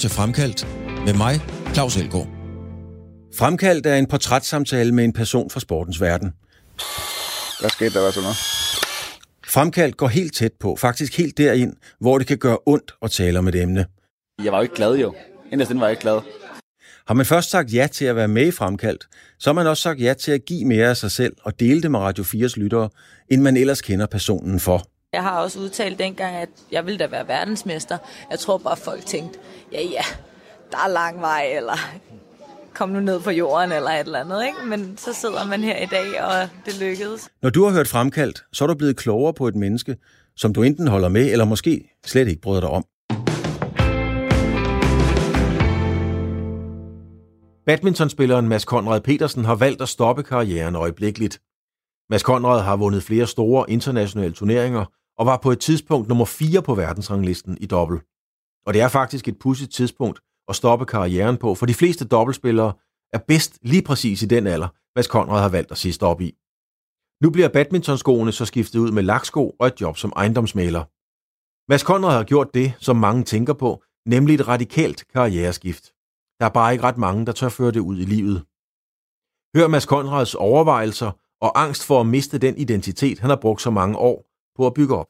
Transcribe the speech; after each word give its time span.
til 0.00 0.10
Fremkaldt 0.10 0.66
med 1.06 1.14
mig, 1.14 1.40
Claus 1.74 1.96
Elgaard. 1.96 2.28
Fremkaldt 3.38 3.86
er 3.86 3.94
en 3.94 4.06
portrætssamtale 4.06 4.92
med 4.92 5.04
en 5.04 5.12
person 5.12 5.50
fra 5.50 5.60
sportens 5.60 6.00
verden. 6.00 6.32
Hvad 7.60 7.70
skete 7.70 7.94
der, 7.94 8.00
hvad 8.00 8.12
så 8.12 8.20
noget? 8.20 8.36
Fremkaldt 9.46 9.96
går 9.96 10.08
helt 10.08 10.34
tæt 10.34 10.52
på, 10.60 10.76
faktisk 10.76 11.18
helt 11.18 11.38
derind, 11.38 11.72
hvor 12.00 12.18
det 12.18 12.26
kan 12.26 12.38
gøre 12.38 12.58
ondt 12.66 12.94
at 13.02 13.10
tale 13.10 13.38
om 13.38 13.48
et 13.48 13.54
emne. 13.54 13.86
Jeg 14.44 14.52
var 14.52 14.58
jo 14.58 14.62
ikke 14.62 14.74
glad, 14.74 14.96
jo. 14.96 15.14
Inderst 15.52 15.74
var 15.74 15.86
jeg 15.86 15.90
ikke 15.90 16.02
glad. 16.02 16.20
Har 17.06 17.14
man 17.14 17.26
først 17.26 17.50
sagt 17.50 17.74
ja 17.74 17.88
til 17.92 18.04
at 18.04 18.16
være 18.16 18.28
med 18.28 18.46
i 18.46 18.50
Fremkaldt, 18.50 19.08
så 19.38 19.50
har 19.50 19.54
man 19.54 19.66
også 19.66 19.82
sagt 19.82 20.00
ja 20.00 20.14
til 20.14 20.32
at 20.32 20.44
give 20.44 20.64
mere 20.64 20.88
af 20.88 20.96
sig 20.96 21.10
selv 21.10 21.36
og 21.42 21.60
dele 21.60 21.82
det 21.82 21.90
med 21.90 22.00
Radio 22.00 22.24
4's 22.24 22.60
lyttere, 22.60 22.88
end 23.28 23.42
man 23.42 23.56
ellers 23.56 23.80
kender 23.80 24.06
personen 24.06 24.60
for. 24.60 24.86
Jeg 25.12 25.22
har 25.22 25.40
også 25.40 25.60
udtalt 25.60 25.98
dengang, 25.98 26.36
at 26.36 26.48
jeg 26.72 26.86
ville 26.86 26.98
da 26.98 27.06
være 27.06 27.28
verdensmester. 27.28 27.98
Jeg 28.30 28.38
tror 28.38 28.58
bare, 28.58 28.76
folk 28.76 29.06
tænkte, 29.06 29.38
ja 29.72 29.82
ja, 29.82 30.02
der 30.70 30.78
er 30.84 30.88
lang 30.88 31.20
vej, 31.20 31.52
eller 31.56 31.76
kom 32.74 32.88
nu 32.88 33.00
ned 33.00 33.20
på 33.20 33.30
jorden, 33.30 33.72
eller 33.72 33.90
et 33.90 34.00
eller 34.00 34.18
andet. 34.18 34.46
Ikke? 34.46 34.58
Men 34.66 34.96
så 34.96 35.12
sidder 35.12 35.46
man 35.46 35.60
her 35.60 35.76
i 35.76 35.86
dag, 35.86 36.22
og 36.22 36.48
det 36.66 36.80
lykkedes. 36.80 37.28
Når 37.42 37.50
du 37.50 37.64
har 37.64 37.72
hørt 37.72 37.88
Fremkaldt, 37.88 38.44
så 38.52 38.64
er 38.64 38.68
du 38.68 38.74
blevet 38.74 38.96
klogere 38.96 39.34
på 39.34 39.48
et 39.48 39.54
menneske, 39.54 39.96
som 40.36 40.52
du 40.52 40.62
enten 40.62 40.88
holder 40.88 41.08
med, 41.08 41.32
eller 41.32 41.44
måske 41.44 41.90
slet 42.06 42.28
ikke 42.28 42.40
bryder 42.40 42.60
dig 42.60 42.70
om. 42.70 42.84
Badmintonspilleren 47.66 48.48
Mads 48.48 48.64
Konrad 48.64 49.00
Petersen 49.00 49.44
har 49.44 49.54
valgt 49.54 49.82
at 49.82 49.88
stoppe 49.88 50.22
karrieren 50.22 50.76
øjeblikkeligt. 50.76 51.40
Mads 52.10 52.22
Konrad 52.22 52.60
har 52.60 52.76
vundet 52.76 53.02
flere 53.02 53.26
store 53.26 53.70
internationale 53.70 54.32
turneringer 54.32 54.84
og 55.20 55.26
var 55.26 55.36
på 55.36 55.50
et 55.50 55.60
tidspunkt 55.60 56.08
nummer 56.08 56.24
4 56.24 56.62
på 56.62 56.74
verdensranglisten 56.74 57.58
i 57.60 57.66
dobbelt. 57.66 58.02
Og 58.66 58.74
det 58.74 58.82
er 58.82 58.88
faktisk 58.88 59.28
et 59.28 59.38
pudsigt 59.38 59.72
tidspunkt 59.72 60.20
at 60.48 60.56
stoppe 60.56 60.86
karrieren 60.86 61.36
på, 61.36 61.54
for 61.54 61.66
de 61.66 61.74
fleste 61.74 62.04
dobbeltspillere 62.04 62.72
er 63.12 63.18
bedst 63.18 63.58
lige 63.62 63.82
præcis 63.82 64.22
i 64.22 64.26
den 64.26 64.46
alder, 64.46 64.68
Mads 64.96 65.06
Konrad 65.06 65.40
har 65.40 65.48
valgt 65.48 65.70
at 65.70 65.78
sige 65.78 65.92
stop 65.92 66.20
i. 66.20 66.34
Nu 67.22 67.30
bliver 67.30 67.48
badmintonskoene 67.48 68.32
så 68.32 68.44
skiftet 68.44 68.78
ud 68.78 68.90
med 68.90 69.02
laksko 69.02 69.56
og 69.60 69.66
et 69.66 69.80
job 69.80 69.96
som 69.96 70.12
ejendomsmaler. 70.16 70.84
Mads 71.70 71.82
Konrad 71.82 72.16
har 72.16 72.24
gjort 72.24 72.54
det, 72.54 72.72
som 72.78 72.96
mange 72.96 73.24
tænker 73.24 73.52
på, 73.52 73.82
nemlig 74.06 74.34
et 74.34 74.48
radikalt 74.48 75.08
karriereskift. 75.08 75.84
Der 76.40 76.46
er 76.46 76.54
bare 76.58 76.72
ikke 76.72 76.84
ret 76.84 76.98
mange, 76.98 77.26
der 77.26 77.32
tør 77.32 77.48
føre 77.48 77.70
det 77.70 77.80
ud 77.80 77.98
i 77.98 78.04
livet. 78.04 78.38
Hør 79.56 79.68
Mads 79.68 79.86
Konrads 79.86 80.34
overvejelser 80.34 81.10
og 81.40 81.62
angst 81.62 81.86
for 81.86 82.00
at 82.00 82.06
miste 82.06 82.38
den 82.38 82.56
identitet, 82.56 83.18
han 83.18 83.30
har 83.30 83.36
brugt 83.36 83.62
så 83.62 83.70
mange 83.70 83.96
år 83.98 84.30
på 84.56 84.66
at 84.66 84.74
bygge 84.74 84.96
op. 84.96 85.06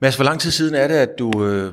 Mads, 0.00 0.16
hvor 0.16 0.24
lang 0.24 0.40
tid 0.40 0.50
siden 0.50 0.74
er 0.74 0.88
det, 0.88 0.94
at 0.94 1.18
du 1.18 1.44
øh, 1.44 1.72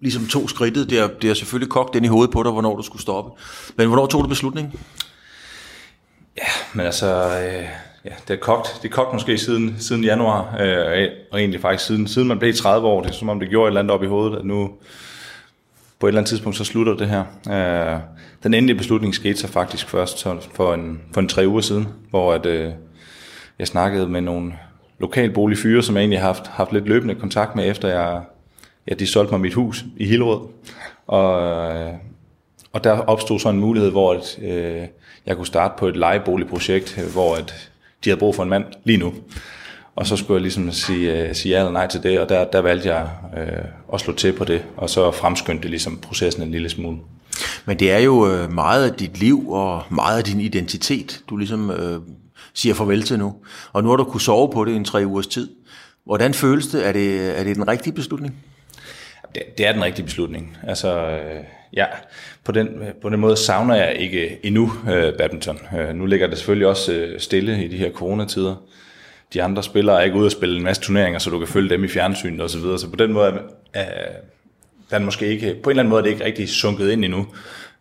ligesom 0.00 0.26
tog 0.26 0.50
skridtet? 0.50 0.90
Det 0.90 0.98
er, 0.98 1.08
det 1.22 1.30
er 1.30 1.34
selvfølgelig 1.34 1.70
kogt 1.70 1.94
ind 1.94 2.04
i 2.04 2.08
hovedet 2.08 2.32
på 2.32 2.42
dig, 2.42 2.52
hvornår 2.52 2.76
du 2.76 2.82
skulle 2.82 3.02
stoppe. 3.02 3.42
Men 3.76 3.86
hvornår 3.86 4.06
tog 4.06 4.24
du 4.24 4.28
beslutningen? 4.28 4.72
Ja, 6.36 6.48
men 6.72 6.86
altså, 6.86 7.06
øh, 7.06 7.64
ja, 8.04 8.12
det 8.28 8.34
er 8.34 8.40
kogt. 8.40 8.78
Det 8.82 8.88
er 8.88 8.92
kogt 8.92 9.12
måske 9.12 9.38
siden, 9.38 9.76
siden 9.78 10.04
januar, 10.04 10.56
øh, 10.60 11.08
og 11.30 11.40
egentlig 11.40 11.60
faktisk 11.60 11.86
siden, 11.86 12.08
siden 12.08 12.28
man 12.28 12.38
blev 12.38 12.54
30 12.54 12.86
år. 12.86 13.02
Det 13.02 13.08
er 13.08 13.14
som 13.14 13.28
om 13.28 13.40
det 13.40 13.48
gjorde 13.48 13.66
et 13.66 13.70
eller 13.70 13.80
andet 13.80 13.94
op 13.94 14.02
i 14.02 14.06
hovedet, 14.06 14.38
at 14.38 14.44
nu 14.44 14.70
på 15.98 16.06
et 16.06 16.10
eller 16.10 16.20
andet 16.20 16.28
tidspunkt 16.28 16.58
så 16.58 16.64
slutter 16.64 16.94
det 16.94 17.08
her. 17.08 17.24
Øh, 17.94 18.00
den 18.42 18.54
endelige 18.54 18.78
beslutning 18.78 19.14
skete 19.14 19.38
så 19.38 19.48
faktisk 19.48 19.88
først 19.88 20.26
for 20.54 20.74
en, 20.74 21.00
for 21.12 21.20
en 21.20 21.28
tre 21.28 21.48
uger 21.48 21.60
siden, 21.60 21.88
hvor 22.10 22.34
at, 22.34 22.46
øh, 22.46 22.72
jeg 23.58 23.66
snakkede 23.66 24.08
med 24.08 24.20
nogle 24.20 24.52
lokalboligfyre, 25.00 25.82
som 25.82 25.96
jeg 25.96 26.02
egentlig 26.02 26.20
har 26.20 26.26
haft, 26.26 26.46
haft 26.46 26.72
lidt 26.72 26.88
løbende 26.88 27.14
kontakt 27.14 27.56
med, 27.56 27.70
efter 27.70 27.88
jeg, 27.88 28.22
ja, 28.88 28.94
de 28.94 29.06
solgte 29.06 29.32
mig 29.32 29.40
mit 29.40 29.54
hus 29.54 29.84
i 29.96 30.06
Hillerød. 30.06 30.40
Og, 31.06 31.42
øh, 31.42 31.92
og 32.72 32.84
der 32.84 32.92
opstod 32.92 33.38
så 33.38 33.48
en 33.48 33.60
mulighed, 33.60 33.90
hvor 33.90 34.14
at, 34.14 34.38
øh, 34.42 34.86
jeg 35.26 35.36
kunne 35.36 35.46
starte 35.46 35.74
på 35.78 35.86
et 35.86 35.96
lejeboligprojekt, 35.96 36.98
hvor 37.12 37.34
at 37.34 37.70
de 38.04 38.10
havde 38.10 38.18
brug 38.18 38.34
for 38.34 38.42
en 38.42 38.48
mand 38.48 38.64
lige 38.84 38.98
nu. 38.98 39.14
Og 39.96 40.06
så 40.06 40.16
skulle 40.16 40.34
jeg 40.34 40.42
ligesom 40.42 40.72
sige, 40.72 41.28
øh, 41.28 41.34
sige 41.34 41.54
ja 41.54 41.58
eller 41.58 41.72
nej 41.72 41.86
til 41.86 42.02
det, 42.02 42.20
og 42.20 42.28
der, 42.28 42.44
der 42.44 42.60
valgte 42.60 42.88
jeg 42.88 43.08
øh, 43.38 43.64
at 43.92 44.00
slå 44.00 44.14
til 44.14 44.32
på 44.32 44.44
det, 44.44 44.64
og 44.76 44.90
så 44.90 45.10
fremskyndte 45.10 45.62
det 45.62 45.70
ligesom 45.70 45.96
processen 45.96 46.42
en 46.42 46.50
lille 46.50 46.68
smule. 46.68 46.98
Men 47.66 47.78
det 47.78 47.92
er 47.92 47.98
jo 47.98 48.32
øh, 48.32 48.52
meget 48.52 48.90
af 48.90 48.96
dit 48.96 49.18
liv 49.18 49.50
og 49.50 49.82
meget 49.90 50.18
af 50.18 50.24
din 50.24 50.40
identitet, 50.40 51.20
du 51.30 51.36
ligesom 51.36 51.70
øh, 51.70 52.00
siger 52.58 52.74
farvel 52.74 53.02
til 53.02 53.18
nu. 53.18 53.34
Og 53.72 53.82
nu 53.82 53.88
har 53.88 53.96
du 53.96 54.04
kunne 54.04 54.20
sove 54.20 54.52
på 54.52 54.64
det 54.64 54.72
i 54.72 54.76
en 54.76 54.84
tre 54.84 55.06
ugers 55.06 55.26
tid. 55.26 55.50
Hvordan 56.04 56.34
føles 56.34 56.66
det? 56.66 56.86
Er 56.86 56.92
det, 56.92 57.38
er 57.40 57.44
det 57.44 57.56
den 57.56 57.68
rigtige 57.68 57.92
beslutning? 57.92 58.36
Det, 59.34 59.42
det 59.58 59.66
er 59.66 59.72
den 59.72 59.84
rigtige 59.84 60.04
beslutning. 60.04 60.56
Altså, 60.66 60.96
øh, 60.98 61.44
ja, 61.72 61.86
på 62.44 62.52
den, 62.52 62.68
på 63.02 63.08
den 63.08 63.20
måde 63.20 63.36
savner 63.36 63.74
jeg 63.74 63.96
ikke 63.96 64.46
endnu 64.46 64.72
øh, 64.90 65.12
badminton. 65.18 65.58
Øh, 65.78 65.94
nu 65.94 66.06
ligger 66.06 66.26
det 66.26 66.38
selvfølgelig 66.38 66.66
også 66.66 66.92
øh, 66.92 67.20
stille 67.20 67.64
i 67.64 67.68
de 67.68 67.76
her 67.76 67.92
coronatider 67.92 68.54
de 69.34 69.42
andre 69.42 69.62
spillere 69.62 70.00
er 70.00 70.04
ikke 70.04 70.16
ude 70.16 70.26
at 70.26 70.32
spille 70.32 70.56
en 70.56 70.64
masse 70.64 70.82
turneringer, 70.82 71.18
så 71.18 71.30
du 71.30 71.38
kan 71.38 71.48
følge 71.48 71.70
dem 71.70 71.84
i 71.84 71.88
fjernsynet 71.88 72.40
og 72.40 72.50
så 72.50 72.58
videre. 72.58 72.78
Så 72.78 72.90
på 72.90 72.96
den 72.96 73.12
måde 73.12 73.32
er, 73.74 73.86
den 74.90 75.04
måske 75.04 75.26
ikke, 75.26 75.54
på 75.62 75.70
en 75.70 75.72
eller 75.72 75.82
anden 75.82 75.90
måde 75.90 76.00
er 76.00 76.02
det 76.02 76.10
ikke 76.10 76.24
rigtig 76.24 76.48
sunket 76.48 76.90
ind 76.90 77.04
endnu. 77.04 77.26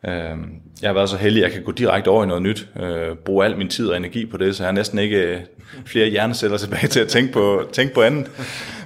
Øh, 0.05 0.37
jeg 0.81 0.89
har 0.89 0.93
været 0.93 1.09
så 1.09 1.17
heldig, 1.17 1.43
at 1.43 1.49
jeg 1.49 1.53
kan 1.53 1.63
gå 1.63 1.71
direkte 1.71 2.07
over 2.07 2.23
i 2.23 2.27
noget 2.27 2.43
nyt, 2.43 2.67
øh, 2.79 3.15
bruge 3.15 3.45
al 3.45 3.57
min 3.57 3.69
tid 3.69 3.87
og 3.87 3.97
energi 3.97 4.25
på 4.25 4.37
det, 4.37 4.55
så 4.55 4.63
jeg 4.63 4.67
har 4.67 4.73
næsten 4.73 4.99
ikke 4.99 5.17
øh, 5.17 5.39
flere 5.85 6.09
hjerneceller 6.09 6.57
tilbage 6.57 6.87
til 6.87 6.99
at 6.99 7.07
tænke 7.07 7.33
på, 7.33 7.69
tænke 7.73 7.93
på 7.93 8.01
andet. 8.01 8.31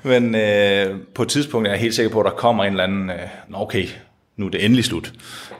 Men 0.04 0.36
øh, 0.36 0.96
på 1.16 1.24
et 1.24 1.30
tidspunkt 1.30 1.68
er 1.68 1.72
jeg 1.72 1.82
helt 1.82 1.96
sikker 1.96 2.12
på, 2.12 2.20
at 2.20 2.26
der 2.26 2.32
kommer 2.32 2.64
en 2.64 2.74
eller 2.74 2.84
anden, 2.84 3.10
øh, 3.10 3.62
okay, 3.62 3.86
nu 4.38 4.46
er 4.46 4.50
det 4.50 4.66
endelig 4.66 4.86
slut. 4.86 5.14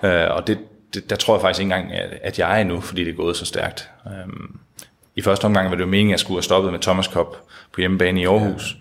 Øh, 0.04 0.26
og 0.30 0.48
det, 0.48 0.58
det, 0.94 1.10
der 1.10 1.16
tror 1.16 1.36
jeg 1.36 1.42
faktisk 1.42 1.62
ikke 1.62 1.74
engang, 1.74 1.94
at 2.24 2.40
jeg 2.40 2.58
er 2.58 2.62
endnu, 2.62 2.82
fordi 2.82 3.04
det 3.04 3.12
er 3.12 3.16
gået 3.16 3.38
så 3.38 3.46
stærkt. 3.46 3.90
Øh, 4.08 4.34
i 5.16 5.22
første 5.22 5.46
omgang 5.46 5.70
var 5.70 5.76
det 5.76 5.82
jo 5.82 5.88
meningen, 5.88 6.10
at 6.10 6.12
jeg 6.12 6.20
skulle 6.20 6.38
have 6.38 6.44
stoppet 6.44 6.72
med 6.72 6.80
Thomas 6.80 7.06
Cup 7.06 7.36
på 7.74 7.82
hjemmebane 7.82 8.22
i 8.22 8.26
Aarhus. 8.26 8.78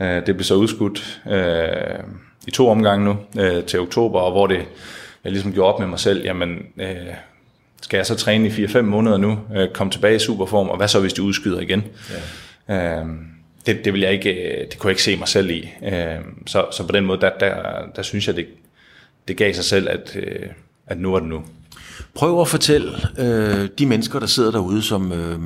Ja, 0.00 0.06
ja. 0.06 0.16
Øh, 0.16 0.26
det 0.26 0.36
blev 0.36 0.44
så 0.44 0.54
udskudt 0.54 1.20
øh, 1.30 2.04
i 2.46 2.50
to 2.50 2.68
omgange 2.68 3.04
nu 3.04 3.16
øh, 3.42 3.64
til 3.64 3.80
oktober, 3.80 4.20
og 4.20 4.32
hvor 4.32 4.46
det 4.46 4.64
jeg 5.24 5.32
ligesom 5.32 5.52
gjorde 5.52 5.74
op 5.74 5.80
med 5.80 5.88
mig 5.88 5.98
selv, 5.98 6.24
jamen 6.24 6.58
øh, 6.80 6.96
skal 7.82 7.96
jeg 7.96 8.06
så 8.06 8.14
træne 8.14 8.48
i 8.48 8.50
4-5 8.50 8.80
måneder 8.80 9.16
nu, 9.16 9.38
øh, 9.56 9.68
komme 9.68 9.90
tilbage 9.90 10.16
i 10.16 10.18
superform, 10.18 10.68
og 10.68 10.76
hvad 10.76 10.88
så 10.88 11.00
hvis 11.00 11.12
de 11.12 11.22
udskyder 11.22 11.60
igen? 11.60 11.84
Ja. 12.68 13.00
Øh, 13.00 13.06
det, 13.66 13.84
det 13.84 13.92
vil 13.92 14.00
jeg 14.00 14.12
ikke, 14.12 14.32
øh, 14.32 14.66
det 14.70 14.78
kunne 14.78 14.88
jeg 14.88 14.92
ikke 14.92 15.02
se 15.02 15.16
mig 15.16 15.28
selv 15.28 15.50
i. 15.50 15.70
Øh, 15.84 16.18
så, 16.46 16.66
så 16.72 16.86
på 16.86 16.92
den 16.92 17.06
måde, 17.06 17.20
der, 17.20 17.30
der, 17.40 17.54
der 17.96 18.02
synes 18.02 18.26
jeg, 18.26 18.36
det, 18.36 18.46
det 19.28 19.36
gav 19.36 19.54
sig 19.54 19.64
selv, 19.64 19.88
at, 19.88 20.16
øh, 20.16 20.48
at 20.86 21.00
nu 21.00 21.14
er 21.14 21.18
det 21.18 21.28
nu. 21.28 21.44
Prøv 22.14 22.40
at 22.40 22.48
fortælle 22.48 22.92
øh, 23.18 23.68
de 23.78 23.86
mennesker, 23.86 24.18
der 24.18 24.26
sidder 24.26 24.50
derude, 24.50 24.82
som 24.82 25.12
øh, 25.12 25.38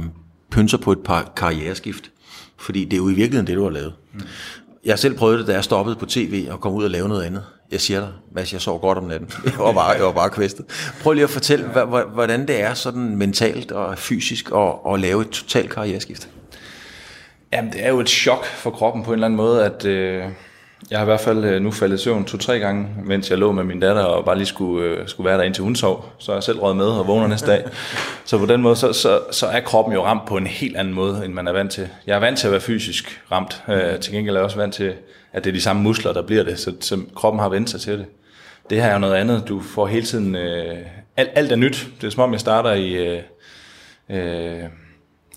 pynser 0.50 0.78
på 0.78 0.92
et 0.92 0.98
par 1.04 1.32
karriereskift. 1.36 2.10
Fordi 2.56 2.84
det 2.84 2.92
er 2.92 2.96
jo 2.96 3.08
i 3.08 3.14
virkeligheden 3.14 3.46
det, 3.46 3.56
du 3.56 3.62
har 3.62 3.70
lavet. 3.70 3.92
Mm. 4.12 4.20
Jeg 4.84 4.98
selv 4.98 5.16
prøvet 5.16 5.38
det, 5.38 5.46
da 5.46 5.52
jeg 5.52 5.64
stoppede 5.64 5.96
på 5.96 6.06
tv 6.06 6.46
og 6.50 6.60
kom 6.60 6.72
ud 6.72 6.84
og 6.84 6.90
lavede 6.90 7.08
noget 7.08 7.22
andet. 7.22 7.44
Jeg 7.74 7.80
siger 7.80 8.00
dig, 8.00 8.08
Mads, 8.34 8.52
jeg 8.52 8.60
sov 8.60 8.80
godt 8.80 8.98
om 8.98 9.04
natten. 9.04 9.30
Jeg 9.44 9.58
var 9.58 9.72
bare, 9.72 9.90
jeg 9.90 10.04
var 10.04 10.12
bare 10.12 10.30
kvæstet. 10.30 10.64
Prøv 11.02 11.12
lige 11.12 11.24
at 11.24 11.30
fortælle, 11.30 11.66
hvordan 12.14 12.48
det 12.48 12.60
er 12.60 12.74
sådan 12.74 13.16
mentalt 13.16 13.72
og 13.72 13.98
fysisk 13.98 14.50
at, 14.54 14.72
at 14.92 15.00
lave 15.00 15.22
et 15.22 15.30
totalt 15.30 15.70
karriereskift. 15.70 16.28
Jamen, 17.52 17.72
det 17.72 17.84
er 17.84 17.88
jo 17.88 18.00
et 18.00 18.08
chok 18.08 18.46
for 18.46 18.70
kroppen 18.70 19.04
på 19.04 19.10
en 19.10 19.14
eller 19.14 19.26
anden 19.26 19.36
måde, 19.36 19.64
at... 19.64 19.84
Øh 19.84 20.24
jeg 20.90 20.98
har 20.98 21.04
i 21.04 21.06
hvert 21.06 21.20
fald 21.20 21.44
øh, 21.44 21.62
nu 21.62 21.70
faldet 21.70 22.00
i 22.00 22.02
søvn 22.02 22.24
to-tre 22.24 22.58
gange, 22.58 22.88
mens 23.04 23.30
jeg 23.30 23.38
lå 23.38 23.52
med 23.52 23.64
min 23.64 23.80
datter 23.80 24.02
og 24.02 24.24
bare 24.24 24.36
lige 24.36 24.46
skulle, 24.46 24.88
øh, 24.88 25.08
skulle 25.08 25.28
være 25.28 25.38
der 25.38 25.44
indtil 25.44 25.64
hun 25.64 25.76
sov. 25.76 26.12
Så 26.18 26.32
er 26.32 26.36
jeg 26.36 26.42
selv 26.42 26.58
røget 26.58 26.76
med 26.76 26.86
og 26.86 27.06
vågner 27.06 27.26
næste 27.26 27.46
dag. 27.46 27.64
Så 28.24 28.38
på 28.38 28.46
den 28.46 28.62
måde, 28.62 28.76
så, 28.76 28.92
så, 28.92 29.20
så 29.30 29.46
er 29.46 29.60
kroppen 29.60 29.94
jo 29.94 30.04
ramt 30.04 30.26
på 30.26 30.36
en 30.36 30.46
helt 30.46 30.76
anden 30.76 30.94
måde, 30.94 31.22
end 31.24 31.34
man 31.34 31.48
er 31.48 31.52
vant 31.52 31.72
til. 31.72 31.88
Jeg 32.06 32.16
er 32.16 32.20
vant 32.20 32.38
til 32.38 32.46
at 32.46 32.50
være 32.50 32.60
fysisk 32.60 33.22
ramt. 33.32 33.62
Øh, 33.68 33.98
til 34.00 34.12
gengæld 34.12 34.36
er 34.36 34.40
jeg 34.40 34.44
også 34.44 34.56
vant 34.56 34.74
til, 34.74 34.92
at 35.34 35.44
det 35.44 35.50
er 35.50 35.54
de 35.54 35.60
samme 35.60 35.82
muskler, 35.82 36.12
der 36.12 36.22
bliver 36.22 36.42
det. 36.42 36.58
Så, 36.58 36.74
så 36.80 37.00
kroppen 37.16 37.40
har 37.40 37.48
vendt 37.48 37.70
sig 37.70 37.80
til 37.80 37.98
det. 37.98 38.06
Det 38.70 38.82
her 38.82 38.88
er 38.88 38.92
jo 38.92 38.98
noget 38.98 39.14
andet. 39.14 39.44
Du 39.48 39.60
får 39.60 39.86
hele 39.86 40.06
tiden... 40.06 40.34
Øh, 40.34 40.76
alt, 41.16 41.30
alt 41.34 41.52
er 41.52 41.56
nyt. 41.56 41.88
Det 42.00 42.06
er 42.06 42.10
som 42.10 42.22
om, 42.22 42.32
jeg 42.32 42.40
starter 42.40 42.72
i... 42.72 42.92
Øh, 42.92 43.22
øh, 44.10 44.64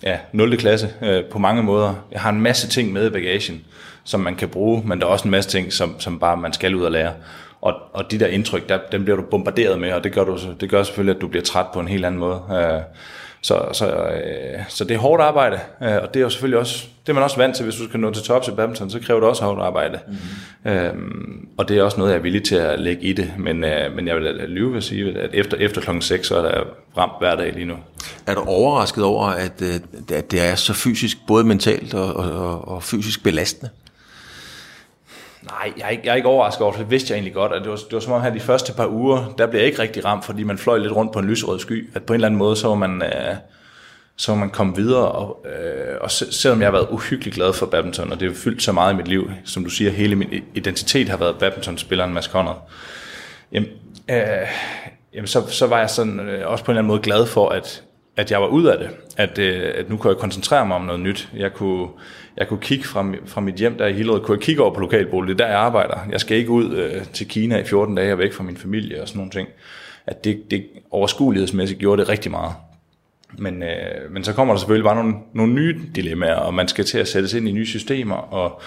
ja, 0.03 0.17
0. 0.31 0.57
klasse 0.57 0.93
øh, 1.01 1.25
på 1.25 1.39
mange 1.39 1.63
måder. 1.63 1.93
Jeg 2.11 2.21
har 2.21 2.29
en 2.29 2.41
masse 2.41 2.67
ting 2.67 2.93
med 2.93 3.07
i 3.07 3.09
bagagen 3.09 3.65
som 4.07 4.19
man 4.19 4.35
kan 4.35 4.49
bruge, 4.49 4.83
men 4.85 4.99
der 4.99 5.05
er 5.05 5.11
også 5.11 5.25
en 5.25 5.31
masse 5.31 5.49
ting, 5.49 5.73
som, 5.73 5.99
som 5.99 6.19
bare 6.19 6.37
man 6.37 6.53
skal 6.53 6.75
ud 6.75 6.83
og 6.83 6.91
lære. 6.91 7.13
Og, 7.61 7.73
og 7.93 8.11
de 8.11 8.19
der 8.19 8.27
indtryk, 8.27 8.69
der, 8.69 8.79
dem 8.91 9.03
bliver 9.03 9.17
du 9.17 9.23
bombarderet 9.23 9.79
med, 9.79 9.93
og 9.93 10.03
det 10.03 10.13
gør, 10.13 10.23
du, 10.23 10.37
det 10.59 10.69
gør 10.69 10.83
selvfølgelig, 10.83 11.15
at 11.15 11.21
du 11.21 11.27
bliver 11.27 11.43
træt 11.43 11.65
på 11.73 11.79
en 11.79 11.87
helt 11.87 12.05
anden 12.05 12.19
måde. 12.19 12.41
Øh, 12.51 12.81
så, 13.41 13.65
så, 13.73 13.87
øh, 13.87 14.59
så 14.69 14.83
det 14.83 14.95
er 14.95 14.97
hårdt 14.97 15.23
arbejde, 15.23 15.59
øh, 15.83 15.95
og 16.01 16.13
det 16.13 16.19
er 16.19 16.23
jo 16.23 16.29
selvfølgelig 16.29 16.59
også, 16.59 16.85
det 17.05 17.09
er 17.09 17.13
man 17.13 17.23
også 17.23 17.37
vant 17.37 17.55
til, 17.55 17.63
hvis 17.63 17.75
du 17.75 17.83
skal 17.87 17.99
nå 17.99 18.13
til 18.13 18.23
tops 18.23 18.47
i 18.47 18.51
badminton, 18.51 18.89
så 18.89 18.99
kræver 18.99 19.19
det 19.19 19.29
også 19.29 19.43
hårdt 19.43 19.61
arbejde. 19.61 19.99
Mm-hmm. 20.07 20.71
Øhm, 20.71 21.47
og 21.57 21.69
det 21.69 21.77
er 21.77 21.83
også 21.83 21.97
noget, 21.97 22.11
jeg 22.11 22.17
er 22.17 22.21
villig 22.21 22.43
til 22.43 22.55
at 22.55 22.79
lægge 22.79 23.03
i 23.03 23.13
det, 23.13 23.33
men, 23.39 23.63
øh, 23.63 23.95
men 23.95 24.07
jeg 24.07 24.15
vil 24.15 24.23
lyve 24.47 24.69
ved 24.69 24.77
at 24.77 24.83
sige, 24.83 25.19
at 25.19 25.29
efter, 25.33 25.57
efter 25.57 25.81
klokken 25.81 26.01
6, 26.01 26.27
så 26.27 26.37
er 26.37 26.41
der 26.41 26.63
ramt 26.97 27.13
hver 27.19 27.35
dag 27.35 27.53
lige 27.53 27.65
nu. 27.65 27.75
Er 28.27 28.33
du 28.33 28.43
overrasket 28.47 29.03
over, 29.03 29.25
at, 29.25 29.61
at 30.11 30.31
det 30.31 30.41
er 30.41 30.55
så 30.55 30.73
fysisk, 30.73 31.17
både 31.27 31.43
mentalt 31.43 31.93
og, 31.93 32.13
og, 32.15 32.67
og 32.67 32.83
fysisk 32.83 33.23
belastende? 33.23 33.69
Nej, 35.43 35.73
jeg 35.77 35.85
er, 35.85 35.89
ikke, 35.89 36.03
jeg 36.05 36.11
er 36.11 36.15
ikke 36.15 36.27
overrasket 36.27 36.61
over 36.61 36.71
det. 36.71 36.79
Det 36.79 36.91
vidste 36.91 37.11
jeg 37.11 37.15
egentlig 37.15 37.33
godt. 37.33 37.51
At 37.53 37.61
det, 37.61 37.69
var, 37.69 37.75
det 37.75 37.93
var 37.93 37.99
som 37.99 38.13
om 38.13 38.21
her 38.21 38.29
de 38.29 38.39
første 38.39 38.73
par 38.73 38.87
uger, 38.87 39.33
der 39.37 39.47
blev 39.47 39.59
jeg 39.59 39.67
ikke 39.67 39.81
rigtig 39.81 40.05
ramt, 40.05 40.25
fordi 40.25 40.43
man 40.43 40.57
fløj 40.57 40.77
lidt 40.77 40.95
rundt 40.95 41.13
på 41.13 41.19
en 41.19 41.25
lyserød 41.25 41.59
sky. 41.59 41.89
At 41.95 42.03
på 42.03 42.13
en 42.13 42.15
eller 42.15 42.27
anden 42.27 42.37
måde, 42.37 42.55
så 42.55 42.67
var 42.67 42.75
man, 42.75 43.01
øh, 43.01 43.35
så 44.15 44.31
var 44.31 44.39
man 44.39 44.49
kom 44.49 44.77
videre. 44.77 45.11
Og, 45.11 45.45
øh, 45.45 45.95
og 46.01 46.11
selvom 46.11 46.59
jeg 46.59 46.67
har 46.67 46.71
været 46.71 46.87
uhyggeligt 46.89 47.35
glad 47.35 47.53
for 47.53 47.65
badminton, 47.65 48.11
og 48.11 48.19
det 48.19 48.27
har 48.27 48.35
fyldt 48.35 48.63
så 48.63 48.71
meget 48.71 48.93
i 48.93 48.95
mit 48.95 49.07
liv, 49.07 49.31
som 49.45 49.63
du 49.63 49.69
siger, 49.69 49.91
hele 49.91 50.15
min 50.15 50.29
identitet 50.53 51.09
har 51.09 51.17
været 51.17 51.35
badmintonspilleren 51.39 52.13
Mads 52.13 52.25
Conrad. 52.25 52.55
Jamen, 53.51 53.69
øh, 54.09 54.47
jamen 55.13 55.27
så, 55.27 55.47
så 55.47 55.67
var 55.67 55.79
jeg 55.79 55.89
sådan, 55.89 56.19
øh, 56.19 56.51
også 56.51 56.63
på 56.63 56.71
en 56.71 56.73
eller 56.73 56.81
anden 56.81 56.87
måde 56.87 57.01
glad 57.01 57.25
for, 57.25 57.49
at, 57.49 57.83
at 58.17 58.31
jeg 58.31 58.41
var 58.41 58.47
ud 58.47 58.65
af 58.65 58.77
det. 58.77 58.89
At, 59.17 59.39
øh, 59.39 59.71
at 59.75 59.89
nu 59.89 59.97
kunne 59.97 60.11
jeg 60.11 60.17
koncentrere 60.17 60.65
mig 60.65 60.75
om 60.75 60.81
noget 60.81 61.01
nyt. 61.01 61.29
Jeg 61.35 61.53
kunne, 61.53 61.87
jeg 62.37 62.47
kunne 62.47 62.59
kigge 62.59 62.83
fra, 62.83 63.05
fra 63.25 63.41
mit 63.41 63.55
hjem 63.55 63.77
der 63.77 63.87
i 63.87 63.93
Hillerød, 63.93 64.21
kunne 64.21 64.37
jeg 64.37 64.43
kigge 64.43 64.61
over 64.61 64.73
på 64.73 64.79
lokalbolig, 64.79 65.37
det 65.37 65.43
er 65.43 65.47
der 65.47 65.53
jeg 65.53 65.61
arbejder. 65.61 65.99
Jeg 66.11 66.19
skal 66.19 66.37
ikke 66.37 66.49
ud 66.49 66.75
øh, 66.75 67.05
til 67.13 67.27
Kina 67.27 67.57
i 67.57 67.63
14 67.63 67.95
dage 67.95 68.13
og 68.13 68.17
væk 68.17 68.33
fra 68.33 68.43
min 68.43 68.57
familie 68.57 69.01
og 69.01 69.07
sådan 69.07 69.17
nogle 69.17 69.31
ting. 69.31 69.47
At 70.07 70.23
det, 70.23 70.51
det 70.51 70.65
overskuelighedsmæssigt 70.91 71.79
gjorde 71.79 72.01
det 72.01 72.09
rigtig 72.09 72.31
meget. 72.31 72.53
Men, 73.37 73.63
øh, 73.63 74.11
men 74.11 74.23
så 74.23 74.33
kommer 74.33 74.53
der 74.53 74.59
selvfølgelig 74.59 74.85
bare 74.85 74.95
nogle, 74.95 75.15
nogle 75.33 75.53
nye 75.53 75.81
dilemmaer, 75.95 76.35
og 76.35 76.53
man 76.53 76.67
skal 76.67 76.85
til 76.85 76.97
at 76.97 77.07
sættes 77.07 77.33
ind 77.33 77.47
i 77.47 77.51
nye 77.51 77.65
systemer, 77.65 78.15
og, 78.15 78.61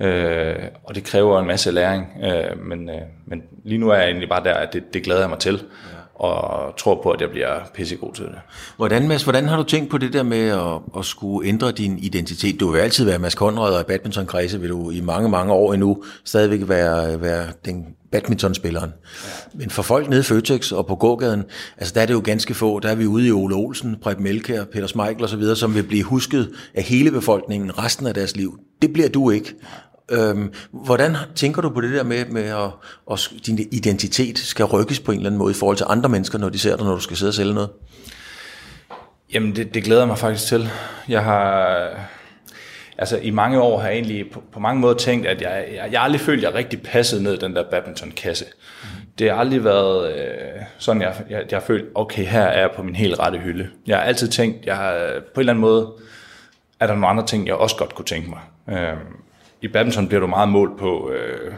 øh, 0.00 0.54
og 0.84 0.94
det 0.94 1.04
kræver 1.04 1.40
en 1.40 1.46
masse 1.46 1.70
læring. 1.70 2.06
Øh, 2.24 2.66
men, 2.66 2.88
øh, 2.88 3.00
men 3.26 3.42
lige 3.64 3.78
nu 3.78 3.88
er 3.88 3.94
jeg 3.94 4.06
egentlig 4.06 4.28
bare 4.28 4.44
der, 4.44 4.54
at 4.54 4.72
det, 4.72 4.94
det 4.94 5.02
glæder 5.02 5.20
jeg 5.20 5.30
mig 5.30 5.38
til. 5.38 5.54
Ja 5.54 5.99
og 6.20 6.76
tror 6.76 7.00
på, 7.02 7.10
at 7.10 7.20
jeg 7.20 7.30
bliver 7.30 7.58
pissegod 7.74 8.12
til 8.14 8.24
det. 8.24 8.34
Hvordan, 8.76 9.08
Mads, 9.08 9.22
hvordan 9.22 9.48
har 9.48 9.56
du 9.56 9.62
tænkt 9.62 9.90
på 9.90 9.98
det 9.98 10.12
der 10.12 10.22
med 10.22 10.48
at, 10.48 10.98
at 10.98 11.04
skulle 11.04 11.48
ændre 11.48 11.72
din 11.72 11.98
identitet? 11.98 12.60
Du 12.60 12.70
vil 12.70 12.78
altid 12.78 13.04
være 13.04 13.18
Mads 13.18 13.32
Conrad, 13.32 13.74
og 13.74 13.80
i 13.80 13.84
badmintonkredse 13.84 14.60
vil 14.60 14.70
du 14.70 14.90
i 14.90 15.00
mange, 15.00 15.28
mange 15.28 15.52
år 15.52 15.72
endnu 15.72 16.04
stadigvæk 16.24 16.68
være, 16.68 17.20
være 17.20 17.46
den 17.64 17.86
badmintonspilleren. 18.12 18.92
Ja. 19.24 19.58
Men 19.58 19.70
for 19.70 19.82
folk 19.82 20.08
nede 20.08 20.20
i 20.20 20.24
Føtex 20.24 20.72
og 20.72 20.86
på 20.86 20.94
gågaden, 20.94 21.44
altså 21.76 21.94
der 21.94 22.00
er 22.00 22.06
det 22.06 22.14
jo 22.14 22.22
ganske 22.24 22.54
få. 22.54 22.80
Der 22.80 22.88
er 22.88 22.94
vi 22.94 23.06
ude 23.06 23.28
i 23.28 23.32
Ole 23.32 23.54
Olsen, 23.54 23.96
Preben 24.02 24.22
Melkær, 24.22 24.64
Peter 24.64 24.86
Smeichel 24.86 25.24
osv., 25.24 25.54
som 25.54 25.74
vil 25.74 25.82
blive 25.82 26.04
husket 26.04 26.50
af 26.74 26.82
hele 26.82 27.10
befolkningen 27.10 27.78
resten 27.78 28.06
af 28.06 28.14
deres 28.14 28.36
liv. 28.36 28.58
Det 28.82 28.92
bliver 28.92 29.08
du 29.08 29.30
ikke. 29.30 29.54
Øhm, 30.10 30.52
hvordan 30.70 31.16
tænker 31.34 31.62
du 31.62 31.70
på 31.70 31.80
det 31.80 31.90
der 31.92 32.02
med, 32.02 32.24
med 32.24 32.42
at, 32.42 32.70
at 33.12 33.32
din 33.46 33.68
identitet 33.72 34.38
skal 34.38 34.64
rykkes 34.64 35.00
på 35.00 35.12
en 35.12 35.18
eller 35.18 35.30
anden 35.30 35.38
måde 35.38 35.50
i 35.50 35.54
forhold 35.54 35.76
til 35.76 35.86
andre 35.88 36.08
mennesker, 36.08 36.38
når 36.38 36.48
de 36.48 36.58
ser 36.58 36.76
dig, 36.76 36.84
når 36.84 36.94
du 36.94 37.00
skal 37.00 37.16
sidde 37.16 37.30
og 37.30 37.34
sælge 37.34 37.54
noget? 37.54 37.70
Jamen, 39.34 39.56
det, 39.56 39.74
det 39.74 39.84
glæder 39.84 40.06
mig 40.06 40.18
faktisk 40.18 40.46
til. 40.46 40.68
Jeg 41.08 41.24
har... 41.24 41.88
Altså, 42.98 43.18
i 43.18 43.30
mange 43.30 43.60
år 43.60 43.80
har 43.80 43.88
jeg 43.88 43.94
egentlig 43.94 44.30
på, 44.32 44.42
på 44.52 44.60
mange 44.60 44.80
måder 44.80 44.94
tænkt, 44.94 45.26
at 45.26 45.42
jeg, 45.42 45.64
jeg, 45.74 45.92
jeg 45.92 46.02
aldrig 46.02 46.20
følt, 46.20 46.44
at 46.44 46.50
jeg 46.50 46.54
rigtig 46.54 46.82
passede 46.82 47.22
ned 47.22 47.34
i 47.34 47.38
den 47.38 47.56
der 47.56 47.64
badminton-kasse. 47.70 48.44
Mm. 48.44 48.88
Det 49.18 49.30
har 49.30 49.36
aldrig 49.36 49.64
været 49.64 50.12
øh, 50.14 50.62
sådan, 50.78 51.02
jeg, 51.02 51.14
jeg, 51.30 51.44
jeg 51.50 51.58
har 51.58 51.66
følt, 51.66 51.84
okay, 51.94 52.24
her 52.24 52.42
er 52.42 52.60
jeg 52.60 52.70
på 52.76 52.82
min 52.82 52.96
helt 52.96 53.18
rette 53.18 53.38
hylde. 53.38 53.68
Jeg 53.86 53.96
har 53.96 54.04
altid 54.04 54.28
tænkt, 54.28 54.66
jeg 54.66 54.76
har, 54.76 54.92
på 55.34 55.40
en 55.40 55.40
eller 55.40 55.52
anden 55.52 55.60
måde, 55.60 55.92
er 56.80 56.86
der 56.86 56.94
nogle 56.94 57.06
andre 57.06 57.26
ting, 57.26 57.46
jeg 57.46 57.54
også 57.54 57.76
godt 57.76 57.94
kunne 57.94 58.04
tænke 58.04 58.30
mig. 58.30 58.40
Øh, 58.78 58.96
i 59.62 59.68
badminton 59.68 60.08
bliver 60.08 60.20
du 60.20 60.26
meget 60.26 60.48
målt 60.48 60.78
på, 60.78 61.10
øh, 61.10 61.52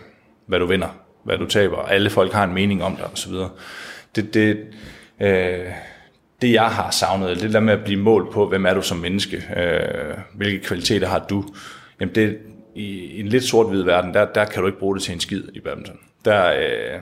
hvad 0.46 0.58
du 0.58 0.66
vinder, 0.66 0.88
hvad 1.24 1.38
du 1.38 1.46
taber, 1.46 1.76
alle 1.76 2.10
folk 2.10 2.32
har 2.32 2.44
en 2.44 2.54
mening 2.54 2.84
om 2.84 2.96
dig 2.96 3.06
osv. 3.12 3.32
Det, 4.16 4.34
det, 4.34 4.66
øh, 5.20 5.72
det 6.42 6.52
jeg 6.52 6.66
har 6.66 6.90
savnet, 6.90 7.40
det 7.40 7.52
der 7.52 7.60
med 7.60 7.72
at 7.72 7.84
blive 7.84 8.00
målt 8.00 8.32
på, 8.32 8.48
hvem 8.48 8.66
er 8.66 8.74
du 8.74 8.82
som 8.82 8.98
menneske, 8.98 9.36
øh, 9.56 10.18
hvilke 10.34 10.64
kvaliteter 10.64 11.08
har 11.08 11.26
du, 11.30 11.44
jamen 12.00 12.14
det, 12.14 12.38
i, 12.74 13.20
en 13.20 13.26
lidt 13.26 13.44
sort-hvid 13.44 13.82
verden, 13.82 14.14
der, 14.14 14.24
der 14.24 14.44
kan 14.44 14.60
du 14.62 14.66
ikke 14.66 14.78
bruge 14.78 14.94
det 14.94 15.02
til 15.02 15.14
en 15.14 15.20
skid 15.20 15.42
i 15.54 15.60
badminton. 15.60 15.98
Der, 16.24 16.52
øh, 16.52 17.00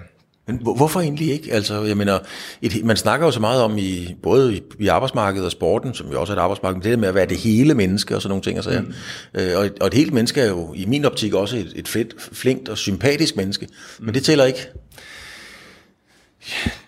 men 0.53 0.77
hvorfor 0.77 1.01
egentlig 1.01 1.31
ikke? 1.33 1.53
Altså, 1.53 1.83
jeg 1.83 1.97
mener, 1.97 2.19
et, 2.63 2.85
man 2.85 2.97
snakker 2.97 3.27
jo 3.27 3.33
så 3.33 3.41
meget 3.41 3.63
om, 3.63 3.79
i, 3.79 4.17
både 4.23 4.57
i, 4.57 4.63
i 4.79 4.89
arbejdsmarkedet 4.89 5.47
og 5.47 5.53
sporten, 5.53 5.95
som 5.95 6.13
jo 6.13 6.21
også 6.21 6.33
er 6.33 6.37
et 6.37 6.41
arbejdsmarked, 6.41 6.77
men 6.77 6.83
det 6.83 6.91
der 6.91 6.97
med 6.97 7.09
at 7.09 7.15
være 7.15 7.27
det 7.27 7.37
hele 7.37 7.75
menneske 7.75 8.17
og 8.17 8.23
sådan 8.23 8.31
nogle 8.31 8.43
ting. 8.43 8.59
Og, 8.59 8.65
så, 8.65 8.81
mm. 8.81 9.41
øh, 9.41 9.59
og, 9.59 9.67
et, 9.67 9.79
og 9.81 9.87
et 9.87 9.95
helt 9.95 10.13
menneske 10.13 10.41
er 10.41 10.49
jo 10.49 10.75
i 10.77 10.87
min 10.87 11.05
optik 11.05 11.35
også 11.35 11.57
et, 11.57 11.73
et 11.77 11.89
fedt, 11.89 12.15
flinkt 12.33 12.69
og 12.69 12.79
sympatisk 12.79 13.37
menneske. 13.37 13.69
Men 13.99 14.07
mm. 14.07 14.13
det 14.13 14.25
tæller 14.25 14.45
ikke. 14.45 14.69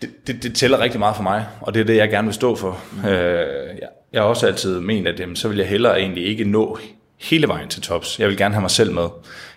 Det, 0.03 0.27
det, 0.27 0.43
det 0.43 0.55
tæller 0.55 0.81
rigtig 0.81 0.99
meget 0.99 1.17
for 1.17 1.23
mig, 1.23 1.47
og 1.61 1.75
det 1.75 1.81
er 1.81 1.85
det, 1.85 1.97
jeg 1.97 2.11
gerne 2.11 2.27
vil 2.27 2.35
stå 2.35 2.57
for. 2.57 2.81
Mm. 2.93 3.09
Øh, 3.09 3.67
jeg, 3.81 3.89
jeg 4.13 4.23
har 4.23 4.29
også 4.29 4.47
altid 4.47 4.81
ment, 4.81 5.09
at 5.09 5.21
jamen, 5.21 5.37
så 5.37 5.49
vil 5.49 5.59
jeg 5.59 5.69
hellere 5.69 6.01
egentlig 6.01 6.27
ikke 6.27 6.45
nå 6.45 6.79
hele 7.19 7.49
vejen 7.49 7.69
til 7.69 7.83
tops. 7.83 8.19
Jeg 8.19 8.29
vil 8.29 8.37
gerne 8.37 8.55
have 8.55 8.61
mig 8.61 8.71
selv 8.71 8.93
med. 8.93 9.09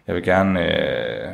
Jeg 0.07 0.15
vil 0.15 0.23
gerne 0.23 0.59
øh, 0.59 1.27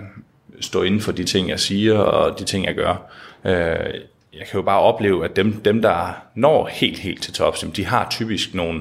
stå 0.61 0.83
inden 0.83 1.01
for 1.01 1.11
de 1.11 1.23
ting, 1.23 1.49
jeg 1.49 1.59
siger, 1.59 1.97
og 1.97 2.39
de 2.39 2.43
ting, 2.43 2.65
jeg 2.65 2.75
gør. 2.75 3.11
Øh, 3.45 3.93
jeg 4.33 4.47
kan 4.47 4.59
jo 4.59 4.61
bare 4.61 4.79
opleve, 4.79 5.25
at 5.25 5.35
dem, 5.35 5.61
dem 5.61 5.81
der 5.81 6.23
når 6.35 6.69
helt, 6.71 6.99
helt 6.99 7.23
til 7.23 7.33
tops, 7.33 7.65
de 7.75 7.85
har 7.85 8.07
typisk 8.09 8.53
nogle, 8.53 8.79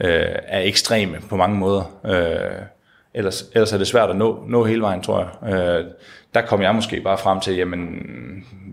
øh, 0.00 0.36
er 0.46 0.60
ekstreme 0.60 1.18
på 1.28 1.36
mange 1.36 1.56
måder. 1.56 2.00
Øh, 2.06 2.66
ellers, 3.14 3.44
ellers 3.54 3.72
er 3.72 3.78
det 3.78 3.86
svært 3.86 4.10
at 4.10 4.16
nå, 4.16 4.44
nå 4.48 4.64
hele 4.64 4.82
vejen, 4.82 5.02
tror 5.02 5.20
jeg. 5.20 5.54
Øh, 5.54 5.84
der 6.34 6.40
kom 6.40 6.62
jeg 6.62 6.74
måske 6.74 7.00
bare 7.00 7.18
frem 7.18 7.40
til, 7.40 7.56
jamen, 7.56 8.04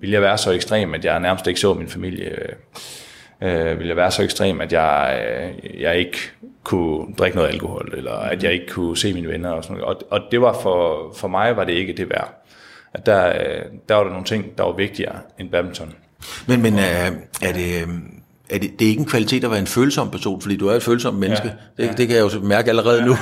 vil 0.02 0.10
jeg 0.10 0.22
være 0.22 0.38
så 0.38 0.52
ekstrem, 0.52 0.94
at 0.94 1.06
jeg 1.06 1.20
nærmest 1.20 1.48
ikke 1.48 1.60
så 1.60 1.74
min 1.74 1.88
familie? 1.88 2.26
Øh, 2.26 2.56
vil 3.80 3.88
jeg 3.88 3.96
være 3.96 4.12
så 4.12 4.24
ekstrem, 4.24 4.62
at 4.62 4.74
jeg, 4.74 5.24
øh, 5.28 5.82
jeg 5.82 5.98
ikke 5.98 6.18
kunne 6.64 7.14
drikke 7.18 7.38
noget 7.38 7.50
alkohol, 7.50 7.94
eller 7.98 8.12
at 8.12 8.44
jeg 8.44 8.54
ikke 8.54 8.68
kunne 8.68 8.98
se 8.98 9.14
mine 9.14 9.28
venner 9.28 9.50
og 9.50 9.64
sådan 9.64 9.78
noget. 9.78 9.98
Og, 9.98 10.04
og 10.10 10.22
det 10.32 10.42
var 10.42 10.60
for, 10.62 11.12
for 11.18 11.28
mig 11.28 11.58
var 11.58 11.64
det 11.64 11.74
ikke 11.74 11.94
det 11.94 12.10
værd. 12.10 12.46
At 12.94 13.06
der, 13.06 13.34
der 13.90 13.96
var 13.96 14.04
der 14.04 14.10
nogle 14.10 14.26
ting, 14.26 14.58
der 14.58 14.64
var 14.64 14.72
vigtigere 14.72 15.16
end 15.40 15.50
badminton. 15.50 15.94
Men, 16.48 16.62
men 16.62 16.80
er, 16.80 17.12
er 17.42 17.54
det, 17.54 17.82
er 18.50 18.58
det, 18.58 18.80
det 18.80 18.86
er 18.86 18.90
ikke 18.90 19.00
en 19.00 19.06
kvalitet 19.06 19.44
at 19.44 19.52
være 19.52 19.60
en 19.60 19.68
følsom 19.68 20.12
person, 20.12 20.42
fordi 20.42 20.58
du 20.58 20.68
er 20.68 20.74
et 20.74 20.84
følsomt 20.84 21.18
menneske. 21.18 21.48
Ja, 21.48 21.84
det, 21.84 21.90
ja. 21.90 21.94
det 21.94 22.08
kan 22.08 22.18
jeg 22.18 22.34
jo 22.34 22.40
mærke 22.42 22.70
allerede 22.70 23.00
ja. 23.00 23.06
nu. 23.06 23.18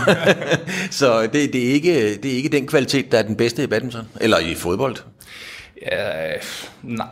så 0.92 1.22
det, 1.22 1.54
det, 1.54 1.69
er 1.69 1.74
ikke, 1.74 2.16
det 2.16 2.31
er 2.31 2.36
ikke 2.36 2.50
den 2.50 2.68
kvalitet, 2.68 3.12
der 3.12 3.18
er 3.18 3.24
den 3.24 3.36
bedste 3.36 3.64
i 3.64 3.68
badminton, 3.68 4.08
eller 4.22 4.38
i 4.40 4.56
fodbold. 4.56 4.96
Ja, 5.82 6.34
nej, 6.84 7.08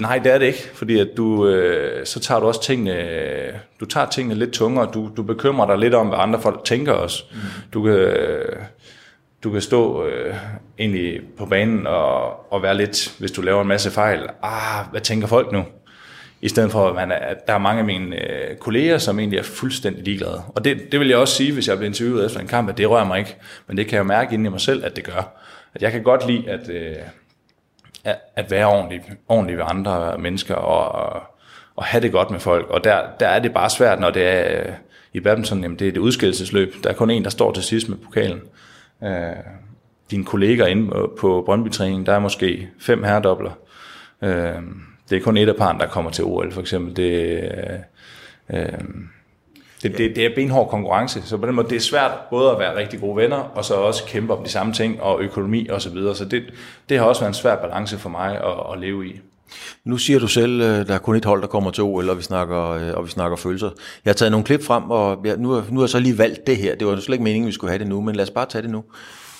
nej, 0.00 0.18
det 0.18 0.32
er 0.32 0.38
det 0.38 0.46
ikke, 0.46 0.68
fordi 0.74 0.98
at 0.98 1.08
du, 1.16 1.48
øh, 1.48 2.06
så 2.06 2.20
tager 2.20 2.40
du 2.40 2.46
også 2.46 2.62
tingene, 2.62 3.60
du 3.80 3.84
tager 3.84 4.06
tingene 4.06 4.34
lidt 4.34 4.52
tungere, 4.52 4.90
du, 4.94 5.10
du 5.16 5.22
bekymrer 5.22 5.66
dig 5.66 5.78
lidt 5.78 5.94
om, 5.94 6.06
hvad 6.06 6.18
andre 6.18 6.40
folk 6.40 6.64
tænker 6.64 6.92
også. 6.92 7.24
Mm. 7.32 7.38
Du 7.72 7.82
kan, 7.82 8.14
du 9.44 9.50
kan 9.50 9.60
stå 9.60 10.06
øh, 10.06 10.34
egentlig 10.78 11.20
på 11.38 11.46
banen 11.46 11.86
og, 11.86 12.52
og 12.52 12.62
være 12.62 12.76
lidt, 12.76 13.14
hvis 13.18 13.32
du 13.32 13.42
laver 13.42 13.62
en 13.62 13.68
masse 13.68 13.90
fejl, 13.90 14.26
ah, 14.42 14.90
hvad 14.90 15.00
tænker 15.00 15.26
folk 15.26 15.52
nu? 15.52 15.64
I 16.40 16.48
stedet 16.48 16.72
for, 16.72 16.88
at, 16.88 16.94
man 16.94 17.12
er, 17.12 17.16
at 17.16 17.46
der 17.46 17.54
er 17.54 17.58
mange 17.58 17.78
af 17.78 17.84
mine 17.84 18.16
øh, 18.16 18.56
kolleger, 18.56 18.98
som 18.98 19.18
egentlig 19.18 19.38
er 19.38 19.42
fuldstændig 19.42 20.04
ligeglade. 20.04 20.42
Og 20.54 20.64
det, 20.64 20.92
det 20.92 21.00
vil 21.00 21.08
jeg 21.08 21.18
også 21.18 21.34
sige, 21.34 21.52
hvis 21.52 21.68
jeg 21.68 21.76
bliver 21.76 21.88
interviewet 21.88 22.26
efter 22.26 22.40
en 22.40 22.46
kamp, 22.46 22.68
at 22.68 22.78
det 22.78 22.90
rører 22.90 23.04
mig 23.04 23.18
ikke. 23.18 23.36
Men 23.66 23.76
det 23.76 23.86
kan 23.86 23.92
jeg 23.92 23.98
jo 23.98 24.04
mærke 24.04 24.34
inden 24.34 24.46
i 24.46 24.48
mig 24.48 24.60
selv, 24.60 24.84
at 24.84 24.96
det 24.96 25.04
gør. 25.04 25.42
At 25.74 25.82
jeg 25.82 25.92
kan 25.92 26.02
godt 26.02 26.26
lide, 26.26 26.50
at... 26.50 26.70
Øh, 26.70 26.96
at 28.36 28.50
være 28.50 28.66
ordentlig, 28.66 29.02
ordentlig 29.28 29.56
ved 29.56 29.64
andre 29.66 30.18
mennesker 30.18 30.54
og, 30.54 31.22
og 31.76 31.84
have 31.84 32.02
det 32.02 32.12
godt 32.12 32.30
med 32.30 32.40
folk. 32.40 32.70
Og 32.70 32.84
der, 32.84 33.02
der 33.20 33.28
er 33.28 33.38
det 33.38 33.54
bare 33.54 33.70
svært, 33.70 34.00
når 34.00 34.10
det 34.10 34.26
er 34.26 34.60
øh, 34.60 34.72
i 35.12 35.20
badminton, 35.20 35.62
jamen 35.62 35.78
det 35.78 35.88
er 35.88 35.92
det 35.92 36.00
udskillelsesløb. 36.00 36.74
Der 36.84 36.90
er 36.90 36.94
kun 36.94 37.10
en, 37.10 37.24
der 37.24 37.30
står 37.30 37.52
til 37.52 37.62
sidst 37.62 37.88
med 37.88 37.96
pokalen. 37.96 38.40
Øh, 39.04 39.36
dine 40.10 40.24
kolleger 40.24 40.66
inde 40.66 40.90
på 41.20 41.42
brøndby 41.46 41.68
der 42.06 42.12
er 42.12 42.18
måske 42.18 42.68
fem 42.80 43.02
herredobler. 43.02 43.52
Øh, 44.22 44.62
det 45.10 45.16
er 45.16 45.20
kun 45.20 45.36
et 45.36 45.48
af 45.48 45.56
parren, 45.56 45.80
der 45.80 45.86
kommer 45.86 46.10
til 46.10 46.24
OL, 46.24 46.52
for 46.52 46.60
eksempel. 46.60 46.96
Det, 46.96 47.42
øh, 48.50 48.60
øh 48.60 48.78
det, 49.82 49.98
det, 49.98 50.16
det 50.16 50.26
er 50.26 50.34
benhård 50.34 50.70
konkurrence, 50.70 51.22
så 51.24 51.36
på 51.36 51.46
den 51.46 51.54
måde 51.54 51.68
det 51.68 51.76
er 51.76 51.80
svært 51.80 52.10
både 52.30 52.50
at 52.50 52.58
være 52.58 52.76
rigtig 52.76 53.00
gode 53.00 53.16
venner, 53.16 53.36
og 53.36 53.64
så 53.64 53.74
også 53.74 54.04
kæmpe 54.04 54.34
om 54.34 54.44
de 54.44 54.50
samme 54.50 54.72
ting, 54.72 55.02
og 55.02 55.20
økonomi 55.20 55.66
og 55.68 55.82
så 55.82 55.90
videre. 55.90 56.14
Så 56.14 56.24
det, 56.24 56.42
det 56.88 56.98
har 56.98 57.04
også 57.04 57.20
været 57.20 57.30
en 57.30 57.34
svær 57.34 57.56
balance 57.56 57.98
for 57.98 58.08
mig 58.08 58.36
at, 58.36 58.72
at 58.72 58.80
leve 58.80 59.06
i. 59.06 59.20
Nu 59.84 59.98
siger 59.98 60.18
du 60.18 60.26
selv, 60.26 60.60
øh, 60.60 60.86
der 60.86 60.94
er 60.94 60.98
kun 60.98 61.16
et 61.16 61.24
hold, 61.24 61.42
der 61.42 61.48
kommer 61.48 61.70
til 61.70 61.84
OL, 61.84 62.10
og 62.10 62.18
vi 62.18 62.22
snakker, 62.22 62.70
øh, 62.70 62.94
og 62.94 63.04
vi 63.04 63.10
snakker 63.10 63.36
følelser. 63.36 63.70
Jeg 64.04 64.10
har 64.10 64.14
taget 64.14 64.32
nogle 64.32 64.44
klip 64.44 64.64
frem, 64.64 64.90
og 64.90 65.20
jeg, 65.24 65.36
nu, 65.36 65.48
nu 65.70 65.78
har 65.78 65.82
jeg 65.82 65.88
så 65.88 65.98
lige 65.98 66.18
valgt 66.18 66.46
det 66.46 66.56
her. 66.56 66.74
Det 66.74 66.86
var 66.86 66.96
slet 66.96 67.14
ikke 67.14 67.24
meningen, 67.24 67.46
vi 67.46 67.52
skulle 67.52 67.70
have 67.70 67.78
det 67.78 67.86
nu, 67.86 68.00
men 68.00 68.16
lad 68.16 68.24
os 68.24 68.30
bare 68.30 68.46
tage 68.46 68.62
det 68.62 68.70
nu. 68.70 68.84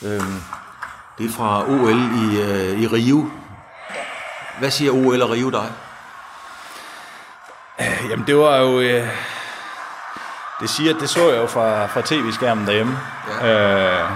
Øhm, 0.04 0.20
det 1.18 1.26
er 1.26 1.30
fra 1.30 1.70
OL 1.70 1.98
i, 2.24 2.40
øh, 2.40 2.82
i 2.82 2.86
Rio. 2.86 3.26
Hvad 4.58 4.70
siger 4.70 4.92
OL 4.92 5.22
og 5.22 5.30
Rio 5.30 5.50
dig? 5.50 5.66
Jamen 8.10 8.26
det 8.26 8.36
var 8.36 8.56
jo... 8.56 8.80
Øh 8.80 9.08
det 10.60 10.70
siger, 10.70 10.98
det 10.98 11.08
så 11.08 11.30
jeg 11.30 11.40
jo 11.40 11.46
fra, 11.46 11.86
fra 11.86 12.02
tv-skærmen 12.04 12.66
derhjemme. 12.66 12.96
Ja. 13.42 14.02
Øh, 14.02 14.10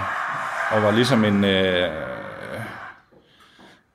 og 0.71 0.83
var 0.83 0.91
ligesom 0.91 1.25
en... 1.25 1.43
Øh, 1.43 1.89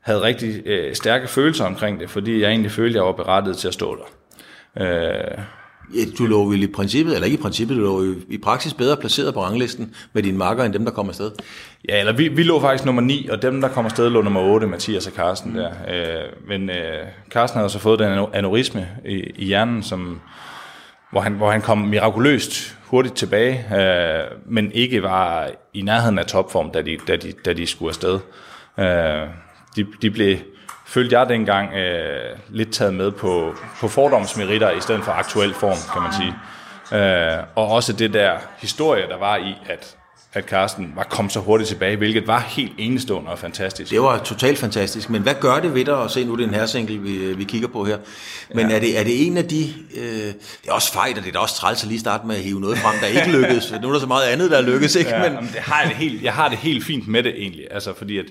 havde 0.01 0.23
rigtig 0.23 0.67
øh, 0.67 0.95
stærke 0.95 1.29
følelser 1.29 1.65
omkring 1.65 2.01
det, 2.01 2.11
fordi 2.11 2.41
jeg 2.41 2.51
egentlig 2.51 2.73
følte, 2.73 2.91
at 2.91 2.95
jeg 2.95 3.05
var 3.05 3.13
berettiget 3.13 3.57
til 3.57 3.69
at 3.69 3.75
stå 3.75 3.97
der. 3.97 4.05
Øh, 4.83 5.39
Ja, 5.95 6.01
du 6.19 6.27
lå 6.27 6.49
vel 6.49 6.63
i 6.63 6.67
princippet, 6.67 7.15
eller 7.15 7.25
ikke 7.25 7.39
i 7.39 7.43
princippet, 7.43 7.77
du 7.77 7.83
lå 7.83 8.15
i 8.29 8.39
praksis 8.39 8.75
bedre 8.75 8.97
placeret 8.97 9.35
på 9.35 9.43
ranglisten 9.43 9.95
med 10.13 10.23
dine 10.23 10.39
marker, 10.39 10.65
end 10.65 10.73
dem, 10.73 10.85
der 10.85 10.93
kommer 10.93 11.11
afsted. 11.11 11.31
Ja, 11.89 12.01
eller 12.01 12.13
vi, 12.13 12.29
vi 12.29 12.43
lå 12.43 12.61
faktisk 12.61 12.85
nummer 12.85 13.03
9, 13.03 13.29
og 13.29 13.43
dem, 13.43 13.61
der 13.61 13.69
kom 13.69 13.85
afsted, 13.85 14.11
lå 14.11 14.23
nummer 14.23 14.41
8, 14.41 14.67
Mathias 14.67 15.07
og 15.07 15.13
Carsten 15.13 15.57
der. 15.57 15.71
Øh, 15.89 16.49
men 16.49 16.71
øh, 16.71 17.07
Carsten 17.31 17.59
havde 17.59 17.71
så 17.71 17.79
fået 17.79 17.99
den 17.99 18.27
aneurisme 18.33 18.89
i, 19.05 19.15
i 19.37 19.45
hjernen, 19.45 19.83
som, 19.83 20.21
hvor, 21.11 21.21
han, 21.21 21.33
hvor 21.33 21.51
han 21.51 21.63
kom 21.63 21.79
mirakuløst 21.79 22.77
hurtigt 22.87 23.17
tilbage, 23.17 23.77
øh, 23.77 24.39
men 24.47 24.73
ikke 24.73 25.03
var 25.03 25.51
i 25.75 25.83
nærheden 25.83 26.19
af 26.19 26.27
topform, 26.27 26.71
da 26.71 26.83
de, 26.83 26.99
da 27.09 27.17
de, 27.17 27.33
da 27.45 27.53
de 27.53 27.67
skulle 27.67 27.91
afsted. 27.91 28.21
Øh, 28.79 29.29
de, 29.77 29.87
de 30.03 30.11
blev, 30.11 30.39
følte 30.87 31.19
jeg 31.19 31.29
dengang, 31.29 31.75
øh, 31.75 32.37
lidt 32.49 32.73
taget 32.73 32.95
med 32.95 33.11
på, 33.11 33.55
på 33.81 33.89
fordomsmeritter 33.89 34.71
i 34.71 34.81
stedet 34.81 35.05
for 35.05 35.13
aktuel 35.13 35.55
form, 35.55 35.79
kan 35.93 36.03
man 36.03 36.13
sige. 36.13 36.35
Øh, 36.93 37.45
og 37.55 37.69
også 37.69 37.93
det 37.93 38.15
der 38.15 38.39
historie, 38.59 39.09
der 39.09 39.19
var 39.19 39.37
i, 39.37 39.55
at 39.69 39.98
at 40.39 40.45
Carsten 40.45 40.93
var 40.97 41.03
kommet 41.03 41.33
så 41.33 41.41
hurtigt 41.41 41.69
tilbage, 41.69 41.97
hvilket 41.97 42.27
var 42.27 42.41
helt 42.41 42.73
enestående 42.79 43.31
og 43.31 43.39
fantastisk. 43.39 43.91
Det 43.91 44.01
var 44.01 44.19
totalt 44.19 44.59
fantastisk, 44.59 45.11
men 45.11 45.23
hvad 45.23 45.35
gør 45.41 45.61
det 45.61 45.75
ved 45.75 45.85
dig 45.85 46.03
at 46.03 46.11
se 46.11 46.25
nu, 46.25 46.37
det 46.37 46.55
er 46.55 46.77
en 46.77 46.89
vi, 46.89 47.35
vi 47.35 47.45
kigger 47.45 47.69
på 47.69 47.85
her, 47.85 47.99
men 48.55 48.71
ja. 48.71 48.77
er, 48.77 48.81
det, 48.81 48.99
er 48.99 49.05
det 49.05 49.27
en 49.27 49.37
af 49.37 49.45
de, 49.45 49.75
øh, 49.97 50.03
det 50.63 50.69
er 50.69 50.73
også 50.73 50.93
fejl, 50.93 51.19
og 51.19 51.23
det 51.23 51.29
er 51.29 51.33
da 51.33 51.39
også 51.39 51.55
træls 51.55 51.83
at 51.83 51.89
lige 51.89 52.01
starte 52.01 52.27
med 52.27 52.37
at 52.37 52.43
hive 52.43 52.61
noget 52.61 52.79
frem, 52.79 52.95
der 53.01 53.07
ikke 53.07 53.39
lykkedes, 53.39 53.73
nu 53.83 53.89
er 53.89 53.93
der 53.93 54.01
så 54.01 54.07
meget 54.07 54.29
andet, 54.29 54.51
der 54.51 54.61
lykkes, 54.61 54.95
ikke? 54.95 55.11
Ja, 55.11 55.31
men, 55.31 55.39
det 55.43 55.61
har 55.61 55.81
jeg, 55.81 55.89
det 55.89 55.97
helt, 55.97 56.23
jeg 56.23 56.33
har 56.33 56.49
det 56.49 56.59
helt 56.59 56.85
fint 56.85 57.09
med 57.09 57.23
det 57.23 57.35
egentlig, 57.37 57.67
altså 57.71 57.95
fordi 57.95 58.19
at, 58.19 58.27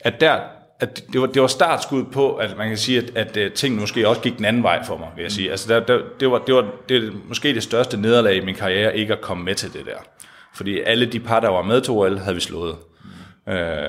at 0.00 0.20
der, 0.20 0.38
at 0.80 1.04
det 1.12 1.20
var, 1.20 1.26
det 1.26 1.42
var 1.42 1.48
startskud 1.48 2.04
på, 2.04 2.34
at 2.34 2.56
man 2.56 2.68
kan 2.68 2.78
sige, 2.78 2.98
at, 2.98 3.10
at, 3.14 3.36
at 3.36 3.52
tingene 3.52 3.80
måske 3.80 4.08
også 4.08 4.20
gik 4.20 4.36
den 4.36 4.44
anden 4.44 4.62
vej 4.62 4.84
for 4.84 4.96
mig, 4.96 5.08
vil 5.16 5.22
jeg 5.22 5.32
sige. 5.32 5.50
Altså 5.50 5.74
der, 5.74 5.80
der, 5.80 5.98
det, 6.20 6.30
var, 6.30 6.38
det 6.38 6.54
var 6.54 6.66
det, 6.88 7.12
måske 7.28 7.54
det 7.54 7.62
største 7.62 7.96
nederlag 7.96 8.36
i 8.36 8.40
min 8.40 8.54
karriere, 8.54 8.96
ikke 8.96 9.12
at 9.12 9.20
komme 9.20 9.44
med 9.44 9.54
til 9.54 9.72
det 9.72 9.86
der. 9.86 9.98
Fordi 10.58 10.80
alle 10.80 11.06
de 11.06 11.20
par, 11.20 11.40
der 11.40 11.48
var 11.48 11.62
med 11.62 11.80
til 11.80 11.92
OL, 11.92 12.18
havde 12.18 12.34
vi 12.34 12.40
slået. 12.40 12.76
Mm. 13.46 13.52
Øh, 13.52 13.88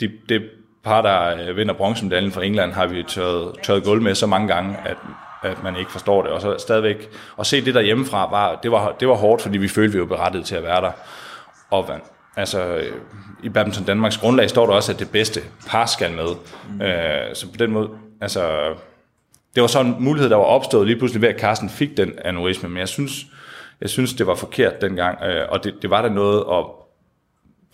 de, 0.00 0.10
det 0.28 0.42
par, 0.84 1.02
der 1.02 1.48
øh, 1.48 1.56
vinder 1.56 1.74
bronzemedaljen 1.74 2.32
fra 2.32 2.44
England, 2.44 2.72
har 2.72 2.86
vi 2.86 3.02
tørret, 3.02 3.54
tørret 3.62 3.84
gulv 3.84 4.02
med 4.02 4.14
så 4.14 4.26
mange 4.26 4.48
gange, 4.48 4.76
at, 4.84 4.96
at 5.42 5.62
man 5.62 5.76
ikke 5.76 5.92
forstår 5.92 6.22
det. 6.22 6.30
Og 6.30 6.40
så 6.40 6.56
stadigvæk, 6.58 7.10
at 7.38 7.46
se 7.46 7.64
det 7.64 7.74
der 7.74 7.80
hjemmefra, 7.80 8.30
var, 8.30 8.60
det, 8.62 8.72
var, 8.72 8.96
det 9.00 9.08
var 9.08 9.14
hårdt, 9.14 9.42
fordi 9.42 9.58
vi 9.58 9.68
følte, 9.68 9.92
vi 9.92 10.00
var 10.00 10.06
berettet 10.06 10.44
til 10.44 10.54
at 10.54 10.62
være 10.62 10.80
der. 10.80 10.92
Og 11.70 11.90
altså, 12.36 12.80
i 13.42 13.48
Badminton 13.48 13.84
Danmarks 13.84 14.16
grundlag 14.16 14.50
står 14.50 14.66
der 14.66 14.72
også, 14.72 14.92
at 14.92 14.98
det 14.98 15.10
bedste 15.10 15.40
par 15.66 15.86
skal 15.86 16.12
med. 16.12 16.28
Mm. 16.70 16.82
Øh, 16.82 17.34
så 17.34 17.46
på 17.46 17.56
den 17.58 17.70
måde, 17.70 17.88
altså, 18.20 18.74
det 19.54 19.60
var 19.60 19.66
sådan 19.66 19.92
en 19.92 20.04
mulighed, 20.04 20.30
der 20.30 20.36
var 20.36 20.44
opstået 20.44 20.86
lige 20.86 20.98
pludselig 20.98 21.22
ved, 21.22 21.28
at 21.28 21.40
Carsten 21.40 21.68
fik 21.68 21.96
den 21.96 22.12
aneurisme, 22.24 22.68
men 22.68 22.78
jeg 22.78 22.88
synes, 22.88 23.26
jeg 23.82 23.90
synes, 23.90 24.14
det 24.14 24.26
var 24.26 24.34
forkert 24.34 24.80
dengang, 24.80 25.18
øh, 25.24 25.46
og 25.48 25.64
det, 25.64 25.74
det 25.82 25.90
var 25.90 26.02
da 26.02 26.08
noget, 26.08 26.44
og 26.44 26.82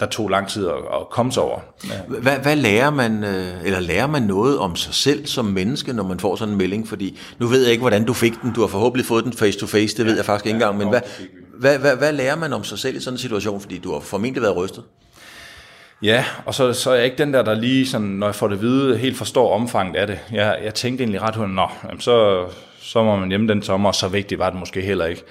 der 0.01 0.07
tog 0.07 0.29
lang 0.29 0.49
tid 0.49 0.69
at, 0.69 0.75
at 0.75 1.09
komme 1.11 1.33
sig 1.33 1.43
over. 1.43 1.61
Ja. 1.85 2.21
Hvad, 2.21 2.39
hvad 2.39 2.57
lærer 2.57 2.91
man, 2.91 3.25
øh, 3.25 3.65
eller 3.65 3.81
lærer 3.81 4.07
man 4.07 4.23
noget 4.23 4.59
om 4.59 4.77
sig 4.77 4.95
selv 4.95 5.27
som 5.27 5.45
menneske, 5.45 5.93
når 5.93 6.03
man 6.03 6.21
får 6.21 6.37
sådan 6.37 6.53
en 6.53 6.59
melding? 6.59 6.89
Fordi 6.89 7.19
nu 7.39 7.47
ved 7.47 7.63
jeg 7.63 7.71
ikke, 7.71 7.81
hvordan 7.81 8.05
du 8.05 8.13
fik 8.13 8.33
den. 8.43 8.53
Du 8.53 8.61
har 8.61 8.69
forhåbentlig 8.69 9.07
fået 9.07 9.25
den 9.25 9.33
face 9.33 9.59
to 9.59 9.67
face, 9.67 9.97
det 9.97 9.99
ja, 9.99 10.05
ved 10.05 10.17
jeg 10.17 10.25
faktisk 10.25 10.47
ikke 10.47 10.59
ja, 10.59 10.71
engang. 10.71 10.79
Men 10.79 10.89
hvad, 10.89 11.01
hvad, 11.59 11.79
hvad, 11.79 11.97
hvad 11.97 12.13
lærer 12.13 12.37
man 12.37 12.53
om 12.53 12.65
sig 12.65 12.79
selv 12.79 12.97
i 12.97 13.01
sådan 13.01 13.15
en 13.15 13.19
situation? 13.19 13.61
Fordi 13.61 13.79
du 13.79 13.93
har 13.93 14.01
formentlig 14.01 14.43
været 14.43 14.57
rystet. 14.57 14.85
Ja, 16.03 16.25
og 16.47 16.55
så, 16.55 16.73
så 16.73 16.91
er 16.91 16.95
jeg 16.95 17.05
ikke 17.05 17.19
den 17.19 17.35
der, 17.35 17.43
der 17.43 17.55
lige, 17.55 17.87
sådan, 17.87 18.07
når 18.07 18.27
jeg 18.27 18.35
får 18.35 18.49
det 18.49 18.57
at 18.57 18.63
vide, 18.63 18.97
helt 18.97 19.17
forstår 19.17 19.55
omfanget 19.55 19.97
af 19.97 20.07
det. 20.07 20.19
Jeg, 20.33 20.59
jeg 20.65 20.75
tænkte 20.75 21.05
egentlig 21.05 21.23
ret 21.23 21.37
hurtigt, 21.37 21.55
nå, 21.55 21.69
så, 22.01 22.47
så 22.81 23.03
må 23.03 23.17
man 23.17 23.29
hjemme 23.29 23.49
den 23.49 23.63
sommer, 23.63 23.89
og 23.89 23.95
så 23.95 24.09
vigtigt 24.09 24.39
var 24.39 24.51
det 24.51 24.59
måske 24.59 24.81
heller 24.81 25.07
ikke. 25.07 25.25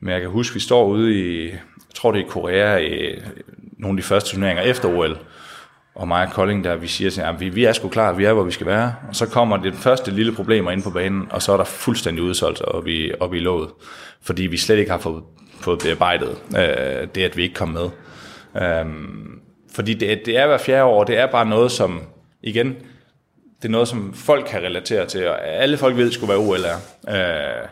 Men 0.00 0.12
jeg 0.12 0.20
kan 0.20 0.30
huske, 0.30 0.54
vi 0.54 0.60
står 0.60 0.86
ude 0.86 1.14
i, 1.14 1.48
jeg 1.50 1.94
tror 1.94 2.12
det 2.12 2.20
er 2.20 2.24
i 2.24 2.28
Korea, 2.28 2.76
i 2.76 3.18
nogle 3.78 3.98
af 3.98 4.02
de 4.02 4.06
første 4.06 4.30
turneringer 4.30 4.62
efter 4.62 4.88
OL, 4.88 5.18
og 5.94 6.08
mig 6.08 6.26
og 6.26 6.32
Kolding, 6.32 6.64
der 6.64 6.76
vi 6.76 6.86
siger, 6.86 7.24
at 7.24 7.40
vi, 7.40 7.48
vi 7.48 7.64
er 7.64 7.72
sgu 7.72 7.88
klar, 7.88 8.12
vi 8.12 8.24
er, 8.24 8.32
hvor 8.32 8.42
vi 8.42 8.50
skal 8.50 8.66
være. 8.66 8.94
Og 9.08 9.16
så 9.16 9.26
kommer 9.26 9.56
det 9.56 9.74
første 9.74 10.10
lille 10.10 10.32
problemer 10.32 10.70
ind 10.70 10.82
på 10.82 10.90
banen, 10.90 11.26
og 11.30 11.42
så 11.42 11.52
er 11.52 11.56
der 11.56 11.64
fuldstændig 11.64 12.24
udsolgt 12.24 12.60
og 12.60 12.88
i, 12.88 13.12
op 13.20 13.34
i 13.34 13.38
låget, 13.38 13.70
fordi 14.22 14.42
vi 14.42 14.56
slet 14.56 14.78
ikke 14.78 14.90
har 14.90 14.98
fået, 14.98 15.22
fået 15.60 15.78
bearbejdet 15.78 16.38
øh, 16.56 17.08
det, 17.14 17.22
at 17.22 17.36
vi 17.36 17.42
ikke 17.42 17.54
kom 17.54 17.68
med. 17.68 17.90
Øhm, 18.62 19.40
fordi 19.74 19.94
det, 19.94 20.26
det 20.26 20.36
er 20.36 20.46
hver 20.46 20.58
fjerde 20.58 20.84
år, 20.84 21.04
det 21.04 21.18
er 21.18 21.26
bare 21.26 21.46
noget, 21.46 21.72
som, 21.72 22.00
igen, 22.42 22.76
det 23.62 23.68
er 23.68 23.72
noget, 23.72 23.88
som 23.88 24.14
folk 24.14 24.46
kan 24.48 24.62
relatere 24.62 25.06
til, 25.06 25.28
og 25.28 25.46
alle 25.48 25.76
folk 25.76 25.96
ved, 25.96 26.12
skulle 26.12 26.30
være 26.30 26.38
OL 26.38 26.60
er. 26.60 27.60
Øh, 27.62 27.68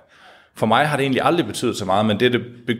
for 0.58 0.66
mig 0.66 0.86
har 0.86 0.96
det 0.96 1.02
egentlig 1.02 1.22
aldrig 1.24 1.46
betydet 1.46 1.76
så 1.76 1.84
meget, 1.84 2.06
men 2.06 2.20
det, 2.20 2.32
det, 2.32 2.42
det 2.66 2.78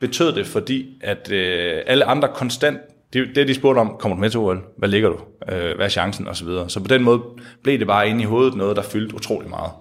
betød 0.00 0.32
det, 0.32 0.46
fordi 0.46 0.98
at 1.00 1.32
øh, 1.32 1.82
alle 1.86 2.04
andre 2.04 2.28
konstant, 2.34 2.78
det, 3.12 3.28
det 3.34 3.48
de 3.48 3.54
spurgte 3.54 3.78
om, 3.78 3.96
kommer 3.98 4.16
du 4.16 4.20
med 4.20 4.30
til 4.30 4.40
OL? 4.40 4.62
Hvad 4.76 4.88
ligger 4.88 5.08
du? 5.08 5.18
Øh, 5.52 5.76
hvad 5.76 5.86
er 5.86 5.88
chancen? 5.88 6.28
Og 6.28 6.36
så 6.36 6.44
videre. 6.44 6.70
Så 6.70 6.80
på 6.80 6.88
den 6.88 7.02
måde 7.02 7.22
blev 7.62 7.78
det 7.78 7.86
bare 7.86 8.08
inde 8.08 8.22
i 8.22 8.24
hovedet 8.26 8.54
noget, 8.54 8.76
der 8.76 8.82
fyldte 8.82 9.14
utrolig 9.14 9.50
meget. 9.50 9.72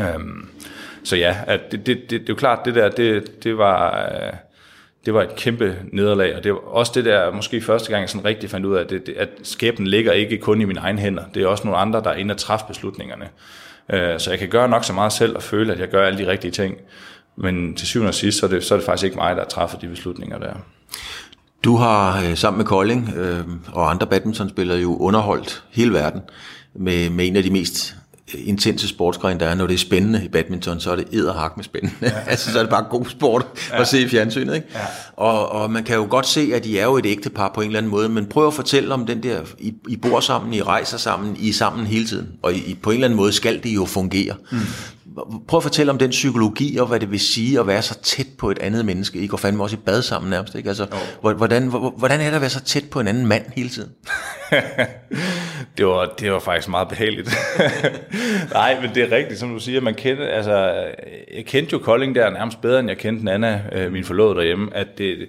Øhm, 0.00 0.48
så 1.04 1.16
ja, 1.16 1.36
at 1.46 1.72
det, 1.72 1.86
det, 1.86 1.96
det, 1.96 2.10
det 2.10 2.20
er 2.20 2.24
jo 2.28 2.34
klart, 2.34 2.64
det 2.64 2.74
der, 2.74 2.88
det, 2.88 3.44
det 3.44 3.58
var... 3.58 4.08
Øh, 4.12 4.32
det 5.06 5.14
var 5.14 5.22
et 5.22 5.36
kæmpe 5.36 5.76
nederlag, 5.92 6.36
og 6.36 6.44
det 6.44 6.52
var 6.52 6.58
også 6.58 6.92
det 6.94 7.04
der, 7.04 7.32
måske 7.32 7.60
første 7.60 7.90
gang, 7.90 8.00
jeg 8.00 8.08
sådan 8.10 8.24
rigtig 8.24 8.50
fandt 8.50 8.66
ud 8.66 8.76
af, 8.76 8.80
at, 8.80 8.90
det, 8.90 9.08
at 9.08 9.28
skæbnen 9.42 9.86
ligger 9.86 10.12
ikke 10.12 10.38
kun 10.38 10.60
i 10.60 10.64
mine 10.64 10.80
egne 10.80 10.98
hænder. 10.98 11.22
Det 11.34 11.42
er 11.42 11.46
også 11.46 11.64
nogle 11.64 11.78
andre, 11.78 12.02
der 12.02 12.10
er 12.10 12.14
inde 12.14 12.32
og 12.32 12.38
træffe 12.38 12.66
beslutningerne. 12.68 13.28
Øh, 13.90 14.20
så 14.20 14.30
jeg 14.30 14.38
kan 14.38 14.48
gøre 14.48 14.68
nok 14.68 14.84
så 14.84 14.92
meget 14.92 15.12
selv 15.12 15.36
og 15.36 15.42
føle, 15.42 15.72
at 15.72 15.80
jeg 15.80 15.88
gør 15.88 16.06
alle 16.06 16.24
de 16.24 16.30
rigtige 16.30 16.50
ting. 16.50 16.74
Men 17.36 17.74
til 17.74 17.86
syvende 17.86 18.08
og 18.08 18.14
sidst, 18.14 18.38
så 18.38 18.46
er 18.46 18.50
det, 18.50 18.64
så 18.64 18.74
er 18.74 18.78
det 18.78 18.86
faktisk 18.86 19.04
ikke 19.04 19.16
mig, 19.16 19.36
der 19.36 19.44
træffer 19.44 19.78
de 19.78 19.88
beslutninger 19.88 20.38
der. 20.38 20.54
Du 21.64 21.76
har 21.76 22.22
øh, 22.22 22.36
sammen 22.36 22.58
med 22.58 22.66
Kolding 22.66 23.14
øh, 23.16 23.44
og 23.72 23.90
andre 23.90 24.06
badmintonspillere 24.06 24.78
jo 24.78 24.96
underholdt 24.96 25.64
hele 25.70 25.92
verden 25.92 26.20
med, 26.74 27.10
med 27.10 27.26
en 27.26 27.36
af 27.36 27.42
de 27.42 27.50
mest 27.50 27.96
intense 28.34 28.88
sportsgren, 28.88 29.40
der 29.40 29.46
er, 29.46 29.54
når 29.54 29.66
det 29.66 29.74
er 29.74 29.78
spændende 29.78 30.24
i 30.24 30.28
badminton, 30.28 30.80
så 30.80 30.92
er 30.92 30.96
det 30.96 31.04
edderhak 31.12 31.56
med 31.56 31.64
spændende. 31.64 31.94
Ja. 32.02 32.10
altså, 32.30 32.52
så 32.52 32.58
er 32.58 32.62
det 32.62 32.70
bare 32.70 32.84
god 32.90 33.06
sport 33.06 33.46
ja. 33.70 33.80
at 33.80 33.88
se 33.88 34.02
i 34.02 34.08
fjernsynet. 34.08 34.54
Ikke? 34.54 34.66
Ja. 34.74 34.80
Og, 35.16 35.52
og 35.52 35.70
man 35.70 35.84
kan 35.84 35.96
jo 35.96 36.06
godt 36.10 36.26
se, 36.26 36.50
at 36.54 36.64
de 36.64 36.78
er 36.78 36.84
jo 36.84 36.96
et 36.96 37.06
ægtepar 37.06 37.52
på 37.54 37.60
en 37.60 37.66
eller 37.66 37.78
anden 37.78 37.90
måde, 37.90 38.08
men 38.08 38.26
prøv 38.26 38.46
at 38.46 38.54
fortælle 38.54 38.94
om 38.94 39.06
den 39.06 39.22
der, 39.22 39.40
I, 39.58 39.74
I 39.88 39.96
bor 39.96 40.20
sammen, 40.20 40.54
I 40.54 40.62
rejser 40.62 40.98
sammen, 40.98 41.36
I 41.40 41.48
er 41.48 41.52
sammen 41.52 41.86
hele 41.86 42.06
tiden, 42.06 42.28
og 42.42 42.54
I, 42.54 42.78
på 42.82 42.90
en 42.90 42.94
eller 42.94 43.06
anden 43.06 43.16
måde 43.16 43.32
skal 43.32 43.62
det 43.62 43.74
jo 43.74 43.84
fungere. 43.84 44.34
Mm. 44.52 44.58
Prøv 45.48 45.58
at 45.58 45.62
fortælle 45.62 45.92
om 45.92 45.98
den 45.98 46.10
psykologi, 46.10 46.76
og 46.76 46.86
hvad 46.86 47.00
det 47.00 47.10
vil 47.10 47.20
sige 47.20 47.60
at 47.60 47.66
være 47.66 47.82
så 47.82 47.98
tæt 48.02 48.26
på 48.38 48.50
et 48.50 48.58
andet 48.58 48.84
menneske. 48.84 49.18
I 49.18 49.26
går 49.26 49.36
fandme 49.36 49.62
også 49.62 49.76
i 49.76 49.78
bad 49.86 50.02
sammen 50.02 50.30
nærmest. 50.30 50.54
Ikke? 50.54 50.68
Altså, 50.68 50.86
hvordan, 51.20 51.68
hvordan 51.96 52.20
er 52.20 52.24
det 52.24 52.34
at 52.34 52.40
være 52.40 52.50
så 52.50 52.60
tæt 52.60 52.84
på 52.90 53.00
en 53.00 53.08
anden 53.08 53.26
mand 53.26 53.44
hele 53.56 53.68
tiden? 53.68 53.90
det, 55.78 55.86
var, 55.86 56.14
det 56.18 56.32
var 56.32 56.38
faktisk 56.38 56.68
meget 56.68 56.88
behageligt. 56.88 57.30
Nej, 58.52 58.80
men 58.80 58.94
det 58.94 59.02
er 59.02 59.16
rigtigt, 59.16 59.40
som 59.40 59.52
du 59.52 59.58
siger. 59.58 59.80
Man 59.80 59.94
kendte, 59.94 60.28
altså, 60.28 60.84
jeg 61.34 61.44
kendte 61.46 61.72
jo 61.72 61.78
Kolding 61.78 62.14
der 62.14 62.30
nærmest 62.30 62.60
bedre, 62.60 62.80
end 62.80 62.88
jeg 62.88 62.98
kendte 62.98 63.32
Anna, 63.32 63.62
øh, 63.72 63.92
min 63.92 64.04
forlovede 64.04 64.36
derhjemme. 64.36 64.76
At 64.76 64.98
det, 64.98 65.28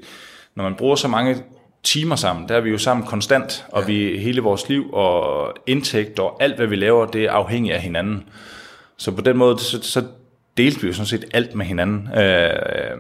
når 0.56 0.64
man 0.64 0.76
bruger 0.76 0.96
så 0.96 1.08
mange 1.08 1.36
timer 1.84 2.16
sammen, 2.16 2.50
der 2.50 2.56
er 2.56 2.62
vi 2.62 2.70
jo 2.70 2.78
sammen 2.78 3.06
konstant, 3.06 3.66
og 3.72 3.82
ja. 3.82 3.88
vi 3.88 4.18
hele 4.18 4.42
vores 4.42 4.70
liv 4.70 4.94
og 4.94 5.54
indtægt 5.68 6.20
og 6.20 6.44
alt, 6.44 6.56
hvad 6.56 6.68
vi 6.68 6.76
laver, 6.76 7.06
det 7.06 7.24
er 7.24 7.32
afhængigt 7.32 7.76
af 7.76 7.82
hinanden. 7.82 8.24
Så 8.98 9.12
på 9.12 9.22
den 9.22 9.38
måde, 9.38 9.60
så, 9.60 9.82
så 9.82 10.04
delte 10.58 10.82
vi 10.82 10.88
jo 10.88 10.94
sådan 10.94 11.06
set 11.06 11.26
alt 11.34 11.56
med 11.56 11.66
hinanden. 11.66 12.10
Øh, 12.18 12.50
øh, 12.50 12.98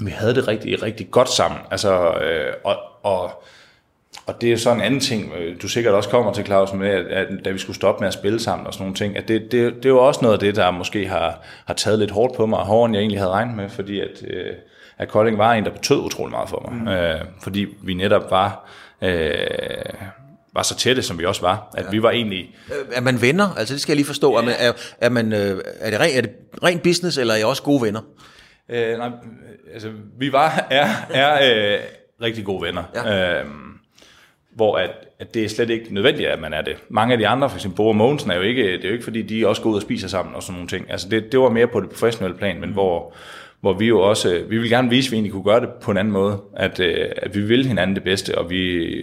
vi 0.00 0.10
havde 0.10 0.34
det 0.34 0.48
rigtig, 0.48 0.82
rigtig 0.82 1.10
godt 1.10 1.28
sammen. 1.28 1.60
Altså, 1.70 2.12
øh, 2.12 2.52
og, 2.64 2.76
og, 3.02 3.42
og 4.26 4.40
det 4.40 4.52
er 4.52 4.56
så 4.56 4.72
en 4.72 4.80
anden 4.80 5.00
ting, 5.00 5.32
øh, 5.38 5.62
du 5.62 5.68
sikkert 5.68 5.94
også 5.94 6.08
kommer 6.08 6.32
til, 6.32 6.44
Claus, 6.44 6.72
med, 6.72 6.88
at, 6.88 7.06
at 7.06 7.28
da 7.44 7.50
vi 7.50 7.58
skulle 7.58 7.76
stoppe 7.76 8.00
med 8.00 8.08
at 8.08 8.14
spille 8.14 8.40
sammen 8.40 8.66
og 8.66 8.72
sådan 8.72 8.84
nogle 8.84 8.96
ting, 8.96 9.16
at 9.16 9.28
det, 9.28 9.52
det, 9.52 9.74
det 9.74 9.84
er 9.84 9.88
jo 9.88 10.06
også 10.06 10.20
noget 10.22 10.34
af 10.34 10.40
det, 10.40 10.56
der 10.56 10.70
måske 10.70 11.08
har, 11.08 11.40
har 11.64 11.74
taget 11.74 11.98
lidt 11.98 12.10
hårdt 12.10 12.36
på 12.36 12.46
mig, 12.46 12.58
hårdere 12.58 12.86
end 12.86 12.94
jeg 12.94 13.00
egentlig 13.00 13.20
havde 13.20 13.30
regnet 13.30 13.56
med, 13.56 13.68
fordi 13.68 14.00
at, 14.00 14.24
øh, 14.26 14.52
at 14.98 15.08
Kolding 15.08 15.38
var 15.38 15.52
en, 15.52 15.64
der 15.64 15.70
betød 15.70 15.98
utrolig 15.98 16.30
meget 16.30 16.48
for 16.48 16.68
mig. 16.70 16.80
Mm. 16.80 16.88
Øh, 16.88 17.20
fordi 17.42 17.66
vi 17.82 17.94
netop 17.94 18.30
var... 18.30 18.68
Øh, 19.02 19.36
var 20.56 20.62
så 20.62 20.76
tætte, 20.76 21.02
som 21.02 21.18
vi 21.18 21.24
også 21.24 21.40
var. 21.40 21.70
At 21.76 21.84
ja. 21.84 21.90
vi 21.90 22.02
var 22.02 22.10
egentlig... 22.10 22.54
Er 22.92 23.00
man 23.00 23.22
venner? 23.22 23.54
Altså 23.58 23.74
det 23.74 23.82
skal 23.82 23.92
jeg 23.92 23.96
lige 23.96 24.06
forstå. 24.06 24.32
Ja. 24.32 24.38
Er, 24.38 24.44
man, 24.44 24.54
er, 24.58 24.72
er, 25.00 25.08
man, 25.08 25.32
øh, 25.32 25.60
er, 25.80 25.90
det 25.90 26.00
ren, 26.00 26.16
er 26.16 26.20
det 26.20 26.30
ren 26.62 26.78
business, 26.78 27.18
eller 27.18 27.34
er 27.34 27.38
I 27.38 27.42
også 27.42 27.62
gode 27.62 27.82
venner? 27.82 28.00
Øh, 28.70 28.98
nej, 28.98 29.10
altså 29.72 29.90
vi 30.18 30.32
var, 30.32 30.66
er, 30.70 30.88
er 31.10 31.32
øh, 31.74 31.78
rigtig 32.22 32.44
gode 32.44 32.62
venner. 32.62 32.82
Ja. 32.94 33.40
Øh, 33.40 33.46
hvor 34.56 34.76
at, 34.76 34.90
at 35.18 35.34
det 35.34 35.44
er 35.44 35.48
slet 35.48 35.70
ikke 35.70 35.94
nødvendigt, 35.94 36.28
at 36.28 36.40
man 36.40 36.52
er 36.52 36.62
det. 36.62 36.76
Mange 36.88 37.12
af 37.12 37.18
de 37.18 37.28
andre, 37.28 37.50
for 37.50 37.56
eksempel 37.56 37.76
Bo 37.76 37.88
og 37.88 37.96
Mogensen, 37.96 38.30
er 38.30 38.34
jo 38.34 38.42
ikke, 38.42 38.62
det 38.62 38.84
er 38.84 38.88
jo 38.88 38.92
ikke 38.92 39.04
fordi, 39.04 39.22
de 39.22 39.48
også 39.48 39.62
går 39.62 39.70
ud 39.70 39.76
og 39.76 39.82
spiser 39.82 40.08
sammen 40.08 40.34
og 40.34 40.42
sådan 40.42 40.54
nogle 40.54 40.68
ting. 40.68 40.90
Altså 40.90 41.08
det, 41.08 41.32
det 41.32 41.40
var 41.40 41.48
mere 41.48 41.66
på 41.66 41.80
det 41.80 41.90
professionelle 41.90 42.38
plan, 42.38 42.60
men 42.60 42.68
mm. 42.68 42.72
hvor, 42.74 43.14
hvor 43.60 43.72
vi 43.72 43.86
jo 43.86 44.00
også, 44.00 44.42
vi 44.48 44.58
vil 44.58 44.70
gerne 44.70 44.90
vise, 44.90 45.08
at 45.08 45.12
vi 45.12 45.16
egentlig 45.16 45.32
kunne 45.32 45.44
gøre 45.44 45.60
det 45.60 45.68
på 45.82 45.90
en 45.90 45.96
anden 45.96 46.12
måde. 46.12 46.40
At, 46.56 46.80
øh, 46.80 47.08
at 47.16 47.34
vi 47.34 47.40
vil 47.40 47.66
hinanden 47.66 47.96
det 47.96 48.04
bedste, 48.04 48.38
og 48.38 48.50
vi 48.50 48.94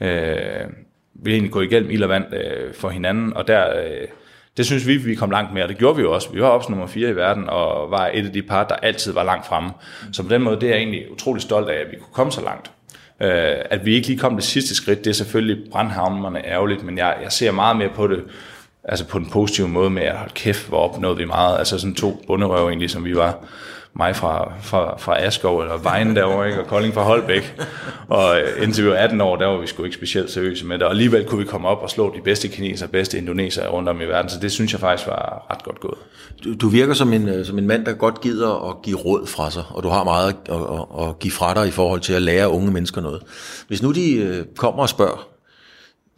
øh, 0.00 0.66
vil 1.14 1.32
egentlig 1.32 1.52
gå 1.52 1.60
igennem 1.60 1.90
ild 1.90 2.02
og 2.02 2.08
vand 2.08 2.34
øh, 2.34 2.74
for 2.74 2.88
hinanden, 2.88 3.36
og 3.36 3.46
der, 3.46 3.76
øh, 3.78 4.08
det 4.56 4.66
synes 4.66 4.86
vi, 4.86 4.96
vi 4.96 5.14
kom 5.14 5.30
langt 5.30 5.54
med, 5.54 5.62
og 5.62 5.68
det 5.68 5.78
gjorde 5.78 5.96
vi 5.96 6.02
jo 6.02 6.12
også. 6.12 6.32
Vi 6.32 6.40
var 6.40 6.48
også 6.48 6.70
nummer 6.70 6.86
4 6.86 7.10
i 7.10 7.16
verden, 7.16 7.48
og 7.48 7.90
var 7.90 8.10
et 8.14 8.26
af 8.26 8.32
de 8.32 8.42
par, 8.42 8.64
der 8.64 8.74
altid 8.74 9.12
var 9.12 9.24
langt 9.24 9.46
fremme. 9.46 9.70
Så 10.12 10.22
på 10.22 10.28
den 10.28 10.42
måde, 10.42 10.60
det 10.60 10.62
er 10.62 10.68
jeg 10.68 10.78
egentlig 10.78 11.12
utrolig 11.12 11.42
stolt 11.42 11.68
af, 11.68 11.80
at 11.80 11.90
vi 11.90 11.96
kunne 11.96 12.12
komme 12.12 12.32
så 12.32 12.42
langt. 12.44 12.70
Øh, 13.20 13.56
at 13.70 13.84
vi 13.84 13.94
ikke 13.94 14.08
lige 14.08 14.18
kom 14.18 14.34
det 14.34 14.44
sidste 14.44 14.74
skridt, 14.74 15.04
det 15.04 15.10
er 15.10 15.14
selvfølgelig 15.14 15.70
brandhavnerne 15.70 16.46
ærgerligt, 16.46 16.84
men 16.84 16.98
jeg, 16.98 17.16
jeg 17.22 17.32
ser 17.32 17.52
meget 17.52 17.76
mere 17.76 17.90
på 17.94 18.06
det, 18.06 18.24
altså 18.84 19.06
på 19.06 19.18
den 19.18 19.30
positive 19.30 19.68
måde 19.68 19.90
med, 19.90 20.02
at 20.02 20.16
hold 20.16 20.30
kæft, 20.30 20.68
hvor 20.68 20.78
opnåede 20.78 21.16
vi 21.16 21.24
meget. 21.24 21.58
Altså 21.58 21.78
sådan 21.78 21.94
to 21.94 22.24
bunderøv 22.26 22.68
egentlig, 22.68 22.90
som 22.90 23.04
vi 23.04 23.16
var 23.16 23.44
mig 23.94 24.16
fra, 24.16 24.52
fra, 24.62 24.98
fra 24.98 25.24
Askov 25.24 25.60
eller 25.60 25.76
Vejen 25.78 26.16
derovre, 26.16 26.48
ikke? 26.48 26.60
og 26.60 26.66
Kolding 26.66 26.94
fra 26.94 27.02
Holbæk. 27.02 27.60
Og 28.08 28.40
øh, 28.40 28.62
indtil 28.62 28.84
vi 28.84 28.90
var 28.90 28.96
18 28.96 29.20
år, 29.20 29.36
der 29.36 29.46
var 29.46 29.60
vi 29.60 29.66
sgu 29.66 29.84
ikke 29.84 29.96
specielt 29.96 30.30
seriøse 30.30 30.66
med 30.66 30.78
det. 30.78 30.82
Og 30.82 30.90
alligevel 30.90 31.24
kunne 31.24 31.38
vi 31.38 31.44
komme 31.44 31.68
op 31.68 31.82
og 31.82 31.90
slå 31.90 32.14
de 32.16 32.20
bedste 32.20 32.48
kineser, 32.48 32.86
og 32.86 32.92
bedste 32.92 33.18
indoneser 33.18 33.68
rundt 33.68 33.88
om 33.88 34.00
i 34.00 34.04
verden. 34.04 34.30
Så 34.30 34.38
det 34.40 34.52
synes 34.52 34.72
jeg 34.72 34.80
faktisk 34.80 35.08
var 35.08 35.46
ret 35.50 35.62
godt 35.62 35.80
gået. 35.80 35.98
Du, 36.44 36.54
du 36.54 36.68
virker 36.68 36.94
som 36.94 37.12
en, 37.12 37.28
øh, 37.28 37.46
som 37.46 37.58
en 37.58 37.66
mand, 37.66 37.86
der 37.86 37.92
godt 37.92 38.20
gider 38.20 38.70
at 38.70 38.82
give 38.82 38.96
råd 38.96 39.26
fra 39.26 39.50
sig, 39.50 39.64
og 39.70 39.82
du 39.82 39.88
har 39.88 40.04
meget 40.04 40.36
at, 40.48 40.54
at, 40.54 41.08
at 41.08 41.18
give 41.18 41.32
fra 41.32 41.54
dig 41.54 41.68
i 41.68 41.70
forhold 41.70 42.00
til 42.00 42.12
at 42.12 42.22
lære 42.22 42.48
unge 42.48 42.72
mennesker 42.72 43.00
noget. 43.00 43.22
Hvis 43.68 43.82
nu 43.82 43.92
de 43.92 44.14
øh, 44.14 44.44
kommer 44.56 44.82
og 44.82 44.88
spørger, 44.88 45.28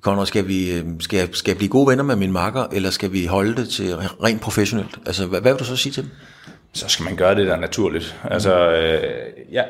Conrad, 0.00 0.26
skal 0.26 0.48
vi, 0.48 0.82
skal, 1.00 1.34
skal 1.34 1.50
jeg 1.50 1.56
blive 1.56 1.68
gode 1.68 1.88
venner 1.88 2.04
med 2.04 2.16
min 2.16 2.32
makker, 2.32 2.66
eller 2.72 2.90
skal 2.90 3.12
vi 3.12 3.26
holde 3.26 3.56
det 3.56 3.68
til 3.68 3.96
rent 3.96 4.40
professionelt? 4.40 4.98
Altså, 5.06 5.26
hvad, 5.26 5.40
hvad 5.40 5.52
vil 5.52 5.58
du 5.58 5.64
så 5.64 5.76
sige 5.76 5.92
til 5.92 6.02
dem? 6.02 6.10
Så 6.74 6.88
skal 6.88 7.04
man 7.04 7.16
gøre 7.16 7.34
det, 7.34 7.46
der 7.46 7.54
er 7.54 7.60
naturligt. 7.60 8.16
Altså, 8.30 8.70
øh, 8.70 9.02
jeg, 9.52 9.68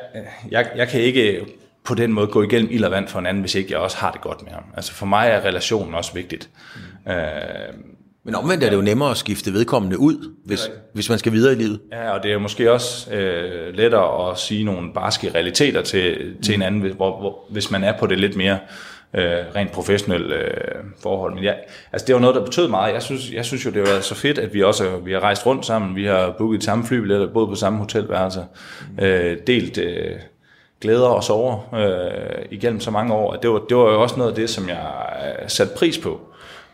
jeg, 0.51 0.69
jeg 0.75 0.87
kan 0.87 1.01
ikke 1.01 1.45
på 1.83 1.95
den 1.95 2.13
måde 2.13 2.27
gå 2.27 2.43
igennem 2.43 2.71
ild 2.71 2.83
og 2.83 2.91
vand 2.91 3.07
for 3.07 3.19
en 3.19 3.25
anden, 3.25 3.41
hvis 3.41 3.55
ikke 3.55 3.71
jeg 3.71 3.79
også 3.79 3.97
har 3.97 4.11
det 4.11 4.21
godt 4.21 4.43
med 4.43 4.51
ham. 4.51 4.63
Altså 4.75 4.93
for 4.93 5.05
mig 5.05 5.27
er 5.27 5.45
relationen 5.45 5.93
også 5.93 6.13
vigtigt. 6.13 6.49
Mm. 7.05 7.11
Øh, 7.11 7.19
men 8.23 8.35
omvendt 8.35 8.63
er 8.63 8.69
det 8.69 8.77
jo 8.77 8.81
nemmere 8.81 9.11
at 9.11 9.17
skifte 9.17 9.53
vedkommende 9.53 9.99
ud, 9.99 10.33
hvis, 10.45 10.71
hvis 10.93 11.09
man 11.09 11.19
skal 11.19 11.31
videre 11.31 11.53
i 11.53 11.55
livet. 11.55 11.79
Ja, 11.91 12.11
og 12.11 12.23
det 12.23 12.33
er 12.33 12.37
måske 12.37 12.71
også 12.71 13.11
øh, 13.11 13.73
lettere 13.73 14.31
at 14.31 14.39
sige 14.39 14.63
nogle 14.63 14.93
barske 14.93 15.31
realiteter 15.35 15.81
til, 15.81 16.35
til 16.43 16.55
mm. 16.55 16.61
en 16.61 16.67
anden, 16.67 16.91
hvor, 16.91 17.19
hvor, 17.19 17.39
hvis 17.49 17.71
man 17.71 17.83
er 17.83 17.97
på 17.97 18.07
det 18.07 18.19
lidt 18.19 18.35
mere 18.35 18.59
øh, 19.15 19.55
rent 19.55 19.71
professionelt 19.71 20.33
øh, 20.33 20.83
forhold. 21.01 21.33
Men 21.33 21.43
ja, 21.43 21.53
altså 21.93 22.07
det 22.07 22.15
var 22.15 22.21
noget, 22.21 22.35
der 22.35 22.45
betød 22.45 22.67
meget. 22.67 22.93
Jeg 22.93 23.01
synes, 23.01 23.31
jeg 23.31 23.45
synes 23.45 23.65
jo, 23.65 23.71
det 23.71 23.81
var 23.81 23.99
så 23.99 24.15
fedt, 24.15 24.37
at 24.37 24.53
vi 24.53 24.63
også 24.63 24.97
vi 24.97 25.13
har 25.13 25.19
rejst 25.19 25.45
rundt 25.45 25.65
sammen. 25.65 25.95
Vi 25.95 26.05
har 26.05 26.35
booket 26.37 26.63
samme 26.63 26.85
flybilletter, 26.85 27.33
boet 27.33 27.49
på 27.49 27.55
samme 27.55 27.79
hotelværelse, 27.79 28.45
øh, 29.01 29.37
delt 29.47 29.77
øh, 29.77 30.15
glæder 30.81 31.07
og 31.07 31.23
sover 31.23 31.75
øh, 31.75 32.45
igennem 32.51 32.79
så 32.79 32.91
mange 32.91 33.13
år. 33.13 33.35
Det 33.35 33.49
var, 33.49 33.59
det 33.69 33.77
var 33.77 33.83
jo 33.83 34.01
også 34.01 34.15
noget 34.17 34.29
af 34.29 34.35
det, 34.35 34.49
som 34.49 34.69
jeg 34.69 34.85
øh, 35.25 35.49
satte 35.49 35.73
pris 35.75 35.97
på. 35.97 36.21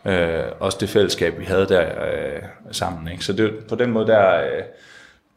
Øh, 0.06 0.44
også 0.60 0.78
det 0.80 0.88
fællesskab, 0.88 1.38
vi 1.38 1.44
havde 1.44 1.68
der 1.68 1.80
øh, 1.82 2.42
sammen. 2.70 3.12
Ikke? 3.12 3.24
Så 3.24 3.32
det, 3.32 3.52
på 3.68 3.74
den 3.74 3.90
måde, 3.90 4.06
der, 4.06 4.42
øh, 4.42 4.62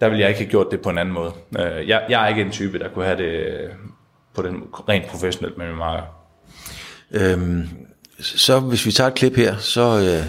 der 0.01 0.09
ville 0.09 0.21
jeg 0.21 0.29
ikke 0.29 0.41
have 0.41 0.49
gjort 0.49 0.67
det 0.71 0.81
på 0.81 0.89
en 0.89 0.97
anden 0.97 1.13
måde. 1.13 1.31
Øh, 1.59 1.89
jeg, 1.89 2.05
jeg 2.09 2.23
er 2.23 2.27
ikke 2.27 2.41
en 2.41 2.51
type, 2.51 2.79
der 2.79 2.89
kunne 2.89 3.05
have 3.05 3.17
det 3.17 3.31
øh, 3.31 3.69
på 4.33 4.41
den 4.41 4.63
rent 4.89 5.07
professionelt 5.07 5.57
med 5.57 5.67
min 5.67 5.75
marker. 5.75 6.14
Øhm, 7.11 7.69
så 8.19 8.59
hvis 8.59 8.85
vi 8.85 8.91
tager 8.91 9.07
et 9.07 9.15
klip 9.15 9.35
her, 9.35 9.57
så 9.57 9.81
øh, 9.81 10.25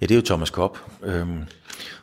ja, 0.00 0.06
det 0.06 0.10
er 0.10 0.16
jo 0.16 0.22
Thomas 0.22 0.50
Kopp. 0.50 0.78
Øhm, 1.02 1.44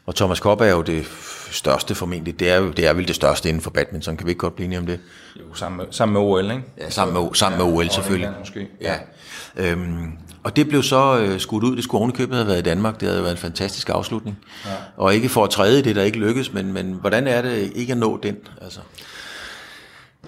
og 0.06 0.16
Thomas 0.16 0.40
Kopp 0.40 0.62
er 0.62 0.72
jo 0.72 0.82
det 0.82 1.06
største 1.52 1.96
formentlig. 1.96 2.40
Det 2.40 2.52
er 2.52 2.56
jo 2.56 2.72
det 2.72 2.88
er 2.88 2.94
vel 2.94 3.08
det 3.08 3.16
største 3.16 3.50
inden 3.50 3.62
for 3.62 3.70
badminton. 3.70 4.18
Kan 4.18 4.28
vi 4.28 4.32
ikke 4.32 4.40
godt 4.40 4.56
blive 4.56 4.66
enige 4.66 4.80
om 4.80 4.86
det? 4.86 5.00
Jo, 5.40 5.54
sammen 5.54 5.78
med, 5.78 5.86
sammen 5.92 6.14
med 6.14 6.22
OL, 6.22 6.44
ikke? 6.44 6.64
Ja, 6.78 6.90
sammen 6.90 7.24
med, 7.24 7.34
sammen 7.34 7.60
ja, 7.60 7.66
med 7.66 7.74
OL 7.74 7.90
selvfølgelig. 7.90 8.30
Måske. 8.40 8.68
Ja. 8.82 8.96
Øhm, 9.56 10.12
og 10.44 10.56
det 10.56 10.68
blev 10.68 10.84
så 10.84 11.20
øh, 11.20 11.40
skudt 11.40 11.64
ud. 11.64 11.76
Det 11.76 11.84
skulle 11.84 12.00
ovenikøbet 12.00 12.36
have 12.36 12.48
været 12.48 12.60
i 12.60 12.62
Danmark. 12.62 13.00
Det 13.00 13.08
havde 13.08 13.24
været 13.24 13.32
en 13.32 13.38
fantastisk 13.38 13.90
afslutning. 13.90 14.38
Ja. 14.66 14.70
Og 14.98 15.16
ikke 15.16 15.30
for 15.30 15.44
at 15.44 15.50
træde 15.50 15.84
det, 15.84 15.96
der 15.96 16.04
ikke 16.04 16.18
lykkes, 16.18 16.54
men, 16.54 16.74
men 16.74 16.94
hvordan 17.02 17.28
er 17.28 17.42
det 17.42 17.72
ikke 17.76 17.92
at 17.92 17.98
nå 17.98 18.20
den? 18.24 18.38
Altså? 18.62 18.80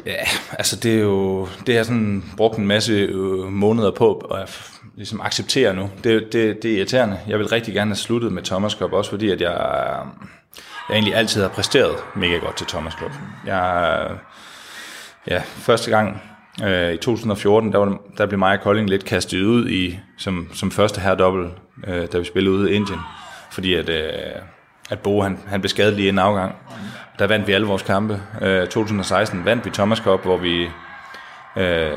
Ja, 0.05 0.23
altså 0.51 0.75
det 0.75 0.95
er 0.95 1.01
jo, 1.01 1.47
det 1.67 1.75
har 1.75 1.83
sådan 1.83 2.23
brugt 2.37 2.57
en 2.57 2.67
masse 2.67 2.93
øh, 2.93 3.51
måneder 3.51 3.91
på 3.91 4.13
at 4.13 4.71
ligesom 4.95 5.21
acceptere 5.21 5.73
nu. 5.73 5.89
Det, 6.03 6.33
det, 6.33 6.63
det 6.63 6.71
er 6.71 6.77
irriterende. 6.77 7.19
Jeg 7.27 7.39
vil 7.39 7.47
rigtig 7.47 7.73
gerne 7.73 7.89
have 7.89 7.95
sluttet 7.95 8.31
med 8.31 8.43
Thomas 8.43 8.71
Cup, 8.71 8.93
også 8.93 9.09
fordi 9.09 9.29
at 9.29 9.41
jeg, 9.41 9.51
jeg 10.89 10.95
egentlig 10.95 11.15
altid 11.15 11.41
har 11.41 11.49
præsteret 11.49 11.95
mega 12.15 12.37
godt 12.37 12.57
til 12.57 12.67
Thomas 12.67 12.93
Cup. 12.93 13.11
Jeg, 13.45 14.07
ja, 15.27 15.41
første 15.45 15.91
gang 15.91 16.21
øh, 16.63 16.93
i 16.93 16.97
2014, 16.97 17.71
der, 17.71 17.77
var, 17.77 17.97
der 18.17 18.25
blev 18.25 18.39
mig 18.39 18.57
og 18.57 18.63
Kolding 18.63 18.89
lidt 18.89 19.05
kastet 19.05 19.43
ud 19.43 19.69
i, 19.69 19.99
som, 20.17 20.49
som 20.53 20.71
første 20.71 21.01
herredobbel, 21.01 21.49
øh, 21.87 22.07
da 22.11 22.17
vi 22.17 22.25
spillede 22.25 22.55
ude 22.55 22.71
i 22.71 22.75
Indien. 22.75 22.99
Fordi 23.51 23.73
at, 23.73 23.89
øh, 23.89 24.41
at 24.89 24.99
Bo 24.99 25.21
han, 25.21 25.39
han 25.47 25.61
blev 25.61 25.69
skadet 25.69 25.93
lige 25.93 26.09
en 26.09 26.19
afgang 26.19 26.55
der 27.19 27.27
vandt 27.27 27.47
vi 27.47 27.53
alle 27.53 27.67
vores 27.67 27.81
kampe. 27.81 28.21
Øh, 28.41 28.67
2016 28.67 29.45
vandt 29.45 29.65
vi 29.65 29.69
Thomas 29.69 29.97
Cup, 29.97 30.23
hvor 30.23 30.37
vi, 30.37 30.69
øh, 31.55 31.91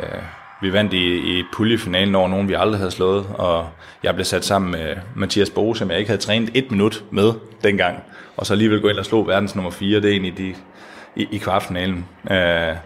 vi 0.62 0.72
vandt 0.72 0.92
i, 0.92 1.38
i 1.38 1.44
puljefinalen 1.52 2.14
over 2.14 2.28
nogen, 2.28 2.48
vi 2.48 2.54
aldrig 2.54 2.78
havde 2.78 2.90
slået, 2.90 3.26
og 3.34 3.68
jeg 4.02 4.14
blev 4.14 4.24
sat 4.24 4.44
sammen 4.44 4.70
med 4.70 4.96
Mathias 5.14 5.50
Bo, 5.50 5.74
som 5.74 5.90
jeg 5.90 5.98
ikke 5.98 6.08
havde 6.08 6.22
trænet 6.22 6.50
et 6.54 6.70
minut 6.70 7.04
med 7.10 7.32
dengang, 7.64 8.02
og 8.36 8.46
så 8.46 8.54
alligevel 8.54 8.80
gå 8.80 8.88
ind 8.88 8.98
og 8.98 9.06
slå 9.06 9.22
verdens 9.24 9.54
nummer 9.54 9.70
4, 9.70 10.00
det 10.00 10.04
er 10.04 10.12
egentlig 10.12 10.38
de, 10.38 10.54
i, 11.16 11.28
i 11.30 11.38
kvartfinalen. 11.38 12.06
Øh, 12.30 12.76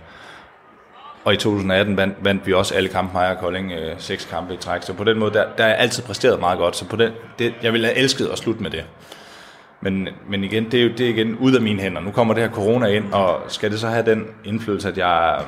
og 1.24 1.34
i 1.34 1.36
2018 1.36 1.96
vandt, 1.96 2.16
vandt 2.20 2.46
vi 2.46 2.52
også 2.52 2.74
alle 2.74 2.88
kampe, 2.88 3.12
mig 3.12 3.30
og 3.30 3.38
Kolding, 3.38 3.72
øh, 3.72 3.94
seks 3.98 4.24
kampe 4.24 4.54
i 4.54 4.56
træk. 4.56 4.82
Så 4.82 4.92
på 4.92 5.04
den 5.04 5.18
måde, 5.18 5.32
der, 5.32 5.44
der 5.58 5.64
er 5.64 5.68
jeg 5.68 5.78
altid 5.78 6.02
præsteret 6.02 6.40
meget 6.40 6.58
godt. 6.58 6.76
Så 6.76 6.88
på 6.88 6.96
den, 6.96 7.12
det, 7.38 7.54
jeg 7.62 7.72
ville 7.72 7.86
have 7.86 7.96
elsket 7.96 8.26
at 8.26 8.38
slutte 8.38 8.62
med 8.62 8.70
det. 8.70 8.84
Men, 9.84 10.08
men 10.28 10.44
igen, 10.44 10.64
det 10.70 10.80
er 10.80 10.84
jo 10.84 10.90
det 10.98 11.00
er 11.00 11.10
igen 11.10 11.36
ud 11.36 11.54
af 11.54 11.62
mine 11.62 11.80
hænder. 11.82 12.00
Nu 12.00 12.10
kommer 12.10 12.34
det 12.34 12.42
her 12.42 12.50
corona 12.50 12.86
ind, 12.86 13.12
og 13.12 13.40
skal 13.48 13.70
det 13.70 13.80
så 13.80 13.88
have 13.88 14.06
den 14.06 14.24
indflydelse, 14.44 14.88
at 14.88 14.98
jeg, 14.98 15.40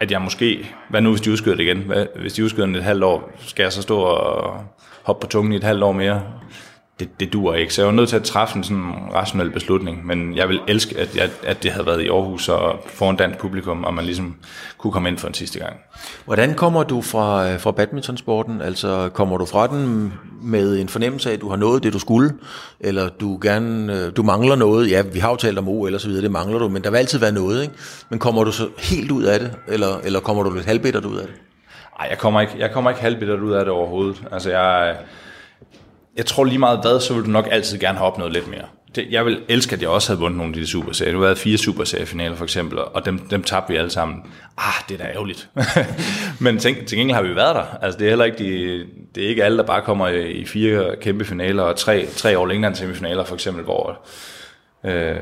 at 0.00 0.10
jeg 0.10 0.22
måske, 0.22 0.74
hvad 0.90 1.00
nu 1.00 1.10
hvis 1.10 1.20
de 1.20 1.30
udskyder 1.30 1.56
det 1.56 1.62
igen? 1.62 1.78
Hvad, 1.78 2.06
hvis 2.20 2.32
de 2.32 2.44
udskyder 2.44 2.66
det 2.66 2.76
et 2.76 2.84
halvt 2.84 3.04
år, 3.04 3.32
skal 3.38 3.62
jeg 3.62 3.72
så 3.72 3.82
stå 3.82 3.98
og 3.98 4.56
hoppe 5.02 5.26
på 5.26 5.30
tungen 5.30 5.52
i 5.52 5.56
et 5.56 5.64
halvt 5.64 5.82
år 5.82 5.92
mere? 5.92 6.22
Det, 7.00 7.20
det 7.20 7.32
duer 7.32 7.54
ikke. 7.54 7.74
Så 7.74 7.82
jeg 7.82 7.86
var 7.86 7.92
nødt 7.92 8.08
til 8.08 8.16
at 8.16 8.22
træffe 8.22 8.56
en 8.56 8.64
sådan 8.64 8.92
rationel 9.14 9.50
beslutning, 9.50 10.06
men 10.06 10.36
jeg 10.36 10.48
vil 10.48 10.60
elske, 10.68 10.98
at, 10.98 11.16
jeg, 11.16 11.30
at 11.42 11.62
det 11.62 11.72
havde 11.72 11.86
været 11.86 12.00
i 12.00 12.08
Aarhus 12.08 12.48
og 12.48 12.80
foran 12.86 13.16
dansk 13.16 13.38
publikum, 13.38 13.84
og 13.84 13.94
man 13.94 14.04
ligesom 14.04 14.36
kunne 14.78 14.92
komme 14.92 15.08
ind 15.08 15.18
for 15.18 15.28
en 15.28 15.34
sidste 15.34 15.58
gang. 15.58 15.76
Hvordan 16.24 16.54
kommer 16.54 16.82
du 16.82 17.02
fra, 17.02 17.50
øh, 17.50 17.60
fra 17.60 17.70
badmintonsporten? 17.70 18.60
Altså 18.60 19.10
kommer 19.14 19.38
du 19.38 19.44
fra 19.46 19.66
den 19.66 20.12
med 20.42 20.80
en 20.80 20.88
fornemmelse 20.88 21.30
af, 21.30 21.34
at 21.34 21.40
du 21.40 21.48
har 21.48 21.56
nået 21.56 21.82
det, 21.82 21.92
du 21.92 21.98
skulle, 21.98 22.32
eller 22.80 23.08
du 23.08 23.38
gerne 23.42 23.98
øh, 23.98 24.12
du 24.16 24.22
mangler 24.22 24.56
noget? 24.56 24.90
Ja, 24.90 25.02
vi 25.02 25.18
har 25.18 25.30
jo 25.30 25.36
talt 25.36 25.58
om 25.58 25.68
OL 25.68 25.94
og 25.94 26.00
så 26.00 26.08
videre, 26.08 26.22
det 26.22 26.30
mangler 26.30 26.58
du, 26.58 26.68
men 26.68 26.84
der 26.84 26.90
vil 26.90 26.98
altid 26.98 27.18
være 27.18 27.32
noget, 27.32 27.62
ikke? 27.62 27.74
Men 28.08 28.18
kommer 28.18 28.44
du 28.44 28.52
så 28.52 28.68
helt 28.78 29.10
ud 29.10 29.22
af 29.22 29.40
det, 29.40 29.52
eller, 29.68 30.00
eller 30.04 30.20
kommer 30.20 30.42
du 30.42 30.50
lidt 30.54 30.66
halvbittert 30.66 31.04
ud 31.04 31.16
af 31.16 31.26
det? 31.26 31.34
Nej, 31.98 32.08
jeg 32.10 32.18
kommer 32.18 32.40
ikke, 32.40 32.52
jeg 32.58 32.70
kommer 32.72 32.90
ikke 32.90 33.02
halvbittert 33.02 33.40
ud 33.40 33.52
af 33.52 33.64
det 33.64 33.72
overhovedet. 33.72 34.22
Altså 34.32 34.50
jeg 34.50 34.96
jeg 36.16 36.26
tror 36.26 36.44
lige 36.44 36.58
meget 36.58 36.80
hvad, 36.82 37.00
så 37.00 37.14
vil 37.14 37.24
du 37.24 37.30
nok 37.30 37.48
altid 37.50 37.78
gerne 37.78 37.98
have 37.98 38.06
opnået 38.06 38.32
lidt 38.32 38.48
mere. 38.48 38.64
Det, 38.94 39.06
jeg 39.10 39.26
vil 39.26 39.40
elske, 39.48 39.76
at 39.76 39.82
jeg 39.82 39.88
også 39.88 40.08
havde 40.08 40.20
vundet 40.20 40.38
nogle 40.38 40.54
af 40.54 40.60
de 40.60 40.66
superserier. 40.66 41.12
Nu 41.12 41.18
har 41.18 41.26
været 41.26 41.38
fire 41.38 41.58
superseriefinaler 41.58 42.36
for 42.36 42.44
eksempel, 42.44 42.78
og 42.78 43.04
dem, 43.04 43.18
dem 43.18 43.42
tabte 43.42 43.72
vi 43.72 43.78
alle 43.78 43.90
sammen. 43.90 44.22
Ah, 44.58 44.74
det 44.88 45.00
er 45.00 45.04
da 45.04 45.10
ærgerligt. 45.10 45.48
Men 46.44 46.58
til, 46.58 46.84
til 46.86 46.98
gengæld 46.98 47.14
har 47.14 47.22
vi 47.22 47.34
været 47.34 47.54
der. 47.54 47.64
Altså, 47.82 47.98
det 47.98 48.04
er 48.04 48.08
heller 48.08 48.24
ikke, 48.24 48.38
de, 48.38 48.84
det 49.14 49.24
er 49.24 49.28
ikke 49.28 49.44
alle, 49.44 49.58
der 49.58 49.64
bare 49.64 49.82
kommer 49.82 50.08
i, 50.08 50.44
fire 50.44 50.96
kæmpe 51.00 51.24
finaler, 51.24 51.62
og 51.62 51.76
tre, 51.76 52.06
tre 52.06 52.40
All 52.40 52.52
England 52.52 52.74
semifinaler 52.74 53.24
for 53.24 53.34
eksempel, 53.34 53.64
hvor 53.64 53.98
øh, 54.84 55.16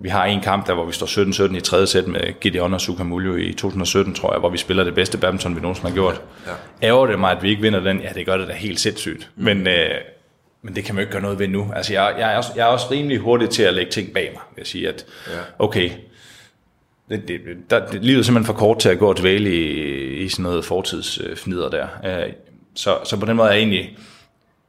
vi 0.00 0.08
har 0.08 0.24
en 0.24 0.40
kamp 0.40 0.66
der, 0.66 0.74
hvor 0.74 0.84
vi 0.84 0.92
står 0.92 1.48
17-17 1.50 1.56
i 1.56 1.60
tredje 1.60 1.86
sæt 1.86 2.06
med 2.06 2.40
Gideon 2.40 2.74
og 2.74 2.80
Sukamuljo 2.80 3.36
i 3.36 3.52
2017, 3.52 4.14
tror 4.14 4.32
jeg, 4.32 4.40
hvor 4.40 4.50
vi 4.50 4.58
spiller 4.58 4.84
det 4.84 4.94
bedste 4.94 5.18
badminton, 5.18 5.56
vi 5.56 5.60
nogensinde 5.60 5.88
har 5.88 5.94
gjort. 5.94 6.22
Ja. 6.46 6.86
Ærger 6.88 7.06
det 7.06 7.18
mig, 7.18 7.30
at 7.30 7.42
vi 7.42 7.50
ikke 7.50 7.62
vinder 7.62 7.80
den? 7.80 8.00
Ja, 8.00 8.08
det 8.14 8.26
gør 8.26 8.36
det 8.36 8.48
da 8.48 8.52
helt 8.52 8.80
sindssygt. 8.80 9.30
Mm. 9.36 9.44
Men 9.44 9.66
øh, 9.66 9.90
men 10.62 10.76
det 10.76 10.84
kan 10.84 10.94
man 10.94 11.02
jo 11.02 11.06
ikke 11.06 11.12
gøre 11.12 11.22
noget 11.22 11.38
ved 11.38 11.48
nu. 11.48 11.72
Altså, 11.76 11.92
jeg, 11.92 12.14
jeg, 12.18 12.32
er, 12.32 12.36
også, 12.36 12.52
jeg 12.56 12.62
er 12.62 12.66
også 12.66 12.86
rimelig 12.90 13.18
hurtig 13.18 13.50
til 13.50 13.62
at 13.62 13.74
lægge 13.74 13.92
ting 13.92 14.12
bag 14.12 14.30
mig. 14.34 14.42
Jeg 14.58 14.66
sige, 14.66 14.88
at 14.88 15.06
ja. 15.26 15.38
okay, 15.58 15.90
det, 17.10 17.28
det, 17.28 17.40
der, 17.70 17.86
det, 17.86 18.04
livet 18.04 18.18
er 18.18 18.22
simpelthen 18.22 18.54
for 18.54 18.60
kort 18.60 18.78
til 18.78 18.88
at 18.88 18.98
gå 18.98 19.08
og 19.08 19.18
dvæle 19.18 19.50
i, 19.50 20.24
i 20.24 20.28
sådan 20.28 20.42
noget 20.42 20.64
fortidsfnider 20.64 21.68
der. 21.68 21.86
Uh, 22.04 22.32
så, 22.74 22.98
så 23.04 23.16
på 23.16 23.26
den 23.26 23.36
måde 23.36 23.48
er 23.48 23.52
jeg 23.52 23.58
egentlig, 23.58 23.98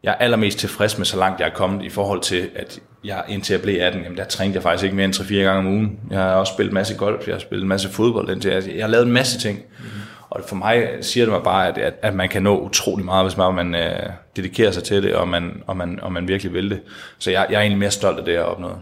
jeg 0.04 0.12
er 0.12 0.16
allermest 0.16 0.60
tilfreds 0.60 0.98
med, 0.98 1.06
så 1.06 1.18
langt 1.18 1.40
jeg 1.40 1.50
er 1.50 1.54
kommet 1.54 1.86
i 1.86 1.90
forhold 1.90 2.22
til, 2.22 2.50
at 2.56 2.80
jeg 3.04 3.24
indtil 3.28 3.54
jeg 3.54 3.62
blev 3.62 3.82
18, 3.82 4.02
jamen 4.04 4.18
der 4.18 4.24
trænede 4.24 4.56
jeg 4.56 4.64
faktisk 4.64 4.84
ikke 4.84 4.96
mere 4.96 5.06
end 5.06 5.16
3-4 5.16 5.34
gange 5.34 5.60
om 5.60 5.68
ugen. 5.68 6.00
Jeg 6.12 6.20
har 6.20 6.34
også 6.34 6.54
spillet 6.54 6.72
en 6.72 6.74
masse 6.74 6.96
golf, 6.96 7.28
jeg 7.28 7.36
har 7.36 7.40
spillet 7.40 7.64
en 7.64 7.70
masse 7.70 7.90
fodbold, 7.90 8.30
indtil 8.30 8.52
jeg, 8.52 8.64
jeg 8.76 8.84
har 8.84 8.90
lavet 8.90 9.06
en 9.06 9.12
masse 9.12 9.40
ting. 9.40 9.58
Mm. 9.80 9.86
Og 10.30 10.42
for 10.48 10.56
mig 10.56 10.90
siger 11.02 11.26
det 11.26 11.34
mig 11.34 11.44
bare, 11.44 11.68
at, 11.68 11.78
at, 11.78 11.94
at 12.02 12.16
man 12.16 12.30
kan 12.30 12.44
nå 12.44 12.60
utrolig 12.60 13.06
meget, 13.06 13.26
hvis 13.26 13.38
man, 13.38 13.54
man 13.54 13.76
øh, 13.76 14.10
dedikerer 14.36 14.72
sig 14.72 14.84
til 14.84 15.04
det, 15.04 15.16
og 15.16 15.28
man, 15.28 15.64
og, 15.68 15.78
man, 15.78 16.00
og 16.00 16.12
man 16.12 16.28
virkelig 16.28 16.54
vil 16.54 16.70
det. 16.70 16.80
Så 17.20 17.32
jeg, 17.32 17.48
jeg 17.50 17.56
er 17.56 17.62
egentlig 17.62 17.80
mere 17.80 17.92
stolt 17.92 18.20
af 18.20 18.26
det, 18.26 18.32
jeg 18.32 18.42
har 18.42 18.48
opnået. 18.48 18.78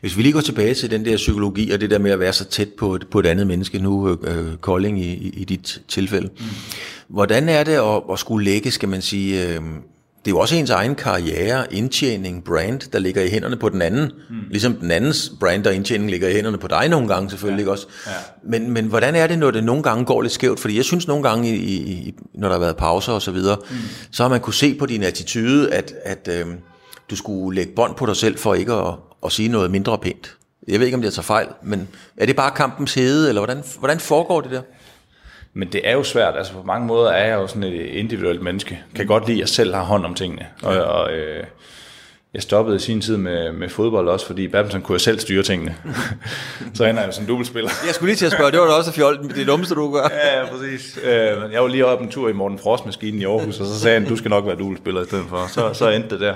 Hvis 0.00 0.16
vi 0.16 0.22
lige 0.22 0.32
går 0.32 0.40
tilbage 0.40 0.74
til 0.74 0.90
den 0.90 1.04
der 1.04 1.16
psykologi, 1.16 1.70
og 1.70 1.80
det 1.80 1.90
der 1.90 1.98
med 1.98 2.10
at 2.10 2.20
være 2.20 2.32
så 2.32 2.44
tæt 2.44 2.68
på 2.78 2.94
et, 2.94 3.06
på 3.10 3.20
et 3.20 3.26
andet 3.26 3.46
menneske, 3.46 3.78
nu 3.78 4.18
øh, 4.24 4.56
Kolding 4.60 5.00
i, 5.00 5.12
i, 5.12 5.28
i 5.28 5.44
dit 5.44 5.82
tilfælde. 5.88 6.28
Mm. 6.38 6.44
Hvordan 7.08 7.48
er 7.48 7.64
det 7.64 7.72
at, 7.72 8.02
at 8.12 8.18
skulle 8.18 8.44
lægge, 8.44 8.70
skal 8.70 8.88
man 8.88 9.02
sige, 9.02 9.54
øh, 9.54 9.60
det 10.24 10.30
er 10.30 10.34
jo 10.34 10.38
også 10.38 10.56
ens 10.56 10.70
egen 10.70 10.94
karriere, 10.94 11.74
indtjening, 11.74 12.44
brand, 12.44 12.90
der 12.92 12.98
ligger 12.98 13.22
i 13.22 13.28
hænderne 13.28 13.56
på 13.56 13.68
den 13.68 13.82
anden. 13.82 14.12
Mm. 14.30 14.36
Ligesom 14.50 14.74
den 14.74 14.90
andens 14.90 15.32
brand 15.40 15.66
og 15.66 15.74
indtjening 15.74 16.10
ligger 16.10 16.28
i 16.28 16.32
hænderne 16.32 16.58
på 16.58 16.68
dig 16.68 16.88
nogle 16.88 17.08
gange 17.08 17.30
selvfølgelig 17.30 17.64
ja. 17.64 17.70
også. 17.70 17.86
Ja. 18.06 18.12
Men, 18.44 18.70
men 18.70 18.86
hvordan 18.86 19.14
er 19.14 19.26
det, 19.26 19.38
når 19.38 19.50
det 19.50 19.64
nogle 19.64 19.82
gange 19.82 20.04
går 20.04 20.22
lidt 20.22 20.32
skævt? 20.32 20.60
Fordi 20.60 20.76
jeg 20.76 20.84
synes 20.84 21.08
nogle 21.08 21.28
gange, 21.28 21.56
i, 21.56 21.74
i, 21.76 22.14
når 22.34 22.48
der 22.48 22.54
har 22.54 22.60
været 22.60 22.76
pauser 22.76 23.12
og 23.12 23.22
så 23.22 23.30
videre, 23.30 23.56
mm. 23.70 23.76
så 24.10 24.22
har 24.22 24.30
man 24.30 24.40
kunne 24.40 24.54
se 24.54 24.74
på 24.74 24.86
din 24.86 25.02
attitude, 25.02 25.74
at, 25.74 25.94
at 26.04 26.28
øh, 26.32 26.46
du 27.10 27.16
skulle 27.16 27.56
lægge 27.56 27.72
bånd 27.76 27.94
på 27.94 28.06
dig 28.06 28.16
selv 28.16 28.38
for 28.38 28.54
ikke 28.54 28.72
at, 28.72 28.94
at 29.24 29.32
sige 29.32 29.48
noget 29.48 29.70
mindre 29.70 29.98
pænt. 29.98 30.36
Jeg 30.68 30.80
ved 30.80 30.86
ikke, 30.86 30.96
om 30.96 31.02
det 31.02 31.12
tager 31.12 31.22
fejl, 31.22 31.48
men 31.62 31.88
er 32.16 32.26
det 32.26 32.36
bare 32.36 32.50
kampens 32.50 32.94
hede, 32.94 33.28
eller 33.28 33.40
hvordan, 33.40 33.62
hvordan 33.78 34.00
foregår 34.00 34.40
det 34.40 34.50
der? 34.50 34.62
Men 35.58 35.68
det 35.68 35.80
er 35.84 35.92
jo 35.92 36.02
svært, 36.02 36.34
altså 36.36 36.52
på 36.52 36.62
mange 36.62 36.86
måder 36.86 37.10
er 37.10 37.26
jeg 37.26 37.34
jo 37.34 37.46
sådan 37.46 37.62
et 37.62 37.86
individuelt 37.86 38.42
menneske. 38.42 38.82
Kan 38.94 39.06
godt 39.06 39.26
lide, 39.26 39.36
at 39.36 39.40
jeg 39.40 39.48
selv 39.48 39.74
har 39.74 39.82
hånd 39.82 40.04
om 40.04 40.14
tingene. 40.14 40.46
Og, 40.62 40.76
og 40.76 41.12
øh, 41.12 41.44
jeg 42.34 42.42
stoppede 42.42 42.76
i 42.76 42.78
sin 42.78 43.00
tid 43.00 43.16
med, 43.16 43.52
med 43.52 43.68
fodbold 43.68 44.08
også, 44.08 44.26
fordi 44.26 44.48
badminton 44.48 44.82
kunne 44.82 44.94
jeg 44.94 45.00
selv 45.00 45.18
styre 45.18 45.42
tingene. 45.42 45.76
så 46.74 46.84
ender 46.84 47.02
jeg 47.02 47.14
som 47.14 47.26
dubbelspiller. 47.26 47.70
Jeg 47.86 47.94
skulle 47.94 48.08
lige 48.08 48.16
til 48.16 48.26
at 48.26 48.32
spørge, 48.32 48.52
det 48.52 48.60
var 48.60 48.66
da 48.66 48.72
også 48.72 48.92
fjol, 48.92 49.28
det 49.36 49.46
dummeste 49.46 49.74
du 49.74 49.92
gør. 49.92 50.08
ja, 50.10 50.40
ja, 50.40 50.46
præcis. 50.46 50.98
Øh, 51.04 51.52
jeg 51.52 51.62
var 51.62 51.68
lige 51.68 51.86
oppe 51.86 52.04
en 52.04 52.10
tur 52.10 52.28
i 52.28 52.32
Morten 52.32 52.58
Frost-maskinen 52.58 53.22
i 53.22 53.24
Aarhus, 53.24 53.60
og 53.60 53.66
så 53.66 53.80
sagde 53.80 54.00
han, 54.00 54.08
du 54.08 54.16
skal 54.16 54.28
nok 54.28 54.46
være 54.46 54.56
dubbelspiller 54.56 55.02
i 55.02 55.04
stedet 55.04 55.24
for. 55.28 55.46
Så, 55.48 55.74
så 55.74 55.90
endte 55.90 56.10
det 56.10 56.20
der. 56.20 56.34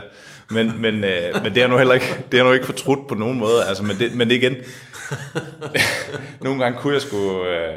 Men, 0.51 0.73
men, 0.79 1.05
øh, 1.05 1.43
men 1.43 1.55
det 1.55 1.63
er 1.63 1.67
nu 1.67 1.77
heller 1.77 1.95
ikke, 1.95 2.25
det 2.33 2.41
er 2.41 2.45
nu 2.45 2.53
ikke 2.53 2.67
fortrudt 2.67 3.09
på 3.09 3.15
nogen 3.15 3.39
måde. 3.39 3.65
Altså, 3.69 3.83
men, 3.83 3.97
det, 3.99 4.15
men 4.15 4.31
det 4.31 4.35
igen, 4.35 4.57
nogle 6.45 6.63
gange 6.63 6.79
kunne 6.79 6.95
jeg 6.95 7.03
sgu, 7.03 7.45
øh, 7.45 7.69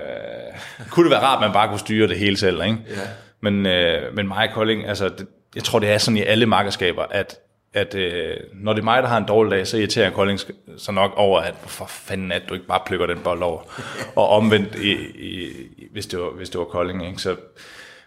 kunne 0.90 1.04
det 1.04 1.12
være 1.12 1.22
rart, 1.22 1.44
at 1.44 1.48
man 1.48 1.54
bare 1.54 1.68
kunne 1.68 1.80
styre 1.80 2.08
det 2.08 2.18
hele 2.18 2.38
selv, 2.38 2.64
ikke? 2.64 2.78
Ja. 2.90 3.02
Men, 3.42 3.66
øh, 3.66 4.16
men 4.16 4.28
mig 4.28 4.48
og 4.48 4.54
Kolding, 4.54 4.88
altså, 4.88 5.10
det, 5.10 5.28
jeg 5.56 5.64
tror, 5.64 5.80
det 5.80 5.92
er 5.92 5.98
sådan 5.98 6.18
i 6.18 6.22
alle 6.22 6.46
markedskaber, 6.46 7.04
at, 7.12 7.40
at 7.74 7.96
øh, 7.96 8.38
når 8.54 8.74
det 8.74 8.80
er 8.80 8.84
mig, 8.84 9.04
der 9.04 9.10
har 9.10 9.18
en 9.18 9.26
dårlig 9.28 9.52
dag, 9.52 9.68
så 9.68 9.78
irriterer 9.78 10.10
Kolding 10.10 10.40
så 10.78 10.92
nok 10.92 11.12
over, 11.16 11.40
at 11.40 11.56
for 11.68 11.86
fanden 11.86 12.32
at 12.32 12.42
du 12.50 12.54
ikke 12.54 12.68
bare 12.68 12.80
plukker 12.86 13.06
den 13.06 13.20
bold 13.20 13.42
over. 13.42 13.62
og 14.16 14.30
omvendt, 14.30 14.76
i, 14.76 14.92
i, 14.92 15.50
hvis, 15.92 16.06
det 16.06 16.20
var, 16.20 16.30
hvis 16.30 16.50
det 16.50 16.60
var 16.60 16.66
Kolding, 16.66 17.08
ikke? 17.08 17.22
Så, 17.22 17.36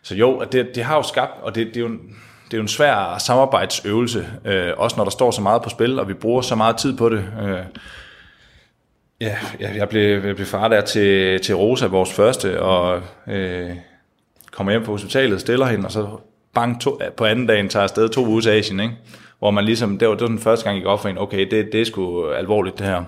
så 0.03 0.15
jo, 0.15 0.45
det, 0.53 0.75
det 0.75 0.85
har 0.85 0.97
jo 0.97 1.03
skabt, 1.03 1.43
og 1.43 1.55
det, 1.55 1.67
det 1.67 1.77
er 1.77 1.81
jo 1.81 1.91
det 2.49 2.55
er 2.55 2.59
jo 2.59 2.63
en 2.63 2.69
svær 2.69 3.19
samarbejdsøvelse, 3.19 4.27
øh, 4.45 4.73
også 4.77 4.97
når 4.97 5.05
der 5.05 5.11
står 5.11 5.31
så 5.31 5.43
meget 5.43 5.63
på 5.63 5.69
spil, 5.69 5.99
og 5.99 6.09
vi 6.09 6.15
bruger 6.15 6.43
så 6.43 6.55
meget 6.55 6.77
tid 6.77 6.97
på 6.97 7.09
det. 7.09 7.25
Øh, 7.43 7.59
ja, 9.21 9.37
jeg 9.61 9.89
blev, 9.89 10.25
jeg 10.25 10.37
blev 10.37 10.47
far 10.47 10.69
der 10.69 10.81
til, 10.81 11.41
til 11.41 11.57
Rosa, 11.57 11.87
vores 11.87 12.13
første, 12.13 12.63
og 12.63 13.03
øh, 13.27 13.71
kommer 14.51 14.73
hjem 14.73 14.85
på 14.85 14.93
hospitalet, 14.93 15.41
stiller 15.41 15.67
hende, 15.67 15.85
og 15.87 15.93
så 15.93 16.09
bang 16.55 16.81
to, 16.81 17.01
på 17.17 17.25
anden 17.25 17.47
dagen 17.47 17.69
tager 17.69 17.83
afsted 17.83 18.09
to 18.09 18.27
uger 18.27 18.41
til 18.41 18.51
Asien, 18.51 18.81
ikke? 18.81 18.95
hvor 19.39 19.51
man 19.51 19.65
ligesom, 19.65 19.99
det 19.99 20.09
var, 20.09 20.15
det 20.15 20.23
var 20.23 20.29
den 20.29 20.39
første 20.39 20.65
gang, 20.65 20.77
jeg 20.77 20.83
gik 20.83 20.89
op 20.89 21.03
for 21.03 21.09
en, 21.09 21.19
okay, 21.19 21.51
det, 21.51 21.69
det 21.73 21.81
er 21.81 21.85
sgu 21.85 22.31
alvorligt 22.31 22.79
det 22.79 22.87
her, 22.87 23.05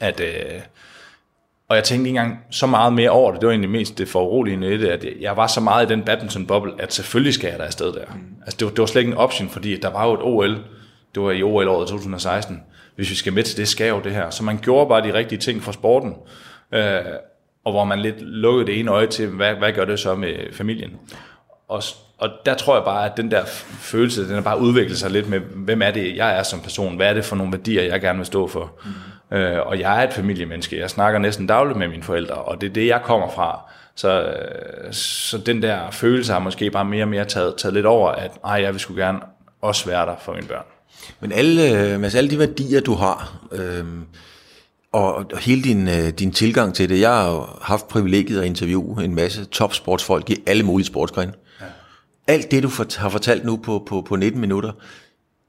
at, 0.00 0.20
øh, 0.20 0.60
og 1.68 1.76
jeg 1.76 1.84
tænkte 1.84 2.08
ikke 2.08 2.20
engang 2.20 2.38
så 2.50 2.66
meget 2.66 2.92
mere 2.92 3.10
over 3.10 3.32
det. 3.32 3.40
Det 3.40 3.46
var 3.46 3.52
egentlig 3.52 3.70
mest 3.70 3.98
det 3.98 4.08
foruroligende 4.08 4.74
i 4.74 4.78
det, 4.78 4.88
at 4.88 5.06
jeg 5.20 5.36
var 5.36 5.46
så 5.46 5.60
meget 5.60 5.90
i 5.90 5.92
den 5.92 6.02
badminton-boble, 6.02 6.82
at 6.82 6.92
selvfølgelig 6.92 7.34
skal 7.34 7.48
jeg 7.50 7.58
der 7.58 7.64
afsted 7.64 7.92
der. 7.92 8.04
Mm. 8.14 8.20
Altså, 8.42 8.56
det 8.58 8.64
var, 8.64 8.70
det 8.70 8.78
var 8.78 8.86
slet 8.86 9.00
ikke 9.00 9.12
en 9.12 9.18
option, 9.18 9.48
fordi 9.48 9.76
der 9.76 9.90
var 9.90 10.06
jo 10.06 10.14
et 10.14 10.20
OL. 10.22 10.58
Det 11.14 11.22
var 11.22 11.30
i 11.30 11.42
OL-året 11.42 11.88
2016. 11.88 12.62
Hvis 12.98 13.10
vi 13.10 13.14
skal 13.14 13.32
med 13.32 13.42
til 13.42 13.56
det, 13.56 13.68
skal 13.68 13.88
jo 13.88 14.00
det 14.00 14.12
her. 14.12 14.30
Så 14.30 14.44
man 14.44 14.58
gjorde 14.58 14.88
bare 14.88 15.02
de 15.02 15.14
rigtige 15.14 15.38
ting 15.38 15.62
for 15.62 15.72
sporten. 15.72 16.14
Øh, 16.72 17.00
og 17.64 17.72
hvor 17.72 17.84
man 17.84 17.98
lidt 18.00 18.16
lukkede 18.20 18.66
det 18.66 18.80
ene 18.80 18.90
øje 18.90 19.06
til, 19.06 19.28
hvad, 19.28 19.54
hvad 19.54 19.72
gør 19.72 19.84
det 19.84 20.00
så 20.00 20.14
med 20.14 20.52
familien? 20.52 20.90
Og, 21.68 21.82
og 22.18 22.30
der 22.46 22.54
tror 22.54 22.74
jeg 22.76 22.84
bare, 22.84 23.10
at 23.10 23.16
den 23.16 23.30
der 23.30 23.44
følelse, 23.80 24.26
den 24.26 24.34
har 24.34 24.40
bare 24.40 24.60
udviklet 24.60 24.98
sig 24.98 25.10
lidt 25.10 25.28
med, 25.28 25.40
hvem 25.40 25.82
er 25.82 25.90
det, 25.90 26.16
jeg 26.16 26.38
er 26.38 26.42
som 26.42 26.60
person? 26.60 26.96
Hvad 26.96 27.08
er 27.08 27.14
det 27.14 27.24
for 27.24 27.36
nogle 27.36 27.52
værdier, 27.52 27.82
jeg 27.82 28.00
gerne 28.00 28.18
vil 28.18 28.26
stå 28.26 28.48
for? 28.48 28.72
Mm. 29.30 29.36
Øh, 29.36 29.66
og 29.66 29.80
jeg 29.80 30.02
er 30.02 30.08
et 30.08 30.14
familiemenneske. 30.14 30.78
Jeg 30.78 30.90
snakker 30.90 31.18
næsten 31.18 31.46
dagligt 31.46 31.78
med 31.78 31.88
mine 31.88 32.02
forældre, 32.02 32.34
og 32.34 32.60
det 32.60 32.68
er 32.68 32.72
det, 32.72 32.86
jeg 32.86 33.02
kommer 33.02 33.30
fra. 33.30 33.70
Så, 33.94 34.22
øh, 34.22 34.92
så 34.92 35.38
den 35.38 35.62
der 35.62 35.90
følelse 35.90 36.32
har 36.32 36.40
måske 36.40 36.70
bare 36.70 36.84
mere 36.84 37.04
og 37.04 37.08
mere 37.08 37.24
taget, 37.24 37.54
taget 37.58 37.74
lidt 37.74 37.86
over, 37.86 38.10
at 38.10 38.30
ej, 38.44 38.62
jeg 38.62 38.72
vil 38.72 38.80
sgu 38.80 38.94
gerne 38.94 39.18
også 39.62 39.86
være 39.86 40.06
der 40.06 40.16
for 40.20 40.32
mine 40.32 40.46
børn. 40.46 40.64
Men 41.20 41.32
alle, 41.32 41.70
øh, 41.70 42.02
altså 42.02 42.18
alle 42.18 42.30
de 42.30 42.38
værdier, 42.38 42.80
du 42.80 42.94
har, 42.94 43.46
øh, 43.52 43.84
og, 44.92 45.14
og 45.14 45.38
hele 45.38 45.62
din, 45.62 45.88
øh, 45.88 46.08
din 46.08 46.32
tilgang 46.32 46.74
til 46.74 46.88
det, 46.88 47.00
jeg 47.00 47.10
har 47.10 47.58
haft 47.62 47.88
privilegiet 47.88 48.40
at 48.40 48.46
interviewe 48.46 49.04
en 49.04 49.14
masse 49.14 49.44
topsportsfolk 49.44 50.30
i 50.30 50.42
alle 50.46 50.62
mulige 50.62 50.86
sportsgrene. 50.86 51.32
Ja. 51.60 51.66
Alt 52.26 52.50
det, 52.50 52.62
du 52.62 52.70
har 52.98 53.08
fortalt 53.08 53.44
nu 53.44 53.56
på, 53.56 53.84
på, 53.88 54.00
på 54.00 54.16
19 54.16 54.40
minutter, 54.40 54.72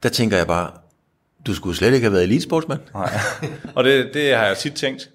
der 0.02 0.08
tænker 0.08 0.36
jeg 0.36 0.46
bare, 0.46 0.70
du 1.46 1.54
skulle 1.54 1.76
slet 1.76 1.94
ikke 1.94 2.04
have 2.04 2.12
været 2.12 2.24
elitesportsmand. 2.24 2.80
Nej, 2.94 3.10
og 3.76 3.84
det, 3.84 4.10
det 4.14 4.34
har 4.34 4.46
jeg 4.46 4.56
tit 4.56 4.72
tænkt. 4.72 5.10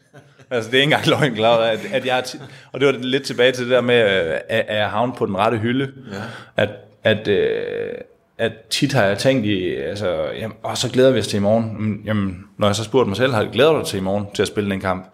Altså, 0.50 0.72
det 0.72 0.78
er 0.78 0.82
ikke 0.82 0.96
engang 0.96 1.08
løgn 1.08 1.34
glad, 1.34 1.70
at, 1.70 1.80
at 1.92 2.06
jeg 2.06 2.24
tit, 2.24 2.42
og 2.72 2.80
det 2.80 2.88
var 2.88 2.94
lidt 2.94 3.24
tilbage 3.24 3.52
til 3.52 3.64
det 3.64 3.72
der 3.72 3.82
med, 3.82 3.96
at, 3.96 4.44
at 4.50 4.78
jeg 4.78 4.90
havnet 4.90 5.16
på 5.16 5.26
den 5.26 5.38
rette 5.38 5.58
hylde. 5.58 5.92
Ja. 6.12 6.22
At, 6.64 6.70
at, 7.04 7.28
øh, 7.28 7.94
at 8.38 8.52
tit 8.70 8.94
har 8.94 9.04
jeg 9.04 9.18
tænkt 9.18 9.46
i, 9.46 9.76
altså, 9.76 10.30
jamen, 10.38 10.58
og 10.64 10.78
så 10.78 10.90
glæder 10.90 11.12
vi 11.12 11.20
os 11.20 11.28
til 11.28 11.38
i 11.38 11.42
morgen. 11.42 12.02
Jamen, 12.06 12.46
når 12.58 12.68
jeg 12.68 12.76
så 12.76 12.84
spurgte 12.84 13.08
mig 13.08 13.18
selv, 13.18 13.34
har 13.34 13.42
jeg 13.42 13.52
glæder 13.52 13.78
dig 13.78 13.86
til 13.86 13.98
i 13.98 14.02
morgen 14.02 14.26
til 14.34 14.42
at 14.42 14.48
spille 14.48 14.70
den 14.70 14.80
kamp? 14.80 15.14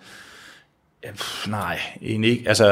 Ja, 1.03 1.11
pff, 1.11 1.47
nej, 1.47 1.79
egentlig 2.01 2.31
ikke. 2.31 2.43
Altså, 2.47 2.67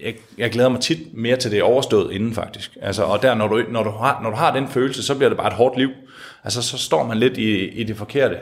jeg, 0.00 0.14
jeg 0.38 0.50
glæder 0.50 0.68
mig 0.68 0.80
tit 0.80 1.14
mere 1.14 1.36
til 1.36 1.50
det 1.50 1.62
overstået 1.62 2.12
inden 2.12 2.34
faktisk. 2.34 2.76
Altså, 2.82 3.02
og 3.02 3.22
der, 3.22 3.34
når 3.34 3.48
du, 3.48 3.62
når, 3.68 3.82
du 3.82 3.90
har, 3.90 4.20
når 4.22 4.30
du 4.30 4.36
har 4.36 4.54
den 4.54 4.68
følelse, 4.68 5.02
så 5.02 5.14
bliver 5.14 5.28
det 5.28 5.38
bare 5.38 5.48
et 5.48 5.54
hårdt 5.54 5.78
liv. 5.78 5.90
Altså, 6.44 6.62
så 6.62 6.78
står 6.78 7.06
man 7.06 7.18
lidt 7.18 7.38
i, 7.38 7.68
i 7.68 7.84
det 7.84 7.96
forkerte. 7.96 8.38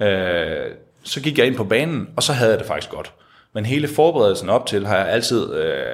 Øh, 0.00 0.70
så 1.02 1.20
gik 1.20 1.38
jeg 1.38 1.46
ind 1.46 1.56
på 1.56 1.64
banen, 1.64 2.08
og 2.16 2.22
så 2.22 2.32
havde 2.32 2.50
jeg 2.50 2.58
det 2.58 2.66
faktisk 2.66 2.90
godt. 2.90 3.12
Men 3.52 3.66
hele 3.66 3.88
forberedelsen 3.88 4.48
op 4.48 4.66
til 4.66 4.86
har 4.86 4.96
jeg 4.96 5.08
altid 5.08 5.54
øh, 5.54 5.84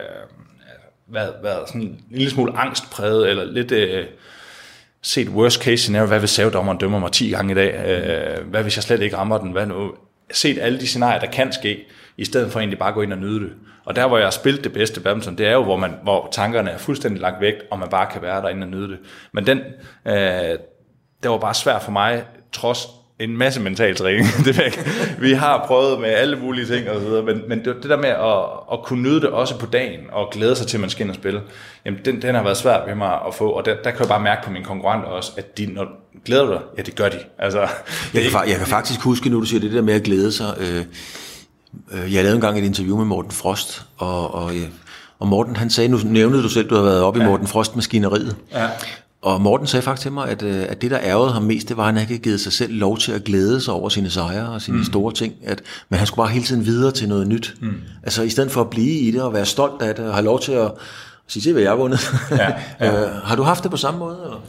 været, 1.06 1.34
været 1.42 1.68
sådan 1.68 1.82
en 1.82 2.00
lille 2.10 2.30
smule 2.30 2.58
angstpræget, 2.58 3.28
eller 3.30 3.44
lidt 3.44 3.72
øh, 3.72 4.06
set 5.04 5.28
worst 5.28 5.62
case 5.62 5.76
scenario. 5.76 6.06
Hvad 6.06 6.18
hvis 6.18 6.30
savedommeren 6.30 6.78
dømmer 6.78 6.98
mig 6.98 7.12
10 7.12 7.30
gange 7.30 7.52
i 7.52 7.54
dag? 7.54 7.74
Øh, 7.86 8.48
hvad 8.50 8.62
hvis 8.62 8.76
jeg 8.76 8.82
slet 8.82 9.02
ikke 9.02 9.16
rammer 9.16 9.38
den? 9.38 9.52
Hvad 9.52 9.66
nu? 9.66 9.92
Set 10.32 10.58
alle 10.60 10.80
de 10.80 10.86
scenarier, 10.86 11.20
der 11.20 11.30
kan 11.30 11.52
ske, 11.52 11.84
i 12.16 12.24
stedet 12.24 12.52
for 12.52 12.60
egentlig 12.60 12.78
bare 12.78 12.88
at 12.88 12.94
gå 12.94 13.02
ind 13.02 13.12
og 13.12 13.18
nyde 13.18 13.40
det. 13.40 13.52
Og 13.84 13.96
der, 13.96 14.06
hvor 14.06 14.16
jeg 14.16 14.26
har 14.26 14.30
spillet 14.30 14.64
det 14.64 14.72
bedste 14.72 15.00
badminton, 15.00 15.38
det 15.38 15.46
er 15.46 15.52
jo, 15.52 15.64
hvor, 15.64 15.76
man, 15.76 15.94
hvor 16.02 16.28
tankerne 16.32 16.70
er 16.70 16.78
fuldstændig 16.78 17.20
lagt 17.20 17.40
væk, 17.40 17.54
og 17.70 17.78
man 17.78 17.88
bare 17.88 18.06
kan 18.12 18.22
være 18.22 18.42
derinde 18.42 18.64
og 18.64 18.70
nyde 18.70 18.88
det. 18.88 18.98
Men 19.32 19.46
den, 19.46 19.58
øh, 20.06 20.58
det 21.22 21.30
var 21.30 21.38
bare 21.38 21.54
svært 21.54 21.82
for 21.82 21.92
mig, 21.92 22.24
trods 22.52 22.86
en 23.18 23.36
masse 23.36 23.60
mental 23.60 23.96
træning. 23.96 24.26
det 24.44 24.58
væk. 24.58 24.88
Vi 25.18 25.32
har 25.32 25.64
prøvet 25.66 26.00
med 26.00 26.08
alle 26.08 26.36
mulige 26.36 26.66
ting 26.66 26.90
og 26.90 27.00
så 27.00 27.06
videre, 27.06 27.22
men, 27.22 27.42
men 27.48 27.64
det, 27.64 27.76
det 27.82 27.90
der 27.90 27.96
med 27.96 28.08
at, 28.08 28.44
at 28.72 28.84
kunne 28.84 29.02
nyde 29.02 29.20
det 29.20 29.28
også 29.28 29.58
på 29.58 29.66
dagen, 29.66 30.00
og 30.12 30.30
glæde 30.32 30.56
sig 30.56 30.66
til, 30.66 30.76
at 30.76 30.80
man 30.80 30.90
skal 30.90 31.02
ind 31.02 31.10
og 31.10 31.16
spille, 31.16 31.40
jamen 31.84 32.00
den, 32.04 32.22
den 32.22 32.34
har 32.34 32.42
været 32.42 32.56
svært 32.56 32.86
ved 32.86 32.94
mig 32.94 33.18
at 33.26 33.34
få, 33.34 33.48
og 33.48 33.64
der, 33.64 33.74
der 33.84 33.90
kan 33.90 34.00
jeg 34.00 34.08
bare 34.08 34.22
mærke 34.22 34.44
på 34.44 34.50
mine 34.50 34.64
konkurrenter 34.64 35.08
også, 35.08 35.32
at 35.36 35.58
de, 35.58 35.66
når 35.66 35.86
glæder 36.24 36.46
dig, 36.46 36.60
ja 36.78 36.82
det 36.82 36.96
gør 36.96 37.08
de. 37.08 37.18
Altså, 37.38 37.60
jeg, 38.14 38.22
kan, 38.22 38.48
jeg 38.48 38.58
kan 38.58 38.66
faktisk 38.66 39.00
huske, 39.00 39.28
nu 39.28 39.40
du 39.40 39.44
siger 39.44 39.60
det 39.60 39.72
der 39.72 39.82
med 39.82 39.94
at 39.94 40.02
glæde 40.02 40.32
sig, 40.32 40.54
øh, 40.60 40.84
øh, 41.92 42.14
jeg 42.14 42.22
lavede 42.22 42.34
engang 42.34 42.58
et 42.58 42.64
interview 42.64 42.96
med 42.96 43.04
Morten 43.04 43.30
Frost, 43.30 43.86
og, 43.96 44.34
og, 44.34 44.52
og 45.18 45.28
Morten 45.28 45.56
han 45.56 45.70
sagde, 45.70 45.88
nu 45.88 45.98
nævnede 46.04 46.42
du 46.42 46.48
selv, 46.48 46.70
du 46.70 46.74
har 46.74 46.82
været 46.82 47.02
oppe 47.02 47.20
ja. 47.20 47.26
i 47.26 47.28
Morten 47.28 47.46
Frost 47.46 47.76
maskineriet, 47.76 48.36
ja. 48.52 48.68
Og 49.24 49.40
Morten 49.40 49.66
sagde 49.66 49.82
faktisk 49.82 50.02
til 50.02 50.12
mig, 50.12 50.28
at, 50.28 50.42
øh, 50.42 50.64
at 50.68 50.82
det, 50.82 50.90
der 50.90 50.98
ærgede 51.00 51.32
ham 51.32 51.42
mest, 51.42 51.68
det 51.68 51.76
var, 51.76 51.82
at 51.82 51.94
han 51.94 52.00
ikke 52.00 52.12
havde 52.12 52.22
givet 52.22 52.40
sig 52.40 52.52
selv 52.52 52.72
lov 52.72 52.98
til 52.98 53.12
at 53.12 53.24
glæde 53.24 53.60
sig 53.60 53.74
over 53.74 53.88
sine 53.88 54.10
sejre 54.10 54.48
og 54.48 54.62
sine 54.62 54.76
mm. 54.76 54.84
store 54.84 55.12
ting. 55.12 55.34
At, 55.44 55.62
men 55.88 55.98
han 55.98 56.06
skulle 56.06 56.24
bare 56.24 56.32
hele 56.32 56.44
tiden 56.44 56.66
videre 56.66 56.92
til 56.92 57.08
noget 57.08 57.26
nyt. 57.26 57.54
Mm. 57.60 57.74
Altså 58.02 58.22
i 58.22 58.28
stedet 58.28 58.50
for 58.50 58.60
at 58.60 58.70
blive 58.70 59.00
i 59.00 59.10
det 59.10 59.22
og 59.22 59.32
være 59.32 59.46
stolt 59.46 59.82
af 59.82 59.94
det 59.94 60.06
og 60.06 60.14
have 60.14 60.24
lov 60.24 60.40
til 60.40 60.52
at 60.52 60.70
sige, 61.26 61.42
se 61.42 61.52
hvad 61.52 61.62
jeg 61.62 61.70
har 61.70 61.76
vundet. 61.76 62.12
Ja, 62.30 62.52
ja. 62.80 63.04
øh, 63.06 63.22
har 63.24 63.36
du 63.36 63.42
haft 63.42 63.62
det 63.62 63.70
på 63.70 63.76
samme 63.76 63.98
måde? 63.98 64.18
Eller? 64.24 64.40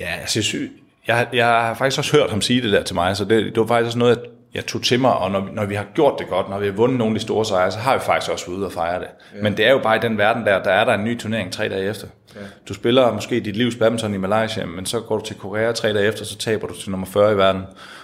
Ja, 0.00 0.14
altså, 0.20 0.58
jeg, 1.08 1.26
jeg 1.32 1.46
har 1.46 1.74
faktisk 1.74 1.98
også 1.98 2.12
hørt 2.16 2.30
ham 2.30 2.40
sige 2.40 2.62
det 2.62 2.72
der 2.72 2.82
til 2.82 2.94
mig, 2.94 3.16
så 3.16 3.24
det, 3.24 3.44
det 3.44 3.56
var 3.56 3.66
faktisk 3.66 3.86
også 3.86 3.98
noget, 3.98 4.16
jeg 4.16 4.24
jeg 4.54 4.66
tog 4.66 4.82
til 4.82 5.00
mig, 5.00 5.12
og 5.14 5.30
når, 5.30 5.48
når 5.52 5.64
vi 5.64 5.74
har 5.74 5.86
gjort 5.94 6.18
det 6.18 6.28
godt, 6.28 6.50
når 6.50 6.58
vi 6.58 6.66
har 6.66 6.72
vundet 6.72 6.98
nogle 6.98 7.14
af 7.14 7.18
de 7.18 7.22
store 7.22 7.44
sejre, 7.44 7.72
så 7.72 7.78
har 7.78 7.94
vi 7.94 8.00
faktisk 8.00 8.32
også 8.32 8.46
været 8.46 8.56
ude 8.56 8.66
og 8.66 8.72
fejre 8.72 9.00
det. 9.00 9.08
Ja. 9.36 9.42
Men 9.42 9.56
det 9.56 9.66
er 9.66 9.70
jo 9.70 9.78
bare 9.78 9.96
i 9.96 10.00
den 10.00 10.18
verden 10.18 10.46
der, 10.46 10.62
der 10.62 10.70
er 10.70 10.84
der 10.84 10.94
en 10.94 11.04
ny 11.04 11.18
turnering 11.18 11.52
tre 11.52 11.68
dage 11.68 11.90
efter. 11.90 12.06
Ja. 12.34 12.40
Du 12.68 12.74
spiller 12.74 13.12
måske 13.12 13.40
dit 13.40 13.56
livs 13.56 13.76
badminton 13.76 14.14
i 14.14 14.16
Malaysia, 14.16 14.66
men 14.66 14.86
så 14.86 15.00
går 15.00 15.18
du 15.18 15.24
til 15.24 15.36
Korea 15.36 15.72
tre 15.72 15.92
dage 15.92 16.06
efter, 16.06 16.24
så 16.24 16.38
taber 16.38 16.66
du 16.66 16.74
til 16.74 16.90
nummer 16.90 17.06
40 17.06 17.32
i 17.32 17.36
verden. 17.36 17.62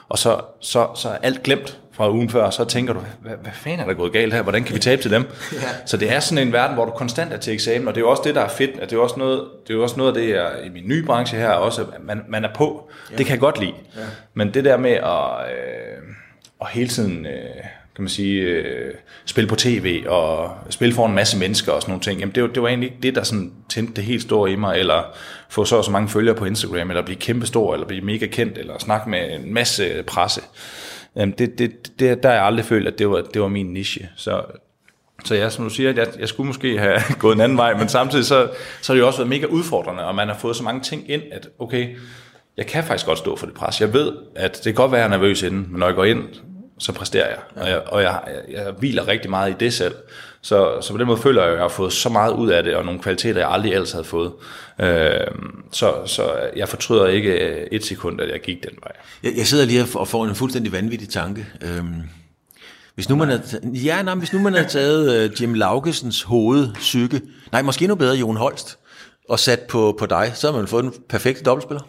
Og 0.08 0.18
så, 0.18 0.40
så, 0.60 0.88
så 0.94 1.08
er 1.08 1.16
alt 1.22 1.42
glemt 1.42 1.80
fra 1.92 2.10
ugen 2.10 2.30
før, 2.30 2.42
og 2.44 2.52
så 2.52 2.64
tænker 2.64 2.92
du, 2.92 3.00
hvad, 3.22 3.32
hvad 3.42 3.52
fanden 3.52 3.80
er 3.80 3.86
der 3.86 3.94
gået 3.94 4.12
galt 4.12 4.34
her? 4.34 4.42
Hvordan 4.42 4.64
kan 4.64 4.74
vi 4.74 4.80
tabe 4.80 5.02
til 5.02 5.10
dem? 5.10 5.22
Ja. 5.52 5.58
Så 5.86 5.96
det 5.96 6.12
er 6.12 6.20
sådan 6.20 6.46
en 6.46 6.52
verden, 6.52 6.74
hvor 6.74 6.84
du 6.84 6.90
konstant 6.90 7.32
er 7.32 7.36
til 7.36 7.52
eksamen, 7.52 7.88
og 7.88 7.94
det 7.94 8.00
er 8.00 8.04
jo 8.04 8.10
også 8.10 8.22
det, 8.26 8.34
der 8.34 8.40
er 8.40 8.48
fedt. 8.48 8.78
At 8.80 8.90
det, 8.90 8.96
er 8.96 9.00
også 9.00 9.18
noget, 9.18 9.44
det 9.66 9.70
er 9.70 9.76
jo 9.76 9.82
også 9.82 9.96
noget 9.96 10.16
af 10.16 10.22
det, 10.22 10.34
jeg, 10.34 10.50
i 10.64 10.68
min 10.68 10.82
nye 10.86 11.02
branche 11.02 11.38
her, 11.38 11.50
også, 11.50 11.82
at 11.82 12.04
man, 12.04 12.24
man 12.28 12.44
er 12.44 12.54
på. 12.54 12.90
Ja. 13.10 13.16
Det 13.16 13.26
kan 13.26 13.32
jeg 13.32 13.40
godt 13.40 13.60
lide. 13.60 13.72
Ja. 13.96 14.00
Men 14.34 14.54
det 14.54 14.64
der 14.64 14.76
med 14.76 14.90
at... 14.90 15.50
Øh, 15.50 16.02
og 16.58 16.68
hele 16.68 16.88
tiden 16.88 17.26
øh, 17.26 17.64
kan 17.96 18.02
man 18.02 18.08
sige, 18.08 18.40
øh, 18.40 18.94
spille 19.24 19.48
på 19.48 19.56
tv 19.56 20.04
og 20.08 20.56
spille 20.70 20.94
for 20.94 21.06
en 21.06 21.14
masse 21.14 21.38
mennesker 21.38 21.72
og 21.72 21.82
sådan 21.82 21.90
nogle 21.92 22.02
ting, 22.02 22.20
jamen 22.20 22.34
det, 22.34 22.42
var, 22.42 22.48
det 22.48 22.62
var 22.62 22.68
egentlig 22.68 22.90
ikke 22.90 23.02
det, 23.02 23.14
der 23.14 23.22
sådan 23.22 23.52
tændte 23.68 23.94
det 23.94 24.04
helt 24.04 24.22
store 24.22 24.52
i 24.52 24.56
mig, 24.56 24.78
eller 24.78 25.02
få 25.48 25.64
så 25.64 25.76
og 25.76 25.84
så 25.84 25.90
mange 25.90 26.08
følgere 26.08 26.34
på 26.34 26.44
Instagram, 26.44 26.90
eller 26.90 27.02
blive 27.02 27.18
kæmpestor, 27.18 27.74
eller 27.74 27.86
blive 27.86 28.04
mega 28.04 28.26
kendt, 28.26 28.58
eller 28.58 28.78
snakke 28.78 29.10
med 29.10 29.34
en 29.34 29.54
masse 29.54 30.02
presse. 30.06 30.40
Jamen 31.16 31.34
det, 31.38 31.58
det, 31.58 31.98
det, 31.98 32.22
der 32.22 32.28
har 32.28 32.36
jeg 32.36 32.44
aldrig 32.44 32.64
følt, 32.64 32.88
at 32.88 32.98
det 32.98 33.10
var, 33.10 33.22
det 33.34 33.42
var 33.42 33.48
min 33.48 33.66
niche. 33.66 34.08
Så, 34.16 34.42
så 35.24 35.34
jeg, 35.34 35.52
som 35.52 35.64
du 35.64 35.70
siger, 35.70 35.92
jeg, 35.92 36.06
jeg 36.18 36.28
skulle 36.28 36.46
måske 36.46 36.78
have 36.78 37.00
gået 37.18 37.34
en 37.34 37.40
anden 37.40 37.58
vej, 37.58 37.74
men 37.74 37.88
samtidig 37.88 38.24
så, 38.24 38.48
så 38.82 38.92
har 38.92 38.94
det 38.94 39.00
jo 39.00 39.06
også 39.06 39.18
været 39.18 39.28
mega 39.28 39.46
udfordrende, 39.46 40.04
og 40.04 40.14
man 40.14 40.28
har 40.28 40.38
fået 40.38 40.56
så 40.56 40.62
mange 40.62 40.80
ting 40.80 41.10
ind, 41.10 41.22
at 41.32 41.48
okay, 41.58 41.96
jeg 42.56 42.66
kan 42.66 42.84
faktisk 42.84 43.06
godt 43.06 43.18
stå 43.18 43.36
for 43.36 43.46
det 43.46 43.54
pres. 43.54 43.80
Jeg 43.80 43.92
ved, 43.92 44.12
at 44.36 44.56
det 44.56 44.64
kan 44.64 44.74
godt 44.74 44.92
være, 44.92 45.00
at 45.00 45.10
jeg 45.10 45.16
er 45.16 45.18
nervøs 45.18 45.42
inden, 45.42 45.66
men 45.70 45.78
når 45.78 45.86
jeg 45.86 45.94
går 45.94 46.04
ind, 46.04 46.22
så 46.78 46.92
præsterer 46.92 47.28
jeg. 47.28 47.38
Og 47.56 47.68
jeg, 47.68 47.82
og 47.86 48.02
jeg, 48.02 48.20
jeg, 48.26 48.64
jeg 48.64 48.72
hviler 48.78 49.08
rigtig 49.08 49.30
meget 49.30 49.50
i 49.50 49.54
det 49.60 49.72
selv. 49.74 49.94
Så, 50.42 50.80
så 50.80 50.92
på 50.92 50.98
den 50.98 51.06
måde 51.06 51.18
føler 51.18 51.42
jeg, 51.42 51.50
at 51.50 51.56
jeg 51.56 51.64
har 51.64 51.68
fået 51.68 51.92
så 51.92 52.08
meget 52.08 52.32
ud 52.32 52.48
af 52.48 52.62
det, 52.62 52.76
og 52.76 52.84
nogle 52.84 53.00
kvaliteter, 53.00 53.40
jeg 53.40 53.50
aldrig 53.50 53.72
ellers 53.72 53.92
havde 53.92 54.04
fået. 54.04 54.32
Øh, 54.80 55.26
så, 55.72 55.94
så 56.06 56.22
jeg 56.56 56.68
fortryder 56.68 57.06
ikke 57.06 57.30
øh, 57.30 57.66
et 57.72 57.84
sekund, 57.84 58.20
at 58.20 58.30
jeg 58.30 58.40
gik 58.40 58.62
den 58.62 58.78
vej. 58.82 58.92
Jeg, 59.22 59.32
jeg 59.36 59.46
sidder 59.46 59.64
lige 59.64 59.86
og 59.94 60.08
får 60.08 60.26
en 60.26 60.34
fuldstændig 60.34 60.72
vanvittig 60.72 61.08
tanke. 61.08 61.46
Øhm, 61.62 62.02
hvis 62.94 63.08
nu 63.08 63.16
man 63.16 63.28
havde, 63.28 63.42
ja, 63.64 64.02
nej, 64.02 64.14
hvis 64.14 64.32
nu 64.32 64.38
man 64.38 64.54
havde 64.54 64.68
taget 64.68 65.30
uh, 65.30 65.42
Jim 65.42 65.54
Laugesens 65.54 66.22
hovedsyke, 66.22 67.20
nej, 67.52 67.62
måske 67.62 67.82
endnu 67.84 67.94
bedre 67.94 68.16
Jon 68.16 68.36
Holst, 68.36 68.78
og 69.28 69.38
sat 69.38 69.60
på, 69.60 69.96
på 69.98 70.06
dig, 70.06 70.32
så 70.34 70.46
havde 70.46 70.58
man 70.58 70.68
fået 70.68 70.84
den 70.84 70.92
perfekte 71.08 71.44
dobbeltspiller. 71.44 71.82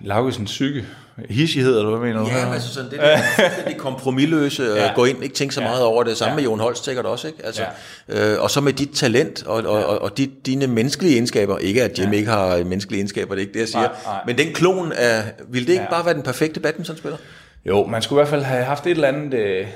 Laugesens 0.00 0.50
psyke, 0.50 0.84
hissighed, 1.30 1.78
eller 1.78 1.90
hvad 1.96 2.08
mener 2.08 2.20
du? 2.20 2.26
Ja, 2.28 2.52
altså 2.54 2.74
sådan 2.74 2.90
det 2.90 2.98
der 3.00 3.18
fuldstændig 3.36 3.76
kompromilløse, 3.76 4.62
ja. 4.62 4.84
Ja. 4.86 4.92
gå 4.94 5.04
ind, 5.04 5.22
ikke 5.24 5.34
tænke 5.34 5.54
så 5.54 5.60
meget 5.60 5.82
over 5.84 6.02
det, 6.04 6.16
samme 6.16 6.30
Ja. 6.32 6.36
med 6.36 6.44
Jon 6.44 6.60
Holst 6.60 6.84
sikkert 6.84 7.06
også, 7.06 7.26
ikke? 7.28 7.46
Altså, 7.46 7.62
ja. 8.08 8.32
øh, 8.34 8.42
og 8.42 8.50
så 8.50 8.60
med 8.60 8.72
dit 8.72 8.90
talent, 8.90 9.46
og, 9.46 9.56
og, 9.64 9.86
og, 9.86 10.02
og 10.02 10.16
dit, 10.18 10.46
dine 10.46 10.66
menneskelige 10.66 11.12
egenskaber, 11.14 11.58
ikke 11.58 11.82
at 11.82 11.98
Jim 11.98 12.10
ja. 12.12 12.16
ikke 12.18 12.30
har 12.30 12.64
menneskelige 12.64 12.98
egenskaber, 12.98 13.34
det 13.34 13.42
er 13.42 13.46
ikke 13.46 13.52
det, 13.54 13.60
jeg 13.60 13.68
siger, 13.68 13.82
Nej, 13.82 13.92
nej. 14.06 14.20
men 14.26 14.38
den 14.38 14.52
klon 14.54 14.92
af, 14.92 15.22
ville 15.48 15.66
det 15.66 15.72
ikke 15.72 15.84
Ja. 15.84 15.90
bare 15.90 16.04
være 16.04 16.14
den 16.14 16.22
perfekte 16.22 16.60
badmintonspiller? 16.60 17.18
Jo, 17.66 17.86
man 17.86 18.02
skulle 18.02 18.18
i 18.18 18.20
hvert 18.20 18.28
fald 18.30 18.42
have 18.42 18.64
haft 18.64 18.86
et 18.86 18.90
eller 18.90 19.08
andet, 19.08 19.34
øh, 19.38 19.66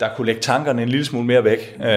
der 0.00 0.08
kunne 0.16 0.26
lægge 0.26 0.40
tankerne 0.40 0.82
en 0.82 0.88
lille 0.88 1.04
smule 1.04 1.26
mere 1.26 1.44
væk. 1.44 1.76
Øh, 1.84 1.88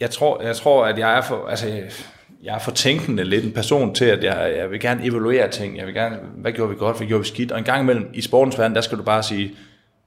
jeg 0.00 0.10
tror, 0.10 0.42
jeg 0.42 0.56
tror, 0.56 0.84
at 0.86 0.98
jeg 0.98 1.16
er 1.16 1.22
for, 1.22 1.46
altså, 1.48 1.80
jeg 2.42 2.54
er 2.54 2.58
for 2.58 2.70
tænkende 2.70 3.24
lidt 3.24 3.44
en 3.44 3.52
person 3.52 3.94
til, 3.94 4.04
at 4.04 4.24
jeg, 4.24 4.54
jeg 4.56 4.70
vil 4.70 4.80
gerne 4.80 5.04
evaluere 5.04 5.50
ting. 5.50 5.76
Jeg 5.76 5.86
vil 5.86 5.94
gerne, 5.94 6.18
hvad 6.36 6.52
gjorde 6.52 6.70
vi 6.70 6.76
godt, 6.78 6.96
hvad 6.96 7.06
gjorde 7.06 7.22
vi 7.22 7.28
skidt? 7.28 7.52
Og 7.52 7.58
en 7.58 7.64
gang 7.64 7.82
imellem 7.82 8.10
i 8.14 8.20
sportens 8.20 8.58
verden, 8.58 8.74
der 8.74 8.80
skal 8.80 8.98
du 8.98 9.02
bare 9.02 9.22
sige, 9.22 9.54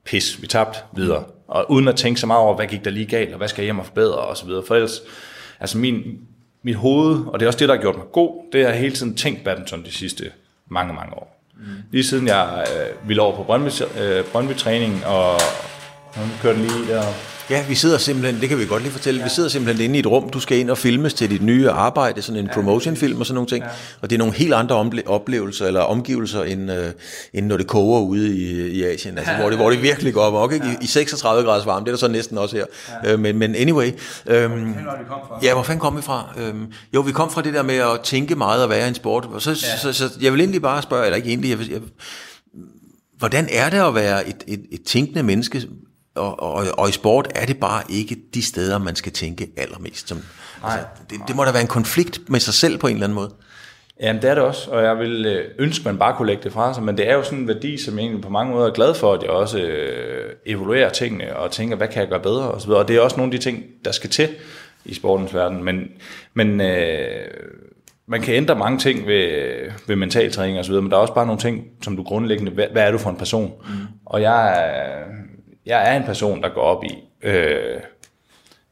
pis, 0.06 0.41
vi 0.41 0.48
tabte 0.48 0.80
videre. 0.95 1.24
Og 1.48 1.71
uden 1.71 1.88
at 1.88 1.95
tænke 1.95 2.19
så 2.19 2.28
meget 2.28 2.41
over, 2.41 2.56
hvad 2.56 2.67
gik 2.67 2.86
der 2.86 2.91
lige 2.91 3.06
galt, 3.06 3.32
og 3.32 3.38
hvad 3.38 3.48
skal 3.48 3.62
jeg 3.62 3.65
hjem 3.65 3.80
og 3.80 3.86
forbedre, 3.86 4.17
og 4.17 4.38
så 4.38 4.45
videre. 4.45 4.63
For 4.67 4.76
ellers, 4.76 5.02
altså 5.60 5.78
min, 5.78 6.04
mit 6.63 6.76
hoved, 6.76 7.26
og 7.28 7.39
det 7.39 7.45
er 7.45 7.48
også 7.48 7.60
det, 7.60 7.69
der 7.69 7.76
har 7.76 7.82
gjort 7.82 7.98
mig 7.98 8.06
god, 8.12 8.43
det 8.52 8.63
har 8.63 8.69
jeg 8.69 8.80
hele 8.80 8.95
tiden 8.95 9.15
tænkt 9.15 9.43
badminton 9.43 9.84
de 9.84 9.91
sidste 9.91 10.32
mange, 10.69 10.93
mange 10.93 11.13
år. 11.13 11.41
Mm. 11.58 11.65
Lige 11.91 12.04
siden 12.04 12.28
jeg 12.28 12.65
øh, 12.76 13.08
ville 13.08 13.21
over 13.21 13.36
på 13.36 13.43
Brøndby, 13.43 13.69
øh, 14.02 14.26
Brøndby-træning, 14.26 15.06
og 15.06 15.39
nu 16.17 16.32
kører 16.41 16.54
den 16.54 16.62
lige 16.62 16.93
der. 16.93 17.35
Ja, 17.49 17.65
vi 17.67 17.75
sidder 17.75 17.97
simpelthen, 17.97 18.41
det 18.41 18.49
kan 18.49 18.60
vi 18.60 18.65
godt 18.65 18.81
lige 18.84 18.91
fortælle, 18.91 19.17
ja. 19.19 19.23
vi 19.23 19.29
sidder 19.29 19.49
simpelthen 19.49 19.84
inde 19.86 19.95
i 19.95 19.99
et 19.99 20.08
rum, 20.08 20.29
du 20.29 20.39
skal 20.39 20.58
ind 20.58 20.69
og 20.69 20.77
filmes 20.77 21.13
til 21.13 21.29
dit 21.29 21.41
nye 21.41 21.69
arbejde, 21.69 22.21
sådan 22.21 22.39
en 22.39 22.45
ja. 22.47 22.53
promotionfilm 22.53 23.19
og 23.19 23.25
sådan 23.25 23.36
nogle 23.36 23.47
ting, 23.47 23.63
ja. 23.63 23.69
og 24.01 24.10
det 24.10 24.15
er 24.15 24.17
nogle 24.17 24.34
helt 24.34 24.53
andre 24.53 25.03
oplevelser 25.05 25.67
eller 25.67 25.81
omgivelser, 25.81 26.43
end, 26.43 26.71
øh, 26.71 26.91
end 27.34 27.45
når 27.45 27.58
det 27.58 27.67
koger 27.67 28.01
ude 28.01 28.38
i, 28.38 28.67
i 28.67 28.84
Asien, 28.84 29.17
altså, 29.17 29.34
ja. 29.34 29.39
hvor, 29.39 29.49
det, 29.49 29.60
hvor 29.60 29.69
det 29.69 29.81
virkelig 29.81 30.13
går 30.13 30.21
op, 30.21 30.51
ikke? 30.51 30.65
I, 30.65 30.84
i 30.84 30.88
36 30.88 31.43
graders 31.43 31.65
varme, 31.65 31.86
det 31.86 31.88
er 31.88 31.91
der 31.95 31.99
så 31.99 32.08
næsten 32.08 32.38
også 32.38 32.55
her, 32.55 32.65
ja. 33.03 33.13
øh, 33.13 33.19
men, 33.19 33.38
men 33.38 33.55
anyway. 33.55 33.91
Øhm, 34.25 34.75
ja, 35.43 35.53
hvor 35.53 35.63
fanden 35.63 35.79
kom 35.79 35.97
vi 35.97 36.01
fra? 36.01 36.34
Øhm, 36.38 36.65
jo, 36.93 37.01
vi 37.01 37.12
kom 37.12 37.31
fra 37.31 37.41
det 37.41 37.53
der 37.53 37.63
med 37.63 37.75
at 37.75 37.99
tænke 38.03 38.36
meget 38.36 38.63
og 38.63 38.69
være 38.69 38.88
en 38.88 38.95
sport, 38.95 39.25
og 39.34 39.41
så, 39.41 39.49
ja. 39.49 39.55
så, 39.55 39.93
så, 39.93 39.93
så 39.93 40.13
jeg 40.21 40.34
vil 40.34 40.41
egentlig 40.41 40.62
bare 40.62 40.81
spørge, 40.81 41.05
eller 41.05 41.15
ikke 41.17 41.29
egentlig, 41.29 41.49
jeg, 41.49 41.60
vil- 41.60 41.69
jeg, 41.71 41.79
hvordan 43.17 43.47
er 43.51 43.69
det 43.69 43.77
at 43.77 43.95
være 43.95 44.27
et, 44.27 44.43
et, 44.47 44.62
et 44.71 44.81
tænkende 44.86 45.23
menneske, 45.23 45.62
og, 46.15 46.39
og, 46.39 46.65
og 46.78 46.89
i 46.89 46.91
sport 46.91 47.28
er 47.36 47.45
det 47.45 47.58
bare 47.60 47.84
ikke 47.89 48.17
de 48.34 48.41
steder, 48.41 48.78
man 48.78 48.95
skal 48.95 49.12
tænke 49.12 49.47
allermest. 49.58 50.08
Som, 50.08 50.17
altså, 50.63 50.80
det, 51.10 51.19
det 51.28 51.36
må 51.36 51.45
da 51.45 51.51
være 51.51 51.62
en 51.62 51.67
konflikt 51.67 52.30
med 52.30 52.39
sig 52.39 52.54
selv 52.54 52.78
på 52.78 52.88
en 52.88 52.93
eller 52.93 53.08
anden 53.08 53.15
måde. 53.15 53.32
Jamen 54.01 54.21
det 54.21 54.30
er 54.30 54.36
det 54.36 54.43
også, 54.43 54.71
og 54.71 54.84
jeg 54.84 54.99
vil 54.99 55.25
øh, 55.25 55.51
ønske, 55.60 55.82
at 55.82 55.86
man 55.86 55.97
bare 55.97 56.17
kunne 56.17 56.28
lægge 56.28 56.43
det 56.43 56.54
fra 56.54 56.73
sig, 56.73 56.84
men 56.84 56.97
det 56.97 57.10
er 57.10 57.13
jo 57.13 57.23
sådan 57.23 57.39
en 57.39 57.47
værdi, 57.47 57.78
som 57.78 57.97
jeg 57.97 58.04
egentlig 58.04 58.23
på 58.23 58.30
mange 58.30 58.54
måder 58.54 58.67
er 58.67 58.73
glad 58.73 58.93
for, 58.93 59.13
at 59.13 59.23
jeg 59.23 59.30
også 59.30 59.60
øh, 59.60 60.34
evaluerer 60.45 60.89
tingene 60.89 61.38
og 61.38 61.51
tænker, 61.51 61.75
hvad 61.75 61.88
kan 61.88 62.01
jeg 62.01 62.10
gøre 62.10 62.19
bedre 62.19 62.51
og 62.51 62.62
så 62.62 62.67
videre. 62.67 62.82
Og 62.82 62.88
det 62.88 62.95
er 62.95 63.01
også 63.01 63.17
nogle 63.17 63.34
af 63.34 63.39
de 63.39 63.43
ting, 63.43 63.63
der 63.86 63.91
skal 63.91 64.10
til 64.10 64.30
i 64.86 64.93
sportens 64.93 65.34
verden, 65.34 65.63
men, 65.63 65.88
men 66.34 66.62
øh, 66.62 67.28
man 68.08 68.21
kan 68.21 68.36
ændre 68.36 68.56
mange 68.56 68.80
ting 68.80 69.08
ved, 69.08 69.56
ved 69.88 69.95
mental 69.95 70.32
træning 70.32 70.60
og 70.60 70.65
så 70.65 70.71
videre, 70.71 70.82
men 70.82 70.91
der 70.91 70.97
er 70.97 71.01
også 71.01 71.13
bare 71.13 71.25
nogle 71.25 71.41
ting, 71.41 71.63
som 71.82 71.95
du 71.95 72.04
grundlæggende, 72.04 72.51
hvad, 72.51 72.67
hvad 72.71 72.84
er 72.84 72.91
du 72.91 72.97
for 72.97 73.10
en 73.10 73.17
person? 73.17 73.54
Mm. 73.67 73.73
Og 74.06 74.21
jeg 74.21 74.65
jeg 75.65 75.91
er 75.91 75.97
en 75.97 76.04
person, 76.04 76.41
der 76.41 76.49
går 76.49 76.62
op 76.62 76.84
i, 76.84 77.04
øh, 77.23 77.80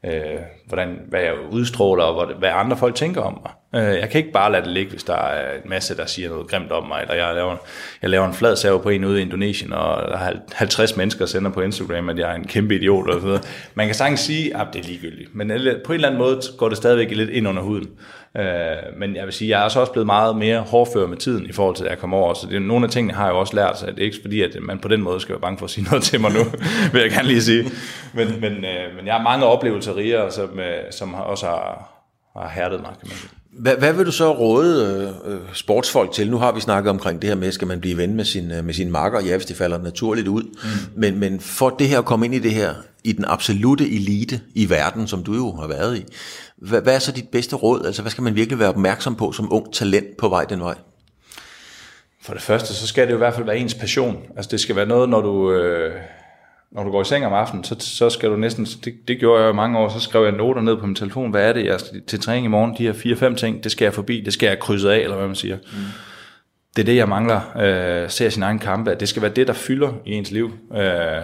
øh, 0.06 0.40
hvordan, 0.66 0.98
hvad 1.08 1.20
jeg 1.20 1.34
udstråler, 1.50 2.04
og 2.04 2.34
hvad, 2.38 2.50
andre 2.52 2.76
folk 2.76 2.94
tænker 2.94 3.20
om 3.20 3.40
mig. 3.42 3.82
Øh, 3.82 3.98
jeg 4.00 4.10
kan 4.10 4.18
ikke 4.18 4.32
bare 4.32 4.52
lade 4.52 4.64
det 4.64 4.72
ligge, 4.72 4.90
hvis 4.90 5.04
der 5.04 5.16
er 5.16 5.54
en 5.54 5.70
masse, 5.70 5.96
der 5.96 6.06
siger 6.06 6.28
noget 6.28 6.48
grimt 6.48 6.72
om 6.72 6.88
mig, 6.88 7.00
eller 7.02 7.14
jeg 7.14 7.34
laver, 7.34 7.56
jeg 8.02 8.10
laver 8.10 8.26
en 8.26 8.34
flad 8.34 8.56
save 8.56 8.80
på 8.80 8.88
en 8.88 9.04
ude 9.04 9.18
i 9.18 9.22
Indonesien, 9.22 9.72
og 9.72 10.08
der 10.08 10.18
er 10.18 10.32
50 10.52 10.96
mennesker, 10.96 11.18
der 11.18 11.26
sender 11.26 11.50
på 11.50 11.60
Instagram, 11.60 12.08
at 12.08 12.18
jeg 12.18 12.30
er 12.30 12.34
en 12.34 12.46
kæmpe 12.46 12.74
idiot, 12.74 13.10
og 13.10 13.20
så. 13.20 13.48
Man 13.74 13.86
kan 13.86 13.94
sagtens 13.94 14.20
sige, 14.20 14.56
at 14.56 14.66
det 14.72 14.80
er 14.80 14.88
ligegyldigt, 14.88 15.34
men 15.34 15.48
på 15.84 15.92
en 15.92 15.94
eller 15.94 16.08
anden 16.08 16.18
måde 16.18 16.40
går 16.58 16.68
det 16.68 16.76
stadigvæk 16.76 17.10
lidt 17.10 17.30
ind 17.30 17.48
under 17.48 17.62
huden. 17.62 17.88
Øh, 18.38 18.98
men 18.98 19.16
jeg 19.16 19.24
vil 19.24 19.32
sige, 19.32 19.50
jeg 19.58 19.64
er 19.64 19.68
så 19.68 19.80
også 19.80 19.92
blevet 19.92 20.06
meget 20.06 20.36
mere 20.36 20.60
hårdfør 20.60 21.06
med 21.06 21.16
tiden, 21.16 21.46
i 21.46 21.52
forhold 21.52 21.76
til, 21.76 21.84
at 21.84 21.90
jeg 21.90 21.98
kommer 21.98 22.16
over, 22.16 22.34
så 22.34 22.46
det 22.50 22.62
nogle 22.62 22.84
af 22.84 22.90
tingene, 22.90 23.14
har 23.14 23.24
jeg 23.24 23.34
også 23.34 23.56
lært, 23.56 23.78
så 23.78 23.86
det 23.86 23.98
er 23.98 24.04
ikke 24.04 24.18
fordi, 24.22 24.42
at 24.42 24.56
man 24.62 24.78
på 24.78 24.88
den 24.88 25.02
måde 25.02 25.20
skal 25.20 25.32
være 25.32 25.40
bange 25.40 25.58
for 25.58 25.64
at 25.64 25.70
sige 25.70 25.84
noget 25.90 26.02
til 26.02 26.20
mig 26.20 26.32
nu, 26.32 26.44
vil 26.92 27.00
jeg 27.00 27.10
gerne 27.10 27.28
lige 27.28 27.42
sige. 27.42 27.70
Men, 28.14 28.40
men, 28.40 28.52
øh, 28.52 28.96
men 28.96 29.06
jeg 29.06 29.14
har 29.14 29.22
mange 29.22 29.46
oplevelser 29.46 29.96
rigere, 29.96 30.30
som, 30.30 30.58
øh, 30.58 30.92
som 30.92 31.14
også 31.14 31.46
har, 31.46 31.90
har 32.36 32.48
hærdet 32.48 32.80
mig, 32.80 32.90
kan 33.00 33.08
man 33.08 33.16
sige. 33.16 33.30
Hvad, 33.58 33.76
hvad 33.76 33.92
vil 33.92 34.06
du 34.06 34.12
så 34.12 34.32
råde 34.32 35.12
øh, 35.26 35.32
øh, 35.32 35.40
sportsfolk 35.52 36.12
til? 36.12 36.30
Nu 36.30 36.38
har 36.38 36.52
vi 36.52 36.60
snakket 36.60 36.90
omkring 36.90 37.22
det 37.22 37.30
her 37.30 37.36
med, 37.36 37.52
skal 37.52 37.68
man 37.68 37.80
blive 37.80 37.96
ven 37.96 38.14
med 38.14 38.24
sin, 38.24 38.50
øh, 38.50 38.64
med 38.64 38.74
sin 38.74 38.90
marker? 38.90 39.20
Ja, 39.20 39.36
hvis 39.36 39.46
det 39.46 39.56
falder 39.56 39.82
naturligt 39.82 40.28
ud. 40.28 40.42
Mm. 40.42 41.00
Men, 41.00 41.18
men 41.18 41.40
for 41.40 41.70
det 41.70 41.88
her 41.88 41.98
at 41.98 42.04
komme 42.04 42.26
ind 42.26 42.34
i 42.34 42.38
det 42.38 42.50
her, 42.50 42.74
i 43.04 43.12
den 43.12 43.24
absolute 43.28 43.90
elite 43.90 44.40
i 44.54 44.70
verden, 44.70 45.06
som 45.06 45.22
du 45.22 45.34
jo 45.34 45.52
har 45.52 45.66
været 45.66 45.98
i, 45.98 46.04
hvad, 46.68 46.82
hvad 46.82 46.94
er 46.94 46.98
så 46.98 47.12
dit 47.12 47.28
bedste 47.28 47.56
råd? 47.56 47.86
Altså, 47.86 48.02
hvad 48.02 48.10
skal 48.10 48.24
man 48.24 48.34
virkelig 48.34 48.58
være 48.58 48.68
opmærksom 48.68 49.16
på 49.16 49.32
som 49.32 49.52
ung 49.52 49.72
talent 49.72 50.16
på 50.16 50.28
vej 50.28 50.44
den 50.44 50.60
vej? 50.60 50.74
For 52.22 52.32
det 52.32 52.42
første, 52.42 52.74
så 52.74 52.86
skal 52.86 53.06
det 53.06 53.10
jo 53.10 53.16
i 53.16 53.18
hvert 53.18 53.34
fald 53.34 53.46
være 53.46 53.58
ens 53.58 53.74
passion. 53.74 54.22
Altså 54.36 54.50
det 54.50 54.60
skal 54.60 54.76
være 54.76 54.86
noget, 54.86 55.08
når 55.08 55.20
du, 55.20 55.52
øh, 55.52 55.94
når 56.72 56.84
du 56.84 56.90
går 56.90 57.02
i 57.02 57.04
seng 57.04 57.26
om 57.26 57.32
aftenen, 57.32 57.64
så, 57.64 57.76
så 57.78 58.10
skal 58.10 58.30
du 58.30 58.36
næsten, 58.36 58.64
det, 58.64 58.94
det 59.08 59.18
gjorde 59.18 59.40
jeg 59.40 59.46
jo 59.46 59.52
i 59.52 59.56
mange 59.56 59.78
år, 59.78 59.88
så 59.88 60.00
skrev 60.00 60.24
jeg 60.24 60.32
noter 60.32 60.62
ned 60.62 60.76
på 60.76 60.86
min 60.86 60.94
telefon, 60.94 61.30
hvad 61.30 61.48
er 61.48 61.52
det, 61.52 61.64
jeg 61.64 61.80
skal 61.80 62.02
til 62.06 62.20
træning 62.20 62.46
i 62.46 62.48
morgen, 62.48 62.74
de 62.78 62.82
her 62.82 62.92
fire-fem 62.92 63.34
ting, 63.34 63.64
det 63.64 63.72
skal 63.72 63.84
jeg 63.84 63.94
forbi, 63.94 64.20
det 64.20 64.32
skal 64.32 64.46
jeg 64.46 64.58
krydse 64.58 64.92
af, 64.92 64.98
eller 64.98 65.16
hvad 65.16 65.26
man 65.26 65.36
siger. 65.36 65.56
Mm. 65.56 65.78
Det 66.76 66.82
er 66.82 66.86
det, 66.86 66.96
jeg 66.96 67.08
mangler, 67.08 67.40
øh, 67.56 68.10
ser 68.10 68.28
sin 68.28 68.42
egen 68.42 68.58
kampe, 68.58 68.92
at 68.92 69.00
det 69.00 69.08
skal 69.08 69.22
være 69.22 69.32
det, 69.32 69.46
der 69.46 69.52
fylder 69.52 69.92
i 70.04 70.12
ens 70.12 70.30
liv. 70.30 70.52
Øh, 70.76 71.22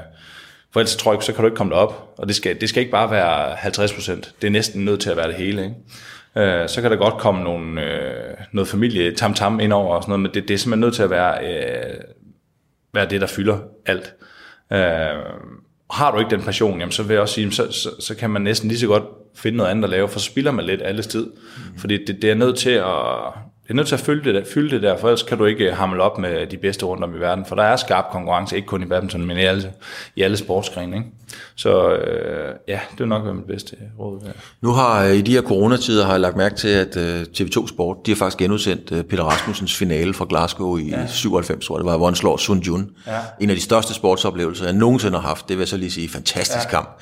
for 0.73 0.81
ellers 0.81 0.97
tror 0.97 1.15
jeg, 1.15 1.23
så 1.23 1.33
kan 1.33 1.43
du 1.43 1.47
ikke 1.47 1.57
komme 1.57 1.73
derop, 1.73 2.15
og 2.19 2.29
det 2.29 2.37
skal, 2.37 2.61
det 2.61 2.69
skal 2.69 2.81
ikke 2.81 2.93
bare 2.93 3.11
være 3.11 3.57
50 3.57 3.93
procent, 3.93 4.35
det 4.41 4.47
er 4.47 4.51
næsten 4.51 4.85
nødt 4.85 5.01
til 5.01 5.11
at 5.11 5.17
være 5.17 5.29
det 5.29 5.35
hele, 5.35 5.63
ikke? 5.65 5.77
Øh, 6.37 6.69
så 6.69 6.83
kan 6.83 6.91
der 6.91 6.97
godt 6.97 7.15
komme 7.15 7.45
nogle, 7.45 7.83
øh, 7.83 8.35
noget 8.53 8.69
familie 8.69 9.15
tam-tam 9.15 9.61
ind 9.61 9.73
over 9.73 9.97
og 9.97 10.03
sådan 10.03 10.11
noget, 10.11 10.21
men 10.21 10.31
det, 10.35 10.49
det 10.49 10.55
er 10.55 10.59
simpelthen 10.59 10.81
nødt 10.81 10.95
til 10.95 11.03
at 11.03 11.11
være, 11.11 11.45
øh, 11.45 12.01
være 12.95 13.09
det, 13.09 13.21
der 13.21 13.27
fylder 13.27 13.59
alt. 13.87 14.15
Øh, 14.73 14.79
har 15.91 16.11
du 16.13 16.19
ikke 16.19 16.31
den 16.31 16.43
passion, 16.43 16.79
jamen, 16.79 16.93
så 16.93 17.03
vil 17.03 17.15
jeg 17.15 17.23
også 17.23 17.35
sige, 17.35 17.53
så, 17.53 17.73
så, 17.73 17.91
så 18.01 18.15
kan 18.15 18.31
man 18.31 18.43
næsten 18.43 18.69
lige 18.69 18.79
så 18.79 18.87
godt 18.87 19.05
finde 19.37 19.57
noget 19.57 19.71
andet 19.71 19.85
at 19.85 19.91
lave, 19.91 20.09
for 20.09 20.19
så 20.19 20.25
spilder 20.25 20.51
man 20.51 20.65
lidt 20.65 20.83
alles 20.85 21.07
tid. 21.07 21.27
Mm. 21.27 21.79
Fordi 21.79 22.05
det, 22.05 22.23
det 22.23 22.31
er 22.31 22.35
nødt 22.35 22.59
til 22.59 22.71
at 22.71 22.87
det 23.71 23.75
er 23.75 23.77
nødt 23.77 23.89
til 23.89 23.95
at 23.95 24.01
fylde 24.01 24.25
det, 24.25 24.35
der, 24.35 24.51
fylde 24.55 24.71
det 24.71 24.83
der, 24.83 24.97
for 24.97 25.09
ellers 25.09 25.23
kan 25.23 25.39
du 25.39 25.45
ikke 25.45 25.73
hamle 25.73 26.03
op 26.03 26.19
med 26.19 26.47
de 26.47 26.57
bedste 26.57 26.87
rundt 26.87 27.05
om 27.05 27.15
i 27.15 27.19
verden, 27.19 27.45
for 27.47 27.57
der 27.57 27.63
er 27.63 27.77
skarp 27.77 28.05
konkurrence, 28.13 28.57
ikke 28.57 28.67
kun 28.67 28.83
i 28.83 28.87
badminton, 28.87 29.27
men 29.27 29.37
i 29.37 29.41
alle, 29.41 29.73
i 30.17 30.23
alle 30.23 30.37
sportsgrene. 30.37 30.97
Ikke? 30.97 31.09
Så 31.55 31.93
øh, 31.93 32.55
ja, 32.69 32.81
det 32.91 32.99
vil 32.99 33.09
nok 33.09 33.25
være 33.25 33.35
mit 33.35 33.45
bedste 33.45 33.77
råd. 33.99 34.21
Ja. 34.27 34.31
Nu 34.61 34.71
har 34.73 35.05
øh, 35.05 35.15
i 35.15 35.21
de 35.21 35.33
her 35.33 35.43
coronatider 35.43 36.05
har 36.05 36.13
jeg 36.13 36.21
lagt 36.21 36.37
mærke 36.37 36.57
til, 36.57 36.69
at 36.69 36.97
øh, 36.97 37.23
TV2 37.23 37.69
Sport, 37.69 37.97
de 38.07 38.11
har 38.11 38.17
faktisk 38.17 38.39
genudsendt 38.39 38.93
øh, 38.93 39.05
Peter 39.05 39.25
Rasmussens 39.25 39.77
finale 39.77 40.15
fra 40.15 40.27
Glasgow 40.29 40.77
i 40.77 40.89
ja. 40.89 41.07
97, 41.07 41.67
tror 41.67 41.77
jeg 41.77 41.85
det 41.85 41.91
var, 41.91 41.97
hvor 41.97 42.07
han 42.07 42.15
slår 42.15 42.37
Sun 42.37 42.59
Jun. 42.59 42.91
Ja. 43.07 43.19
En 43.41 43.51
af 43.51 43.57
de 43.57 43.63
største 43.63 43.95
sportsoplevelser, 43.95 44.65
jeg 44.65 44.75
nogensinde 44.75 45.19
har 45.19 45.29
haft. 45.29 45.49
Det 45.49 45.57
vil 45.57 45.63
jeg 45.63 45.69
så 45.69 45.77
lige 45.77 45.91
sige, 45.91 46.09
fantastisk 46.09 46.65
ja. 46.65 46.71
kamp. 46.71 47.01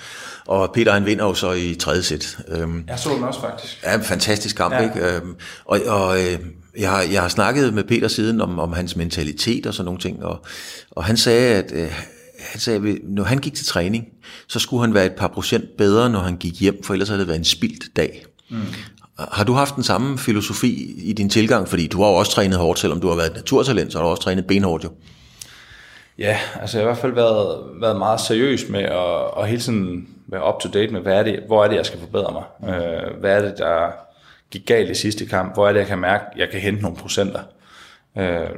Og 0.49 0.71
Peter 0.75 0.93
han 0.93 1.07
vinder 1.07 1.25
jo 1.25 1.35
så 1.35 1.53
i 1.53 1.75
tredje 1.75 2.03
sæt. 2.03 2.39
Øhm, 2.49 2.85
jeg 2.89 2.99
så 2.99 3.11
den 3.15 3.25
også 3.25 3.41
faktisk. 3.41 3.83
Ja, 3.85 3.95
en 3.95 4.03
fantastisk 4.03 4.57
kamp, 4.57 4.75
ja. 4.75 4.81
ikke? 4.81 5.17
Øhm, 5.17 5.35
og 5.65 5.81
og 5.87 6.21
øh, 6.21 6.39
jeg, 6.79 6.91
har, 6.91 7.03
jeg 7.03 7.23
har 7.23 7.29
snakket 7.29 7.75
med 7.75 7.85
Peter 7.85 8.09
siden 8.09 8.41
om, 8.41 8.59
om 8.59 8.73
hans 8.73 8.97
mentalitet 8.97 9.67
og 9.67 9.75
sådan 9.75 9.85
nogle 9.85 10.01
ting, 10.01 10.25
og, 10.25 10.45
og 10.91 11.05
han 11.05 11.17
sagde, 11.17 11.55
at 11.55 11.73
øh, 11.73 11.93
han 12.39 12.61
sagde, 12.61 12.89
at 12.89 12.97
når 13.05 13.25
han 13.25 13.39
gik 13.39 13.55
til 13.55 13.67
træning, 13.67 14.05
så 14.49 14.59
skulle 14.59 14.81
han 14.81 14.95
være 14.95 15.07
et 15.07 15.13
par 15.13 15.29
procent 15.29 15.65
bedre, 15.79 16.11
når 16.11 16.21
han 16.21 16.37
gik 16.37 16.61
hjem, 16.61 16.83
for 16.85 16.95
ellers 16.95 17.09
havde 17.09 17.21
det 17.21 17.29
været 17.29 17.39
en 17.39 17.45
spildt 17.45 17.97
dag. 17.97 18.25
Mm. 18.51 18.57
Har 19.19 19.45
du 19.45 19.53
haft 19.53 19.77
den 19.77 19.85
samme 19.85 20.19
filosofi 20.19 20.95
i 21.05 21.13
din 21.13 21.31
tilgang? 21.31 21.69
Fordi 21.69 21.87
du 21.87 22.03
har 22.03 22.09
jo 22.09 22.15
også 22.15 22.33
trænet 22.33 22.59
hårdt, 22.59 22.79
selvom 22.79 23.01
du 23.01 23.09
har 23.09 23.17
været 23.17 23.31
et 23.31 23.37
naturtalent, 23.37 23.93
så 23.93 23.99
har 23.99 24.05
du 24.05 24.11
også 24.11 24.23
trænet 24.23 24.47
benhårdt 24.47 24.85
jo. 24.85 24.91
Ja, 26.19 26.39
altså 26.61 26.79
jeg 26.79 26.83
har 26.83 26.91
i 26.91 26.93
hvert 26.93 27.01
fald 27.01 27.13
været, 27.13 27.81
været 27.81 27.97
meget 27.97 28.21
seriøs 28.21 28.69
med 28.69 28.83
at, 28.83 29.43
at 29.43 29.49
hele 29.49 29.61
tiden 29.61 30.09
være 30.27 30.49
up 30.55 30.61
to 30.61 30.69
date 30.69 30.93
med, 30.93 31.01
hvad 31.01 31.19
er 31.19 31.23
det, 31.23 31.43
hvor 31.47 31.65
er 31.65 31.69
det, 31.69 31.77
jeg 31.77 31.87
skal 31.87 32.01
forbedre 32.01 32.33
mig? 32.33 32.75
Øh, 32.75 33.21
hvad 33.21 33.37
er 33.37 33.49
det, 33.49 33.59
der 33.59 33.91
gik 34.51 34.67
galt 34.67 34.91
i 34.91 34.95
sidste 34.95 35.27
kamp? 35.27 35.55
Hvor 35.55 35.69
er 35.69 35.73
det, 35.73 35.81
jeg 35.81 35.87
kan 35.87 35.99
mærke, 35.99 36.25
jeg 36.37 36.49
kan 36.51 36.61
hente 36.61 36.83
nogle 36.83 36.97
procenter? 36.97 37.41
Øh, 38.19 38.49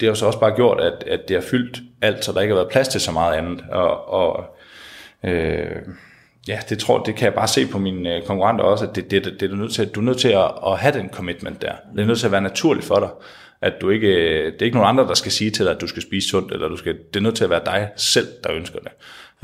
det 0.00 0.06
har 0.06 0.08
jo 0.08 0.14
så 0.14 0.26
også 0.26 0.40
bare 0.40 0.54
gjort, 0.54 0.80
at, 0.80 1.04
at 1.08 1.20
det 1.28 1.36
har 1.36 1.42
fyldt 1.42 1.78
alt, 2.02 2.24
så 2.24 2.32
der 2.32 2.40
ikke 2.40 2.54
har 2.54 2.60
været 2.60 2.72
plads 2.72 2.88
til 2.88 3.00
så 3.00 3.12
meget 3.12 3.34
andet. 3.34 3.64
Og, 3.70 4.08
og 4.08 4.56
øh, 5.24 5.76
ja, 6.48 6.58
det 6.68 6.78
tror 6.78 7.02
det 7.02 7.16
kan 7.16 7.24
jeg 7.24 7.34
bare 7.34 7.48
se 7.48 7.66
på 7.66 7.78
mine 7.78 8.16
øh, 8.16 8.22
konkurrenter 8.22 8.64
også, 8.64 8.86
at 8.86 8.96
det, 8.96 9.10
det, 9.10 9.24
det, 9.24 9.40
det 9.40 9.50
er 9.50 9.56
nødt 9.56 9.72
til, 9.72 9.88
du 9.88 10.00
er 10.00 10.04
nødt 10.04 10.18
til 10.18 10.28
at, 10.28 10.50
at 10.66 10.78
have 10.78 10.98
den 10.98 11.08
commitment 11.08 11.62
der. 11.62 11.72
Det 11.96 12.02
er 12.02 12.06
nødt 12.06 12.18
til 12.18 12.26
at 12.26 12.32
være 12.32 12.40
naturligt 12.40 12.86
for 12.86 13.00
dig. 13.00 13.08
At 13.64 13.72
du 13.80 13.90
ikke, 13.90 14.08
det 14.44 14.60
er 14.60 14.64
ikke 14.64 14.76
nogen 14.76 14.88
andre, 14.88 15.04
der 15.04 15.14
skal 15.14 15.32
sige 15.32 15.50
til 15.50 15.64
dig, 15.64 15.74
at 15.74 15.80
du 15.80 15.86
skal 15.86 16.02
spise 16.02 16.28
sundt, 16.28 16.52
eller 16.52 16.68
du 16.68 16.76
skal, 16.76 16.92
det 16.92 17.16
er 17.16 17.20
nødt 17.20 17.34
til 17.34 17.44
at 17.44 17.50
være 17.50 17.60
dig 17.66 17.88
selv, 17.96 18.28
der 18.44 18.52
ønsker 18.52 18.78
det. 18.78 18.92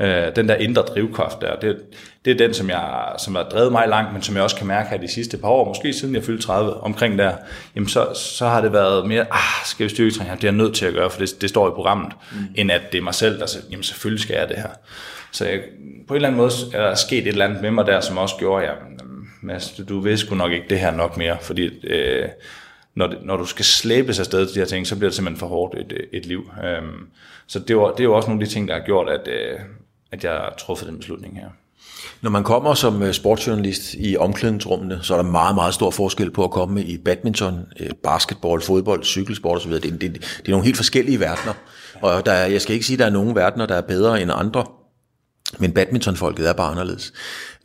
Øh, 0.05 0.35
den 0.35 0.49
der 0.49 0.55
indre 0.55 0.81
drivkraft 0.81 1.41
der, 1.41 1.55
det, 1.55 1.77
det 2.25 2.31
er 2.31 2.37
den, 2.37 2.53
som, 2.53 2.69
jeg, 2.69 3.13
som 3.19 3.35
har 3.35 3.43
drevet 3.43 3.71
mig 3.71 3.87
langt, 3.87 4.13
men 4.13 4.21
som 4.21 4.35
jeg 4.35 4.43
også 4.43 4.55
kan 4.55 4.67
mærke 4.67 4.89
her 4.89 4.97
de 4.97 5.07
sidste 5.07 5.37
par 5.37 5.47
år, 5.47 5.67
måske 5.67 5.93
siden 5.93 6.15
jeg 6.15 6.23
fyldte 6.23 6.43
30, 6.43 6.73
omkring 6.73 7.17
der, 7.19 7.33
jamen 7.75 7.89
så, 7.89 8.07
så 8.13 8.47
har 8.47 8.61
det 8.61 8.73
været 8.73 9.07
mere, 9.07 9.25
ah, 9.31 9.65
skal 9.65 9.83
vi 9.83 9.89
styrketræne? 9.89 10.31
Det 10.31 10.43
er 10.43 10.47
jeg 10.47 10.51
nødt 10.51 10.75
til 10.75 10.85
at 10.85 10.93
gøre, 10.93 11.09
for 11.09 11.19
det, 11.19 11.41
det 11.41 11.49
står 11.49 11.67
i 11.67 11.71
programmet, 11.75 12.11
mm. 12.31 12.37
end 12.55 12.71
at 12.71 12.81
det 12.91 12.97
er 12.97 13.01
mig 13.01 13.15
selv, 13.15 13.39
der 13.39 13.45
siger, 13.45 13.63
jamen 13.71 13.83
selvfølgelig 13.83 14.23
skal 14.23 14.35
jeg 14.35 14.49
det 14.49 14.57
her. 14.57 14.69
Så 15.31 15.45
jeg, 15.45 15.59
på 16.07 16.13
en 16.13 16.15
eller 16.15 16.27
anden 16.27 16.37
måde 16.37 16.51
er 16.73 16.87
der 16.87 16.95
sket 16.95 17.19
et 17.19 17.27
eller 17.27 17.45
andet 17.45 17.61
med 17.61 17.71
mig 17.71 17.85
der, 17.85 18.01
som 18.01 18.17
også 18.17 18.35
gjorde, 18.39 18.65
at 18.65 18.75
Mads, 19.43 19.81
du 19.89 19.99
ved 19.99 20.17
sgu 20.17 20.35
nok 20.35 20.51
ikke 20.51 20.65
det 20.69 20.79
her 20.79 20.91
nok 20.91 21.17
mere, 21.17 21.37
fordi 21.41 21.85
øh, 21.87 22.27
når, 22.95 23.07
det, 23.07 23.17
når 23.23 23.37
du 23.37 23.45
skal 23.45 23.65
slæbes 23.65 24.19
afsted 24.19 24.45
til 24.45 24.55
de 24.55 24.59
her 24.59 24.65
ting, 24.65 24.87
så 24.87 24.95
bliver 24.95 25.09
det 25.09 25.15
simpelthen 25.15 25.39
for 25.39 25.47
hårdt 25.47 25.75
et, 25.79 25.93
et 26.13 26.25
liv. 26.25 26.51
Øhm, 26.63 27.07
så 27.47 27.59
det, 27.59 27.77
var, 27.77 27.91
det 27.91 27.99
er 27.99 28.03
jo 28.03 28.15
også 28.15 28.29
nogle 28.29 28.41
af 28.41 28.47
de 28.47 28.53
ting, 28.53 28.67
der 28.67 28.73
har 28.73 28.85
gjort, 28.85 29.09
at, 29.09 29.27
øh, 29.27 29.59
at 30.11 30.23
jeg 30.23 30.31
har 30.31 30.53
truffet 30.59 30.87
den 30.87 30.97
beslutning 30.97 31.39
her. 31.39 31.49
Når 32.21 32.29
man 32.29 32.43
kommer 32.43 32.73
som 32.73 33.03
øh, 33.03 33.13
sportsjournalist 33.13 33.93
i 33.93 34.17
omklædningsrummene, 34.17 34.99
så 35.01 35.13
er 35.13 35.21
der 35.21 35.31
meget, 35.31 35.55
meget 35.55 35.73
stor 35.73 35.91
forskel 35.91 36.31
på 36.31 36.43
at 36.43 36.51
komme 36.51 36.83
i 36.83 36.97
badminton, 36.97 37.59
øh, 37.79 37.89
basketball, 38.03 38.61
fodbold, 38.61 39.03
cykelsport 39.03 39.57
osv. 39.57 39.71
Det, 39.71 39.83
det, 39.83 40.01
det 40.01 40.45
er 40.45 40.51
nogle 40.51 40.65
helt 40.65 40.77
forskellige 40.77 41.19
verdener. 41.19 41.53
Og 42.01 42.25
der 42.25 42.31
er, 42.31 42.47
jeg 42.47 42.61
skal 42.61 42.73
ikke 42.73 42.85
sige, 42.85 42.95
at 42.95 42.99
der 42.99 43.05
er 43.05 43.09
nogle 43.09 43.35
verdener, 43.35 43.65
der 43.65 43.75
er 43.75 43.81
bedre 43.81 44.21
end 44.21 44.31
andre. 44.33 44.65
Men 45.59 45.71
badmintonfolket 45.71 46.49
er 46.49 46.53
bare 46.53 46.71
anderledes. 46.71 47.13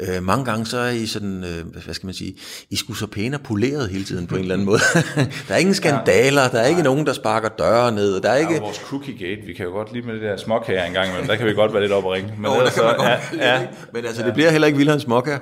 Øh, 0.01 0.23
mange 0.23 0.45
gange 0.45 0.67
så 0.67 0.79
er 0.79 0.91
I 0.91 1.07
sådan, 1.07 1.45
øh, 1.45 1.85
hvad 1.85 1.95
skal 1.95 2.07
man 2.07 2.15
sige, 2.15 2.35
I 2.71 2.77
skulle 2.77 2.99
så 2.99 3.07
pæne 3.07 3.37
og 3.37 3.41
poleret 3.41 3.89
hele 3.89 4.05
tiden 4.05 4.27
på 4.27 4.35
en 4.35 4.41
eller 4.41 4.55
anden 4.55 4.67
måde. 4.67 4.81
der 5.49 5.55
er 5.55 5.59
ingen 5.59 5.75
skandaler, 5.75 6.49
der 6.49 6.61
er 6.61 6.67
ikke 6.67 6.83
nogen, 6.83 7.07
der 7.07 7.13
sparker 7.13 7.49
døre 7.49 7.93
ned. 7.93 8.21
Der 8.21 8.31
er 8.31 8.37
ikke... 8.37 8.55
Ja, 8.55 8.61
vores 8.61 8.77
cookie 8.77 9.15
gate, 9.15 9.47
vi 9.47 9.53
kan 9.53 9.65
jo 9.65 9.73
godt 9.73 9.93
lide 9.93 10.07
med 10.07 10.15
det 10.15 10.23
der 10.23 10.37
småkager 10.37 10.85
engang, 10.85 11.21
men 11.21 11.29
der 11.29 11.37
kan 11.37 11.47
vi 11.47 11.53
godt 11.53 11.73
være 11.73 11.83
lidt 11.83 11.93
op 11.93 12.05
og 12.05 12.13
ringe. 12.13 12.33
Men, 12.39 12.43
Nå, 12.43 12.51
der 12.51 12.83
man 12.83 12.97
godt, 12.97 13.09
ja, 13.09 13.53
ja, 13.53 13.67
men 13.93 14.05
altså, 14.05 14.23
ja. 14.23 14.27
det 14.27 14.35
bliver 14.35 14.51
heller 14.51 14.67
ikke 14.67 14.77
vildere 14.77 14.95
end 14.95 15.03
småkager. 15.03 15.39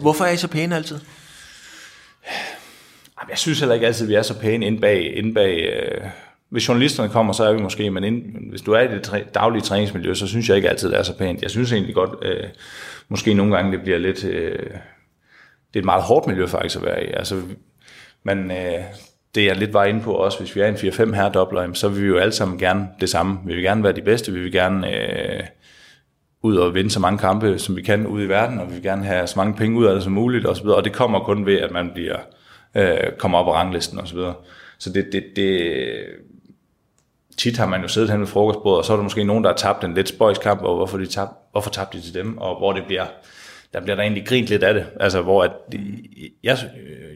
Hvorfor 0.00 0.24
er 0.24 0.30
I 0.30 0.36
så 0.36 0.48
pæne 0.48 0.76
altid? 0.76 0.98
Jeg 3.28 3.38
synes 3.38 3.58
heller 3.58 3.74
ikke 3.74 3.86
altid, 3.86 4.04
at 4.04 4.08
vi 4.08 4.14
er 4.14 4.22
så 4.22 4.38
pæne 4.38 4.66
inde 4.66 4.80
bag, 4.80 5.16
inde 5.16 5.34
bag 5.34 5.56
øh, 5.56 6.00
hvis 6.50 6.68
journalisterne 6.68 7.08
kommer, 7.08 7.32
så 7.32 7.44
er 7.44 7.52
vi 7.52 7.62
måske, 7.62 7.90
men 7.90 8.04
ind, 8.04 8.22
hvis 8.50 8.62
du 8.62 8.72
er 8.72 8.80
i 8.80 8.88
det 8.88 9.26
daglige 9.34 9.62
træningsmiljø, 9.62 10.14
så 10.14 10.26
synes 10.26 10.48
jeg 10.48 10.56
ikke 10.56 10.70
altid, 10.70 10.88
det 10.88 10.98
er 10.98 11.02
så 11.02 11.16
pænt. 11.18 11.42
Jeg 11.42 11.50
synes 11.50 11.72
egentlig 11.72 11.94
godt, 11.94 12.10
øh, 12.22 12.44
måske 13.08 13.34
nogle 13.34 13.56
gange 13.56 13.72
det 13.72 13.82
bliver 13.82 13.98
lidt, 13.98 14.24
øh, 14.24 14.58
det 15.68 15.76
er 15.76 15.78
et 15.78 15.84
meget 15.84 16.02
hårdt 16.02 16.26
miljø 16.26 16.46
faktisk 16.46 16.76
at 16.76 16.84
være 16.84 17.04
i. 17.04 17.10
Altså, 17.12 17.42
men 18.22 18.50
øh, 18.50 18.82
det 19.34 19.44
jeg 19.44 19.56
lidt 19.56 19.74
var 19.74 19.84
inde 19.84 20.00
på 20.00 20.12
også, 20.12 20.38
hvis 20.38 20.56
vi 20.56 20.60
er 20.60 20.66
en 20.68 20.74
4-5 20.74 21.14
herredobler, 21.14 21.72
så 21.72 21.88
vil 21.88 22.02
vi 22.02 22.08
jo 22.08 22.18
alle 22.18 22.32
sammen 22.32 22.58
gerne 22.58 22.88
det 23.00 23.08
samme. 23.08 23.38
Vi 23.46 23.54
vil 23.54 23.62
gerne 23.62 23.82
være 23.82 23.92
de 23.92 24.02
bedste, 24.02 24.32
vi 24.32 24.40
vil 24.40 24.52
gerne 24.52 24.94
øh, 24.94 25.42
ud 26.42 26.56
og 26.56 26.74
vinde 26.74 26.90
så 26.90 27.00
mange 27.00 27.18
kampe, 27.18 27.58
som 27.58 27.76
vi 27.76 27.82
kan 27.82 28.06
ud 28.06 28.22
i 28.22 28.28
verden, 28.28 28.58
og 28.58 28.68
vi 28.68 28.74
vil 28.74 28.82
gerne 28.82 29.04
have 29.04 29.26
så 29.26 29.34
mange 29.36 29.54
penge 29.54 29.78
ud 29.78 29.86
af 29.86 29.94
det 29.94 30.02
som 30.02 30.12
muligt, 30.12 30.46
og, 30.46 30.56
så 30.56 30.62
videre. 30.62 30.76
og 30.76 30.84
det 30.84 30.92
kommer 30.92 31.20
kun 31.20 31.46
ved, 31.46 31.58
at 31.58 31.70
man 31.70 31.90
bliver, 31.94 32.16
øh, 32.74 33.12
kommer 33.18 33.38
op 33.38 33.44
på 33.44 33.52
ranglisten 33.52 33.98
og 33.98 34.08
så 34.08 34.14
videre. 34.14 34.34
Så 34.78 34.92
det, 34.92 35.08
det, 35.12 35.24
det, 35.36 35.72
tit 37.36 37.56
har 37.56 37.66
man 37.66 37.82
jo 37.82 37.88
siddet 37.88 38.10
hen 38.10 38.20
ved 38.20 38.26
frokostbordet, 38.26 38.78
og 38.78 38.84
så 38.84 38.92
er 38.92 38.96
der 38.96 39.02
måske 39.02 39.24
nogen, 39.24 39.44
der 39.44 39.50
har 39.50 39.56
tabt 39.56 39.84
en 39.84 39.94
lidt 39.94 40.08
spøjskamp, 40.08 40.62
og 40.62 40.76
hvorfor, 40.76 40.98
de 40.98 41.06
tab, 41.06 41.28
hvorfor 41.52 41.70
tabte 41.70 41.98
de 41.98 42.02
til 42.02 42.14
dem, 42.14 42.38
og 42.38 42.58
hvor 42.58 42.72
det 42.72 42.84
bliver, 42.86 43.06
der 43.72 43.80
bliver 43.80 43.96
der 43.96 44.02
egentlig 44.02 44.26
grint 44.26 44.48
lidt 44.48 44.62
af 44.62 44.74
det. 44.74 44.86
Altså, 45.00 45.22
hvor 45.22 45.42
at, 45.42 45.50
jeg, 46.42 46.58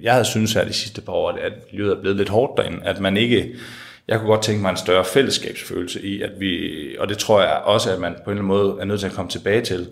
jeg 0.03 0.13
havde 0.13 0.25
synes 0.25 0.53
her 0.53 0.65
de 0.65 0.73
sidste 0.73 1.01
par 1.01 1.13
år, 1.13 1.31
at 1.31 1.53
livet 1.73 1.97
er 1.97 2.01
blevet 2.01 2.17
lidt 2.17 2.29
hårdt 2.29 2.53
derinde, 2.57 2.85
at 2.85 3.01
man 3.01 3.17
ikke, 3.17 3.55
jeg 4.09 4.19
kunne 4.19 4.29
godt 4.29 4.43
tænke 4.43 4.63
mig 4.63 4.71
en 4.71 4.77
større 4.77 5.05
fællesskabsfølelse 5.05 6.03
i, 6.03 6.23
at 6.23 6.31
vi, 6.39 6.71
og 6.99 7.09
det 7.09 7.19
tror 7.19 7.41
jeg 7.43 7.53
også, 7.65 7.93
at 7.93 8.01
man 8.01 8.13
på 8.25 8.31
en 8.31 8.39
eller 8.39 8.53
anden 8.53 8.69
måde 8.69 8.77
er 8.81 8.85
nødt 8.85 9.01
til 9.01 9.07
at 9.07 9.13
komme 9.13 9.31
tilbage 9.31 9.61
til. 9.61 9.89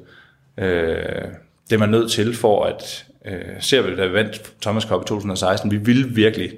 Øh, 0.59 1.25
det 1.71 1.75
er 1.75 1.79
man 1.79 1.89
nødt 1.89 2.11
til 2.11 2.35
for 2.35 2.65
at, 2.65 3.05
øh, 3.27 3.61
ser 3.61 3.83
vi, 3.83 3.97
da 3.97 4.07
vi 4.07 4.13
vandt 4.13 4.53
Thomas 4.63 4.83
Cup 4.83 5.03
i 5.03 5.05
2016, 5.07 5.71
vi 5.71 5.77
ville 5.77 6.09
virkelig 6.09 6.53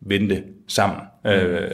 vinde 0.00 0.34
det 0.34 0.44
sammen. 0.68 0.98
Mm. 1.24 1.30
Øh, 1.30 1.70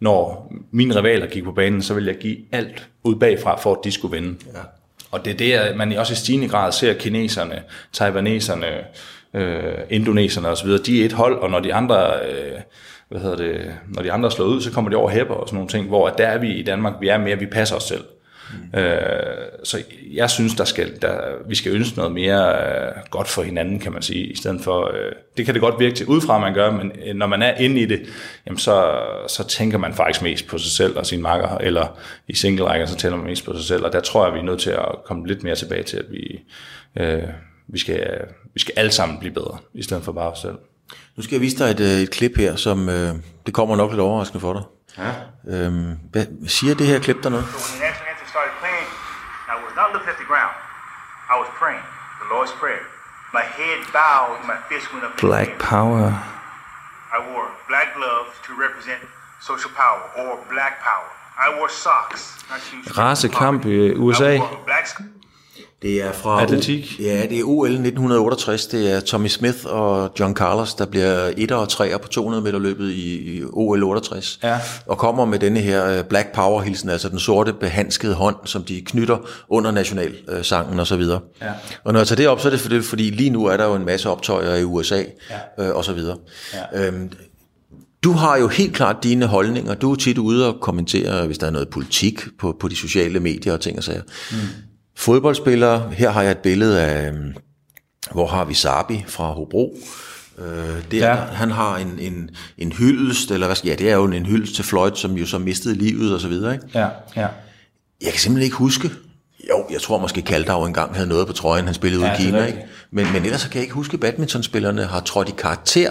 når 0.00 0.52
mine 0.70 0.98
rivaler 0.98 1.26
gik 1.26 1.44
på 1.44 1.52
banen, 1.52 1.82
så 1.82 1.94
ville 1.94 2.12
jeg 2.12 2.18
give 2.18 2.36
alt 2.52 2.88
ud 3.04 3.14
bagfra, 3.14 3.56
for 3.56 3.72
at 3.72 3.78
de 3.84 3.92
skulle 3.92 4.16
vinde. 4.16 4.38
Ja. 4.54 4.60
Og 5.10 5.24
det 5.24 5.30
er 5.30 5.66
det, 5.66 5.76
man 5.76 5.92
også 5.92 6.12
i 6.12 6.16
stigende 6.16 6.48
grad 6.48 6.72
ser 6.72 6.94
kineserne, 6.94 7.62
taiwaneserne, 7.92 8.66
øh, 9.34 9.74
indoneserne 9.90 10.48
osv., 10.48 10.68
de 10.86 11.00
er 11.02 11.04
et 11.04 11.12
hold, 11.12 11.38
og 11.38 11.50
når 11.50 11.60
de 11.60 11.74
andre... 11.74 12.12
Øh, 12.30 12.60
hvad 13.08 13.20
hedder 13.20 13.36
det, 13.36 13.74
når 13.88 14.02
de 14.02 14.12
andre 14.12 14.26
er 14.26 14.30
slået 14.30 14.48
ud, 14.48 14.60
så 14.60 14.72
kommer 14.72 14.90
de 14.90 14.96
over 14.96 15.10
hæpper 15.10 15.34
og 15.34 15.48
sådan 15.48 15.56
nogle 15.56 15.68
ting, 15.68 15.88
hvor 15.88 16.08
der 16.08 16.26
er 16.26 16.38
vi 16.38 16.54
i 16.54 16.62
Danmark, 16.62 16.94
vi 17.00 17.08
er 17.08 17.18
mere, 17.18 17.38
vi 17.38 17.46
passer 17.46 17.76
os 17.76 17.82
selv. 17.82 18.04
Mm. 18.72 18.78
Øh, 18.78 19.00
så 19.64 19.82
jeg 20.12 20.30
synes, 20.30 20.54
der 20.54 20.64
skal, 20.64 21.02
der, 21.02 21.20
vi 21.48 21.54
skal 21.54 21.72
ønske 21.72 21.96
noget 21.96 22.12
mere 22.12 22.52
øh, 22.52 22.92
godt 23.10 23.28
for 23.28 23.42
hinanden, 23.42 23.78
kan 23.78 23.92
man 23.92 24.02
sige, 24.02 24.26
i 24.26 24.36
stedet 24.36 24.60
for, 24.60 24.86
øh, 24.94 25.12
det 25.36 25.44
kan 25.44 25.54
det 25.54 25.62
godt 25.62 25.80
virke 25.80 25.94
til 25.94 26.06
udefra, 26.06 26.38
man 26.38 26.54
gør, 26.54 26.70
men 26.70 26.92
øh, 27.06 27.14
når 27.14 27.26
man 27.26 27.42
er 27.42 27.54
inde 27.54 27.80
i 27.80 27.86
det, 27.86 28.02
jamen 28.46 28.58
så, 28.58 29.00
så 29.28 29.48
tænker 29.48 29.78
man 29.78 29.94
faktisk 29.94 30.22
mest 30.22 30.46
på 30.46 30.58
sig 30.58 30.72
selv 30.72 30.98
og 30.98 31.06
sin 31.06 31.22
makker, 31.22 31.48
eller 31.48 31.98
i 32.28 32.34
single 32.34 32.64
rækker, 32.64 32.86
så 32.86 32.96
tænker 32.96 33.16
man 33.16 33.26
mest 33.26 33.44
på 33.44 33.56
sig 33.56 33.64
selv, 33.64 33.84
og 33.84 33.92
der 33.92 34.00
tror 34.00 34.24
jeg, 34.24 34.34
vi 34.34 34.38
er 34.38 34.44
nødt 34.44 34.60
til 34.60 34.70
at 34.70 34.94
komme 35.04 35.26
lidt 35.26 35.42
mere 35.42 35.54
tilbage 35.54 35.82
til, 35.82 35.96
at 35.96 36.06
vi, 36.10 36.40
øh, 36.98 37.22
vi, 37.68 37.78
skal, 37.78 38.24
vi 38.54 38.60
skal 38.60 38.74
alle 38.76 38.90
sammen 38.90 39.18
blive 39.18 39.34
bedre, 39.34 39.58
i 39.74 39.82
stedet 39.82 40.02
for 40.02 40.12
bare 40.12 40.30
os 40.30 40.38
selv. 40.38 40.54
Nu 41.16 41.22
skal 41.22 41.34
jeg 41.34 41.40
vise 41.40 41.58
dig 41.58 41.70
et, 41.70 41.80
øh, 41.80 42.02
et 42.02 42.10
klip 42.10 42.36
her, 42.36 42.56
som 42.56 42.88
øh, 42.88 43.14
det 43.46 43.54
kommer 43.54 43.76
nok 43.76 43.90
lidt 43.90 44.00
overraskende 44.00 44.40
for 44.40 44.52
dig. 44.52 44.62
Ja. 44.98 45.12
Øhm, 45.48 45.98
hvad, 46.10 46.26
siger 46.46 46.74
det 46.74 46.86
her 46.86 46.98
klip 46.98 47.16
der 47.22 47.28
noget? 47.30 47.44
Looking 50.00 50.12
at 50.12 50.18
the 50.18 50.24
ground. 50.24 50.54
I 51.28 51.38
was 51.38 51.48
praying, 51.52 51.82
the 52.20 52.34
Lord's 52.34 52.52
Prayer. 52.52 52.80
My 53.34 53.42
head 53.42 53.84
bowed, 53.92 54.40
my 54.46 54.56
fist 54.68 54.92
went 54.92 55.04
up. 55.04 55.20
Black 55.20 55.58
power. 55.58 56.08
I 57.12 57.32
wore 57.32 57.52
black 57.68 57.94
gloves 57.94 58.30
to 58.46 58.58
represent 58.58 59.02
social 59.42 59.70
power 59.72 60.10
or 60.16 60.42
black 60.50 60.80
power. 60.80 61.06
I 61.38 61.56
wore 61.58 61.68
socks. 61.68 62.42
Racekamp 62.48 63.66
i 63.66 64.00
USA. 64.00 64.38
Det 65.82 66.02
er 66.02 66.12
fra 66.12 66.42
Atletik. 66.42 67.00
ja, 67.00 67.26
det 67.30 67.38
er 67.38 67.44
OL 67.44 67.68
1968. 67.68 68.66
Det 68.66 68.92
er 68.92 69.00
Tommy 69.00 69.28
Smith 69.28 69.58
og 69.64 70.12
John 70.20 70.34
Carlos, 70.34 70.74
der 70.74 70.86
bliver 70.86 71.30
1 71.36 71.52
og 71.52 71.68
3 71.68 71.98
på 72.02 72.08
200 72.08 72.42
meter 72.42 72.58
løbet 72.58 72.90
i, 72.90 73.36
i 73.36 73.42
OL 73.52 73.84
68. 73.84 74.38
Ja. 74.42 74.58
Og 74.86 74.98
kommer 74.98 75.24
med 75.24 75.38
denne 75.38 75.60
her 75.60 75.86
øh, 75.98 76.04
Black 76.04 76.34
Power 76.34 76.62
hilsen, 76.62 76.88
altså 76.88 77.08
den 77.08 77.18
sorte 77.18 77.52
behandskede 77.52 78.14
hånd, 78.14 78.36
som 78.44 78.64
de 78.64 78.80
knytter 78.80 79.18
under 79.48 79.70
nationalsangen 79.70 80.80
og 80.80 80.86
så 80.86 80.96
videre. 80.96 81.20
Ja. 81.42 81.52
Og 81.84 81.92
når 81.92 82.00
jeg 82.00 82.06
tager 82.06 82.16
det 82.16 82.28
op, 82.28 82.40
så 82.40 82.48
er 82.48 82.50
det 82.50 82.60
fordi, 82.60 82.82
fordi 82.82 83.10
lige 83.10 83.30
nu 83.30 83.46
er 83.46 83.56
der 83.56 83.64
jo 83.64 83.74
en 83.74 83.84
masse 83.84 84.10
optøjer 84.10 84.54
i 84.54 84.64
USA 84.64 85.02
ja. 85.58 85.64
øh, 85.64 85.76
og 85.76 85.84
så 85.84 85.92
videre. 85.92 86.16
Ja. 86.54 86.86
Øhm, 86.86 87.12
du 88.04 88.12
har 88.12 88.36
jo 88.38 88.48
helt 88.48 88.74
klart 88.74 88.96
dine 89.02 89.26
holdninger. 89.26 89.74
Du 89.74 89.92
er 89.92 89.96
tit 89.96 90.18
ude 90.18 90.48
og 90.48 90.60
kommentere, 90.60 91.26
hvis 91.26 91.38
der 91.38 91.46
er 91.46 91.50
noget 91.50 91.68
politik 91.68 92.20
på, 92.38 92.56
på 92.60 92.68
de 92.68 92.76
sociale 92.76 93.20
medier 93.20 93.52
og 93.52 93.60
ting 93.60 93.78
og 93.78 93.84
sager. 93.84 94.02
Mm. 94.30 94.36
Fodboldspillere, 95.00 95.90
her 95.92 96.10
har 96.10 96.22
jeg 96.22 96.30
et 96.30 96.38
billede 96.38 96.80
af, 96.80 97.08
øhm, 97.08 97.34
hvor 98.12 98.26
har 98.26 98.44
vi 98.44 98.54
Sabi 98.54 99.04
fra 99.08 99.32
Hobro. 99.32 99.76
Øh, 100.38 100.44
der, 100.90 101.08
ja. 101.08 101.14
Han 101.14 101.50
har 101.50 101.76
en, 101.76 101.98
en, 101.98 102.30
en 102.58 102.72
hyldest, 102.72 103.30
eller 103.30 103.46
hvad 103.46 103.56
skal 103.56 103.68
ja, 103.68 103.74
det 103.74 103.90
er 103.90 103.94
jo 103.94 104.04
en 104.04 104.26
hyldest 104.26 104.54
til 104.54 104.64
Floyd, 104.64 104.90
som 104.94 105.12
jo 105.12 105.26
så 105.26 105.38
mistede 105.38 105.74
livet 105.74 106.14
og 106.14 106.20
så 106.20 106.28
videre. 106.28 106.52
Ikke? 106.52 106.66
Ja, 106.74 106.88
ja. 107.16 107.26
Jeg 108.02 108.10
kan 108.10 108.20
simpelthen 108.20 108.44
ikke 108.44 108.56
huske, 108.56 108.90
jo, 109.48 109.66
jeg 109.70 109.80
tror 109.80 109.98
måske 109.98 110.22
Kaldau 110.22 110.64
engang 110.64 110.94
havde 110.94 111.08
noget 111.08 111.26
på 111.26 111.32
trøjen, 111.32 111.64
han 111.64 111.74
spillede 111.74 112.06
ja, 112.06 112.12
ud 112.12 112.18
i 112.18 112.22
Kina. 112.22 112.44
Ikke? 112.44 112.64
Men, 112.90 113.06
men 113.12 113.24
ellers 113.24 113.44
kan 113.44 113.54
jeg 113.54 113.62
ikke 113.62 113.74
huske, 113.74 113.94
at 113.94 114.00
badmintonspillerne 114.00 114.84
har 114.84 115.00
trådt 115.00 115.28
i 115.28 115.34
karakter 115.38 115.90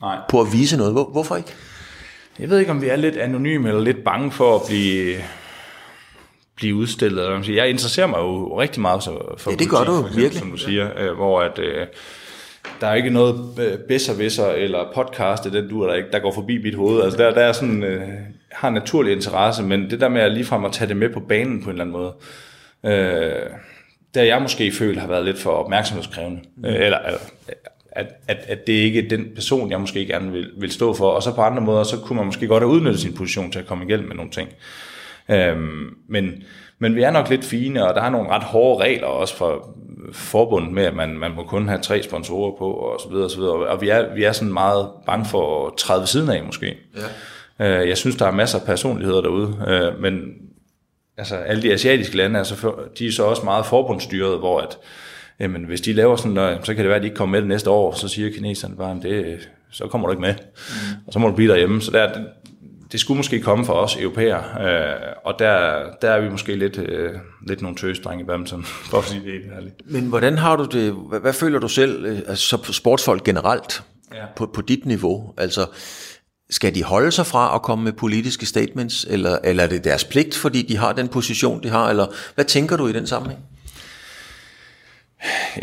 Nej. 0.00 0.16
på 0.28 0.40
at 0.40 0.52
vise 0.52 0.76
noget. 0.76 0.92
Hvor, 0.92 1.04
hvorfor 1.04 1.36
ikke? 1.36 1.52
Jeg 2.38 2.50
ved 2.50 2.58
ikke, 2.58 2.70
om 2.70 2.82
vi 2.82 2.88
er 2.88 2.96
lidt 2.96 3.16
anonyme 3.16 3.68
eller 3.68 3.82
lidt 3.82 4.04
bange 4.04 4.32
for 4.32 4.56
at 4.56 4.62
blive 4.66 5.16
blive 6.56 6.74
udstillet. 6.74 7.24
Eller. 7.24 7.54
Jeg 7.54 7.70
interesserer 7.70 8.06
mig 8.06 8.18
jo 8.18 8.60
rigtig 8.60 8.82
meget 8.82 9.02
for, 9.04 9.34
for 9.38 9.50
Ja, 9.50 9.56
det 9.56 9.70
gør 9.70 9.76
politik, 9.76 9.94
du 9.94 10.00
for 10.00 10.06
eksempel, 10.06 10.22
virkelig. 10.22 10.40
Som 10.40 10.50
du 10.50 10.56
siger, 10.56 10.90
øh, 10.98 11.16
hvor 11.16 11.40
at, 11.40 11.58
øh, 11.58 11.86
der 12.80 12.86
er 12.86 12.94
ikke 12.94 13.10
noget 13.10 13.36
bedservisser 13.88 14.46
eller 14.46 14.84
podcast, 14.94 15.44
den 15.44 15.68
du 15.68 15.86
der 15.86 15.94
ikke, 15.94 16.08
der 16.12 16.18
går 16.18 16.32
forbi 16.32 16.62
mit 16.62 16.74
hoved. 16.74 17.02
Altså 17.02 17.18
der, 17.18 17.34
der 17.34 17.40
er 17.40 17.52
sådan, 17.52 17.82
øh, 17.82 18.08
har 18.52 18.70
naturlig 18.70 19.12
interesse, 19.12 19.62
men 19.62 19.90
det 19.90 20.00
der 20.00 20.08
med 20.08 20.20
at 20.20 20.32
ligefrem 20.32 20.64
at 20.64 20.72
tage 20.72 20.88
det 20.88 20.96
med 20.96 21.08
på 21.08 21.20
banen 21.20 21.62
på 21.62 21.70
en 21.70 21.80
eller 21.80 21.84
anden 21.84 21.92
måde, 21.92 22.12
øh, 22.84 23.50
der 24.14 24.22
jeg 24.22 24.42
måske 24.42 24.72
føler 24.72 25.00
har 25.00 25.08
været 25.08 25.24
lidt 25.24 25.38
for 25.38 25.50
opmærksomhedskrævende. 25.50 26.40
Mm. 26.56 26.64
Øh, 26.64 26.74
eller, 26.74 26.98
eller 26.98 27.18
at, 27.92 28.06
at, 28.28 28.38
at 28.48 28.66
det 28.66 28.72
ikke 28.72 29.04
er 29.04 29.08
den 29.08 29.26
person, 29.34 29.70
jeg 29.70 29.80
måske 29.80 30.06
gerne 30.06 30.32
vil, 30.32 30.50
vil 30.56 30.72
stå 30.72 30.94
for. 30.94 31.10
Og 31.10 31.22
så 31.22 31.34
på 31.34 31.42
andre 31.42 31.62
måder, 31.62 31.82
så 31.82 31.96
kunne 31.96 32.16
man 32.16 32.26
måske 32.26 32.46
godt 32.46 32.62
have 32.62 32.70
udnyttet 32.70 33.00
sin 33.00 33.14
position 33.14 33.52
til 33.52 33.58
at 33.58 33.66
komme 33.66 33.84
igennem 33.84 34.08
med 34.08 34.16
nogle 34.16 34.30
ting. 34.30 34.48
Øhm, 35.28 35.96
men, 36.08 36.42
men 36.78 36.96
vi 36.96 37.02
er 37.02 37.10
nok 37.10 37.30
lidt 37.30 37.44
fine, 37.44 37.88
og 37.88 37.94
der 37.94 38.02
er 38.02 38.10
nogle 38.10 38.28
ret 38.28 38.42
hårde 38.42 38.84
regler 38.84 39.06
også 39.06 39.36
for 39.36 39.74
forbundet 40.12 40.72
med, 40.72 40.84
at 40.84 40.94
man, 40.94 41.18
man 41.18 41.34
må 41.34 41.42
kun 41.42 41.68
have 41.68 41.80
tre 41.80 42.02
sponsorer 42.02 42.58
på, 42.58 42.72
og 42.72 43.00
så 43.00 43.08
videre, 43.08 43.24
og 43.24 43.30
så 43.30 43.38
videre. 43.38 43.52
Og 43.52 43.80
vi 43.80 43.88
er, 43.88 44.14
vi 44.14 44.24
er 44.24 44.32
sådan 44.32 44.52
meget 44.52 44.88
bange 45.06 45.24
for 45.24 45.66
at 45.66 45.72
træde 45.76 46.00
ved 46.00 46.06
siden 46.06 46.30
af, 46.30 46.44
måske. 46.44 46.76
Ja. 47.58 47.82
Øh, 47.82 47.88
jeg 47.88 47.96
synes, 47.96 48.16
der 48.16 48.26
er 48.26 48.30
masser 48.30 48.58
af 48.58 48.66
personligheder 48.66 49.20
derude, 49.20 49.56
øh, 49.68 50.02
men 50.02 50.22
altså 51.18 51.36
alle 51.36 51.62
de 51.62 51.72
asiatiske 51.72 52.16
lande, 52.16 52.38
altså, 52.38 52.72
de 52.98 53.06
er 53.06 53.12
så 53.12 53.24
også 53.24 53.42
meget 53.44 53.66
forbundsstyret, 53.66 54.38
hvor 54.38 54.60
at, 54.60 54.78
jamen, 55.40 55.64
hvis 55.64 55.80
de 55.80 55.92
laver 55.92 56.16
sådan 56.16 56.32
noget, 56.32 56.58
så 56.62 56.74
kan 56.74 56.84
det 56.84 56.88
være, 56.88 56.96
at 56.96 57.02
de 57.02 57.06
ikke 57.06 57.16
kommer 57.16 57.32
med 57.32 57.40
det 57.40 57.48
næste 57.48 57.70
år, 57.70 57.92
så 57.92 58.08
siger 58.08 58.32
kineserne 58.32 58.76
bare, 58.76 59.00
det, 59.02 59.38
så 59.70 59.86
kommer 59.86 60.08
du 60.08 60.12
ikke 60.12 60.20
med, 60.20 60.34
mm. 60.34 60.96
og 61.06 61.12
så 61.12 61.18
må 61.18 61.28
du 61.28 61.34
blive 61.34 61.52
derhjemme. 61.52 61.82
Så 61.82 61.90
der, 61.90 62.10
det, 62.94 63.00
skulle 63.00 63.16
måske 63.16 63.40
komme 63.40 63.66
fra 63.66 63.74
os 63.74 63.96
europæer, 63.96 64.38
øh, 64.60 65.12
og 65.24 65.34
der, 65.38 65.82
der 66.02 66.10
er 66.10 66.20
vi 66.20 66.28
måske 66.28 66.56
lidt, 66.56 66.78
øh, 66.78 67.10
lidt 67.48 67.62
nogle 67.62 67.76
tøsdrenge 67.76 68.22
i 68.22 68.26
badminton, 68.26 68.64
for 68.90 68.98
at 68.98 69.04
sige 69.04 69.20
det 69.24 69.32
helt 69.32 69.52
ærligt. 69.56 69.74
Men 69.84 70.04
hvordan 70.04 70.38
har 70.38 70.56
du 70.56 70.64
det, 70.64 70.92
hvad, 71.08 71.20
hvad 71.20 71.32
føler 71.32 71.58
du 71.58 71.68
selv, 71.68 72.04
øh, 72.04 72.18
altså 72.18 72.48
som 72.48 72.64
sportsfolk 72.64 73.24
generelt, 73.24 73.82
Ja. 74.14 74.24
på, 74.36 74.46
på 74.46 74.60
dit 74.60 74.86
niveau? 74.86 75.34
Altså, 75.38 75.66
skal 76.50 76.74
de 76.74 76.82
holde 76.82 77.12
sig 77.12 77.26
fra 77.26 77.54
at 77.54 77.62
komme 77.62 77.84
med 77.84 77.92
politiske 77.92 78.46
statements, 78.46 79.06
eller, 79.10 79.38
eller 79.44 79.62
er 79.62 79.66
det 79.66 79.84
deres 79.84 80.04
pligt, 80.04 80.36
fordi 80.36 80.62
de 80.62 80.76
har 80.76 80.92
den 80.92 81.08
position, 81.08 81.62
de 81.62 81.68
har, 81.68 81.88
eller 81.90 82.06
hvad 82.34 82.44
tænker 82.44 82.76
du 82.76 82.86
i 82.86 82.92
den 82.92 83.06
sammenhæng? 83.06 83.40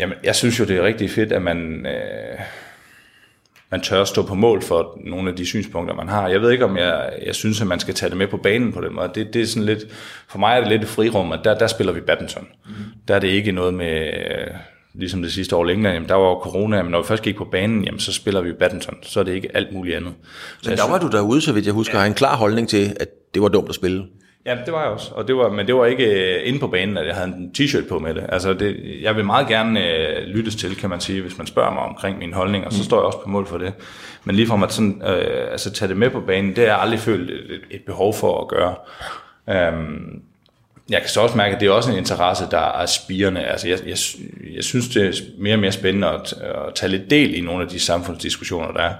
Jamen, 0.00 0.14
jeg 0.24 0.34
synes 0.36 0.60
jo, 0.60 0.64
det 0.64 0.76
er 0.76 0.82
rigtig 0.82 1.10
fedt, 1.10 1.32
at 1.32 1.42
man, 1.42 1.86
øh, 1.86 2.40
man 3.72 3.80
tør 3.80 4.04
stå 4.04 4.22
på 4.22 4.34
mål 4.34 4.62
for 4.62 4.98
nogle 5.04 5.30
af 5.30 5.36
de 5.36 5.46
synspunkter, 5.46 5.94
man 5.94 6.08
har. 6.08 6.28
Jeg 6.28 6.40
ved 6.40 6.50
ikke, 6.50 6.64
om 6.64 6.76
jeg, 6.76 7.12
jeg 7.26 7.34
synes, 7.34 7.60
at 7.60 7.66
man 7.66 7.80
skal 7.80 7.94
tage 7.94 8.10
det 8.10 8.18
med 8.18 8.26
på 8.26 8.36
banen 8.36 8.72
på 8.72 8.80
den 8.80 8.94
måde. 8.94 9.10
Det, 9.14 9.34
det 9.34 9.42
er 9.42 9.46
sådan 9.46 9.62
lidt, 9.62 9.84
for 10.28 10.38
mig 10.38 10.56
er 10.56 10.60
det 10.60 10.68
lidt 10.68 10.82
et 10.82 10.88
frirum, 10.88 11.32
at 11.32 11.40
der, 11.44 11.58
der 11.58 11.66
spiller 11.66 11.92
vi 11.92 12.00
badminton. 12.00 12.48
Mm. 12.66 12.72
Der 13.08 13.14
er 13.14 13.18
det 13.18 13.28
ikke 13.28 13.52
noget 13.52 13.74
med, 13.74 14.06
øh, 14.06 14.46
ligesom 14.94 15.22
det 15.22 15.32
sidste 15.32 15.56
år 15.56 15.68
i 15.68 15.72
England, 15.72 15.94
jamen, 15.94 16.08
der 16.08 16.14
var 16.14 16.28
jo 16.28 16.34
corona, 16.34 16.82
men 16.82 16.90
når 16.90 17.00
vi 17.00 17.06
først 17.06 17.22
gik 17.22 17.36
på 17.36 17.44
banen, 17.44 17.84
jamen, 17.84 18.00
så 18.00 18.12
spiller 18.12 18.40
vi 18.40 18.52
badminton. 18.52 18.96
Så 19.02 19.20
er 19.20 19.24
det 19.24 19.34
ikke 19.34 19.56
alt 19.56 19.72
muligt 19.72 19.96
andet. 19.96 20.12
Så 20.62 20.70
Men 20.70 20.78
der 20.78 20.88
var 20.90 20.98
du 20.98 21.08
derude, 21.08 21.40
så 21.40 21.52
vidt 21.52 21.66
jeg 21.66 21.74
husker, 21.74 21.98
har 21.98 22.06
en 22.06 22.14
klar 22.14 22.36
holdning 22.36 22.68
til, 22.68 22.96
at 23.00 23.08
det 23.34 23.42
var 23.42 23.48
dumt 23.48 23.68
at 23.68 23.74
spille. 23.74 24.04
Ja, 24.46 24.56
det 24.66 24.72
var 24.72 24.82
jeg 24.82 24.90
også. 24.90 25.12
Og 25.14 25.28
det 25.28 25.36
var, 25.36 25.48
men 25.48 25.66
det 25.66 25.74
var 25.74 25.86
ikke 25.86 26.04
øh, 26.04 26.48
inde 26.48 26.58
på 26.58 26.66
banen, 26.66 26.96
at 26.96 27.06
jeg 27.06 27.14
havde 27.14 27.28
en 27.28 27.52
t-shirt 27.58 27.88
på 27.88 27.98
med 27.98 28.14
det. 28.14 28.26
Altså 28.28 28.52
det, 28.52 28.98
jeg 29.02 29.16
vil 29.16 29.24
meget 29.24 29.48
gerne 29.48 29.88
øh, 29.88 30.26
lyttes 30.26 30.56
til, 30.56 30.76
kan 30.76 30.90
man 30.90 31.00
sige, 31.00 31.22
hvis 31.22 31.38
man 31.38 31.46
spørger 31.46 31.74
mig 31.74 31.82
omkring 31.82 32.18
mine 32.18 32.34
holdninger, 32.34 32.70
så 32.70 32.84
står 32.84 32.96
jeg 32.96 33.04
også 33.04 33.20
på 33.22 33.28
mål 33.28 33.46
for 33.46 33.58
det. 33.58 33.72
Men 34.24 34.36
lige 34.36 34.46
for 34.46 34.56
at 34.56 34.72
sådan, 34.72 35.02
øh, 35.06 35.52
altså, 35.52 35.72
tage 35.72 35.88
det 35.88 35.96
med 35.96 36.10
på 36.10 36.20
banen, 36.20 36.50
det 36.50 36.58
har 36.58 36.64
jeg 36.64 36.80
aldrig 36.80 37.00
følt 37.00 37.30
et, 37.30 37.60
et 37.70 37.82
behov 37.86 38.14
for 38.14 38.40
at 38.40 38.48
gøre. 38.48 38.74
Øhm, 39.48 40.22
jeg 40.90 41.00
kan 41.00 41.08
så 41.08 41.20
også 41.20 41.36
mærke, 41.36 41.54
at 41.54 41.60
det 41.60 41.68
er 41.68 41.72
også 41.72 41.90
en 41.90 41.98
interesse, 41.98 42.44
der 42.50 42.80
er 42.80 42.86
spirende. 42.86 43.40
Altså, 43.40 43.68
jeg, 43.68 43.78
jeg, 43.86 43.96
jeg 44.54 44.64
synes, 44.64 44.88
det 44.88 45.06
er 45.06 45.12
mere 45.38 45.54
og 45.54 45.60
mere 45.60 45.72
spændende 45.72 46.08
at, 46.08 46.32
at 46.42 46.74
tage 46.74 46.90
lidt 46.90 47.10
del 47.10 47.34
i 47.34 47.40
nogle 47.40 47.62
af 47.62 47.68
de 47.68 47.80
samfundsdiskussioner, 47.80 48.72
der 48.72 48.80
er. 48.80 48.94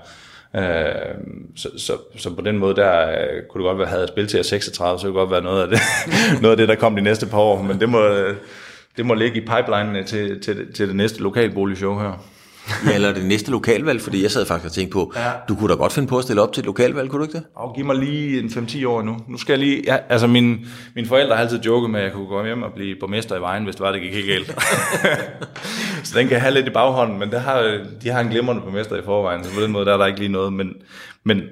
Øh, 0.57 1.15
så, 1.57 1.69
så, 1.77 1.93
så 2.17 2.35
på 2.35 2.41
den 2.41 2.59
måde, 2.59 2.77
der 2.77 3.09
øh, 3.11 3.43
kunne 3.49 3.63
det 3.63 3.69
godt 3.69 3.79
være, 3.79 3.87
at 3.87 3.91
havde 3.91 4.01
jeg 4.01 4.09
spillet 4.09 4.31
til 4.31 4.45
36, 4.45 4.99
så 4.99 5.07
kunne 5.07 5.09
det 5.09 5.21
godt 5.21 5.31
være 5.31 5.43
noget 5.43 5.63
af 5.63 5.69
det, 5.69 5.79
noget 6.43 6.53
af 6.53 6.57
det 6.57 6.69
der 6.69 6.75
kom 6.75 6.97
de 6.97 7.03
næste 7.03 7.27
par 7.27 7.39
år. 7.39 7.63
Men 7.63 7.81
det 7.81 7.89
må, 7.89 8.07
øh, 8.07 8.37
det 8.97 9.07
må 9.07 9.15
ligge 9.15 9.37
i 9.37 9.47
pipeline 9.47 10.05
til, 10.05 10.41
til, 10.41 10.73
til 10.73 10.89
det 10.89 10.97
næste 10.97 11.23
lokalboligshow 11.23 11.99
her. 11.99 12.25
Ja, 12.87 12.95
eller 12.95 13.13
det 13.15 13.25
næste 13.25 13.51
lokalvalg, 13.51 14.01
fordi 14.01 14.23
jeg 14.23 14.31
sad 14.31 14.47
faktisk 14.47 14.67
og 14.67 14.73
tænkte 14.73 14.93
på, 14.93 15.13
ja. 15.17 15.31
du 15.49 15.55
kunne 15.57 15.69
da 15.69 15.75
godt 15.75 15.93
finde 15.93 16.09
på 16.09 16.19
at 16.19 16.25
stille 16.25 16.43
op 16.43 16.53
til 16.53 16.61
et 16.61 16.67
lokalvalg, 16.67 17.11
kunne 17.11 17.19
du 17.19 17.25
ikke 17.25 17.39
det? 17.39 17.45
Og 17.57 17.75
giv 17.77 17.85
mig 17.85 17.97
lige 17.97 18.39
en 18.41 18.47
5-10 18.47 18.87
år 18.87 19.03
nu. 19.03 19.17
Nu 19.29 19.39
skal 19.39 19.53
jeg 19.53 19.59
lige... 19.59 19.83
Ja, 19.87 19.97
altså, 20.09 20.27
min, 20.27 20.67
mine 20.95 21.09
forældre 21.09 21.37
har 21.37 21.43
altid 21.43 21.61
joket 21.61 21.91
med, 21.91 22.01
at 22.01 22.05
jeg 22.07 22.13
kunne 22.13 22.27
gå 22.27 22.45
hjem 22.45 22.63
og 22.63 22.73
blive 22.73 22.97
borgmester 23.01 23.37
i 23.37 23.41
vejen, 23.41 23.65
hvis 23.65 23.75
det 23.77 23.83
var, 23.85 23.93
det 23.93 24.01
gik 24.01 24.13
helt 24.15 24.27
galt. 24.27 24.47
så 26.07 26.19
den 26.19 26.27
kan 26.29 26.33
jeg 26.35 26.41
have 26.43 26.55
lidt 26.55 26.67
i 26.67 26.71
baghånden, 26.71 27.19
men 27.19 27.31
der 27.31 27.39
har, 27.39 27.81
de 28.03 28.09
har 28.09 28.21
en 28.21 28.29
glimrende 28.29 28.63
borgmester 28.63 28.97
i 28.97 29.03
forvejen, 29.05 29.45
så 29.45 29.55
på 29.55 29.61
den 29.61 29.73
måde 29.73 29.85
der 29.87 29.93
er 29.93 29.97
der 29.99 30.07
ikke 30.07 30.19
lige 30.19 30.33
noget. 30.33 30.53
Men, 30.53 30.73
men, 31.25 31.43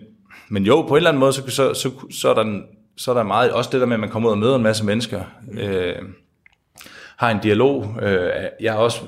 men 0.48 0.62
jo, 0.64 0.82
på 0.82 0.88
en 0.88 0.96
eller 0.96 1.10
anden 1.10 1.20
måde, 1.20 1.32
så, 1.32 1.42
så, 1.48 1.74
så, 1.74 1.90
så, 2.10 2.28
er 2.30 2.34
der, 2.34 2.42
en- 2.42 2.62
så 2.96 3.10
er 3.10 3.14
der 3.14 3.22
meget... 3.22 3.52
Også 3.52 3.70
det 3.72 3.80
der 3.80 3.86
med, 3.86 3.94
at 3.94 4.00
man 4.00 4.08
kommer 4.10 4.28
ud 4.28 4.32
og 4.32 4.38
møder 4.38 4.56
en 4.56 4.62
masse 4.62 4.84
mennesker. 4.84 5.20
Øh, 5.60 5.94
har 7.16 7.30
en 7.30 7.38
dialog. 7.42 7.96
Øh, 8.02 8.28
jeg 8.60 8.74
er 8.74 8.78
også 8.78 9.00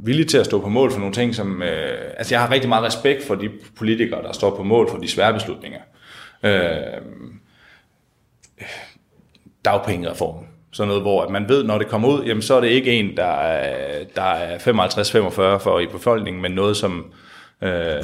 villig 0.00 0.28
til 0.28 0.38
at 0.38 0.46
stå 0.46 0.60
på 0.60 0.68
mål 0.68 0.92
for 0.92 0.98
nogle 0.98 1.14
ting, 1.14 1.34
som... 1.34 1.62
Øh, 1.62 1.98
altså, 2.16 2.34
jeg 2.34 2.40
har 2.40 2.50
rigtig 2.50 2.68
meget 2.68 2.84
respekt 2.84 3.26
for 3.26 3.34
de 3.34 3.50
politikere, 3.76 4.22
der 4.22 4.32
står 4.32 4.56
på 4.56 4.62
mål 4.62 4.90
for 4.90 4.98
de 4.98 5.08
svære 5.08 5.32
beslutninger. 5.32 5.80
Øh, 6.42 7.02
dagpengereformen. 9.64 10.46
Sådan 10.72 10.88
noget, 10.88 11.02
hvor 11.02 11.22
at 11.22 11.30
man 11.30 11.48
ved, 11.48 11.64
når 11.64 11.78
det 11.78 11.88
kommer 11.88 12.08
ud, 12.08 12.24
jamen, 12.24 12.42
så 12.42 12.54
er 12.54 12.60
det 12.60 12.68
ikke 12.68 12.92
en, 12.92 13.16
der 13.16 13.40
er, 13.40 14.04
der 14.16 14.22
er 14.22 14.58
55-45 14.58 15.62
for 15.62 15.80
i 15.80 15.86
befolkningen, 15.86 16.42
men 16.42 16.52
noget, 16.52 16.76
som, 16.76 17.12
øh, 17.62 18.02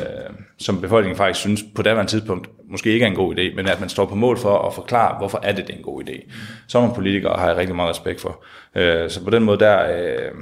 som 0.58 0.80
befolkningen 0.80 1.16
faktisk 1.16 1.40
synes 1.40 1.64
på 1.74 1.82
daværende 1.82 2.10
tidspunkt 2.10 2.50
måske 2.70 2.92
ikke 2.92 3.04
er 3.04 3.10
en 3.10 3.16
god 3.16 3.34
idé, 3.38 3.56
men 3.56 3.68
at 3.68 3.80
man 3.80 3.88
står 3.88 4.06
på 4.06 4.14
mål 4.14 4.38
for 4.38 4.58
at 4.58 4.74
forklare, 4.74 5.18
hvorfor 5.18 5.40
er 5.42 5.52
det, 5.52 5.66
det 5.66 5.72
er 5.72 5.76
en 5.76 5.84
god 5.84 6.02
idé. 6.02 6.30
Så 6.68 6.80
nogle 6.80 6.94
politikere 6.94 7.38
har 7.38 7.48
jeg 7.48 7.56
rigtig 7.56 7.76
meget 7.76 7.90
respekt 7.90 8.20
for. 8.20 8.44
Øh, 8.74 9.10
så 9.10 9.24
på 9.24 9.30
den 9.30 9.42
måde 9.42 9.58
der, 9.58 9.96
øh, 9.96 10.32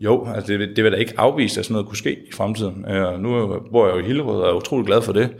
jo, 0.00 0.28
altså 0.34 0.52
det, 0.52 0.76
det 0.76 0.84
vil 0.84 0.92
da 0.92 0.96
ikke 0.96 1.14
afvise, 1.16 1.60
at 1.60 1.66
sådan 1.66 1.72
noget 1.72 1.88
kunne 1.88 1.96
ske 1.96 2.12
i 2.12 2.32
fremtiden. 2.32 2.84
Øh, 2.88 3.20
nu 3.20 3.60
bor 3.72 3.86
jeg 3.86 3.94
jo 3.94 4.00
i 4.00 4.06
Hillerød 4.06 4.40
og 4.40 4.48
er 4.48 4.54
utrolig 4.54 4.86
glad 4.86 5.02
for 5.02 5.12
det 5.12 5.30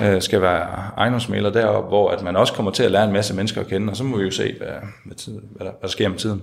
øh, 0.00 0.22
skal 0.22 0.42
være 0.42 0.68
ejendomsmaler 0.96 1.50
deroppe, 1.50 1.88
hvor 1.88 2.10
at 2.10 2.22
man 2.22 2.36
også 2.36 2.52
kommer 2.52 2.72
til 2.72 2.82
at 2.82 2.90
lære 2.90 3.04
en 3.04 3.12
masse 3.12 3.34
mennesker 3.34 3.60
at 3.60 3.66
kende, 3.66 3.90
og 3.90 3.96
så 3.96 4.04
må 4.04 4.16
vi 4.16 4.24
jo 4.24 4.30
se, 4.30 4.54
hvad, 4.58 4.68
hvad, 5.04 5.16
tid, 5.16 5.32
hvad, 5.32 5.66
der, 5.66 5.72
hvad 5.72 5.80
der 5.82 5.88
sker 5.88 6.08
med 6.08 6.18
tiden. 6.18 6.42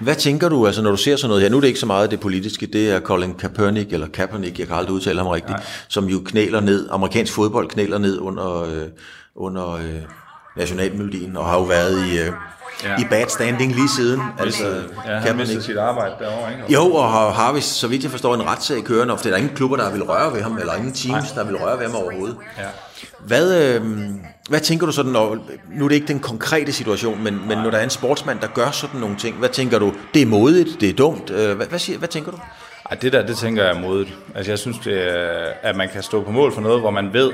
Hvad 0.00 0.14
tænker 0.14 0.48
du, 0.48 0.66
altså 0.66 0.82
når 0.82 0.90
du 0.90 0.96
ser 0.96 1.16
sådan 1.16 1.28
noget 1.28 1.42
her, 1.42 1.50
nu 1.50 1.56
er 1.56 1.60
det 1.60 1.68
ikke 1.68 1.80
så 1.80 1.86
meget 1.86 2.10
det 2.10 2.20
politiske, 2.20 2.66
det 2.66 2.90
er 2.90 3.00
Colin 3.00 3.34
Kaepernick, 3.34 3.92
eller 3.92 4.08
Kaepernick, 4.08 4.58
jeg 4.58 4.66
kan 4.66 4.76
aldrig 4.76 4.94
udtale 4.94 5.18
ham 5.18 5.26
rigtigt, 5.26 5.50
Nej. 5.50 5.62
som 5.88 6.04
jo 6.04 6.18
knæler 6.24 6.60
ned, 6.60 6.88
amerikansk 6.90 7.32
fodbold 7.32 7.68
knæler 7.68 7.98
ned 7.98 8.18
under, 8.18 8.62
øh, 8.62 8.88
under 9.34 9.72
øh, 9.72 10.02
nationalmelodien, 10.56 11.36
og 11.36 11.44
har 11.46 11.56
jo 11.56 11.62
været 11.62 12.06
i, 12.06 12.18
øh, 12.18 12.32
ja. 12.84 13.00
I 13.00 13.04
bad 13.10 13.24
standing 13.28 13.72
lige 13.74 13.88
siden. 13.96 14.22
Altså, 14.38 14.82
Ja, 15.06 15.12
han 15.12 15.36
mister 15.36 15.60
sit 15.60 15.76
arbejde 15.76 16.14
derovre, 16.20 16.52
ikke? 16.52 16.72
Jo, 16.72 16.94
og 16.94 17.10
har, 17.10 17.30
har 17.30 17.52
vist, 17.52 17.72
så 17.74 17.88
vidt 17.88 18.02
jeg 18.02 18.10
forstår, 18.10 18.34
en 18.34 18.46
retssag 18.46 18.82
kørende, 18.84 19.14
og 19.14 19.18
det 19.18 19.26
er 19.26 19.30
der 19.30 19.36
ingen 19.36 19.56
klubber, 19.56 19.76
der 19.76 19.90
vil 19.92 20.02
røre 20.02 20.32
ved 20.34 20.42
ham, 20.42 20.58
eller 20.58 20.74
ingen 20.74 20.92
teams, 20.92 21.32
der 21.32 21.44
vil 21.44 21.56
røre 21.56 21.78
ved 21.78 21.86
ham 21.86 21.94
overhovedet. 21.94 22.36
Ja. 22.58 22.62
Hvad, 23.20 23.74
øh, 23.74 23.82
hvad 24.48 24.60
tænker 24.60 24.86
du 24.86 24.92
sådan, 24.92 25.12
når, 25.12 25.36
nu 25.72 25.84
er 25.84 25.88
det 25.88 25.94
ikke 25.96 26.06
den 26.08 26.20
konkrete 26.20 26.72
situation, 26.72 27.24
men, 27.24 27.40
men 27.48 27.58
når 27.58 27.70
der 27.70 27.78
er 27.78 27.84
en 27.84 27.90
sportsmand, 27.90 28.40
der 28.40 28.46
gør 28.46 28.70
sådan 28.70 29.00
nogle 29.00 29.16
ting, 29.16 29.36
hvad 29.36 29.48
tænker 29.48 29.78
du, 29.78 29.92
det 30.14 30.22
er 30.22 30.26
modigt, 30.26 30.80
det 30.80 30.88
er 30.88 30.92
dumt, 30.94 31.30
øh, 31.30 31.56
hvad, 31.56 31.66
hvad, 31.66 31.78
siger, 31.78 31.98
hvad 31.98 32.08
tænker 32.08 32.30
du? 32.30 32.38
Ej, 32.90 32.96
det 32.96 33.12
der, 33.12 33.26
det 33.26 33.36
tænker 33.36 33.64
jeg 33.64 33.76
er 33.76 33.80
modigt. 33.80 34.14
Altså, 34.34 34.52
jeg 34.52 34.58
synes, 34.58 34.78
det 34.78 35.08
er, 35.08 35.44
at 35.62 35.76
man 35.76 35.88
kan 35.88 36.02
stå 36.02 36.22
på 36.22 36.30
mål 36.30 36.54
for 36.54 36.60
noget, 36.60 36.80
hvor 36.80 36.90
man 36.90 37.12
ved, 37.12 37.32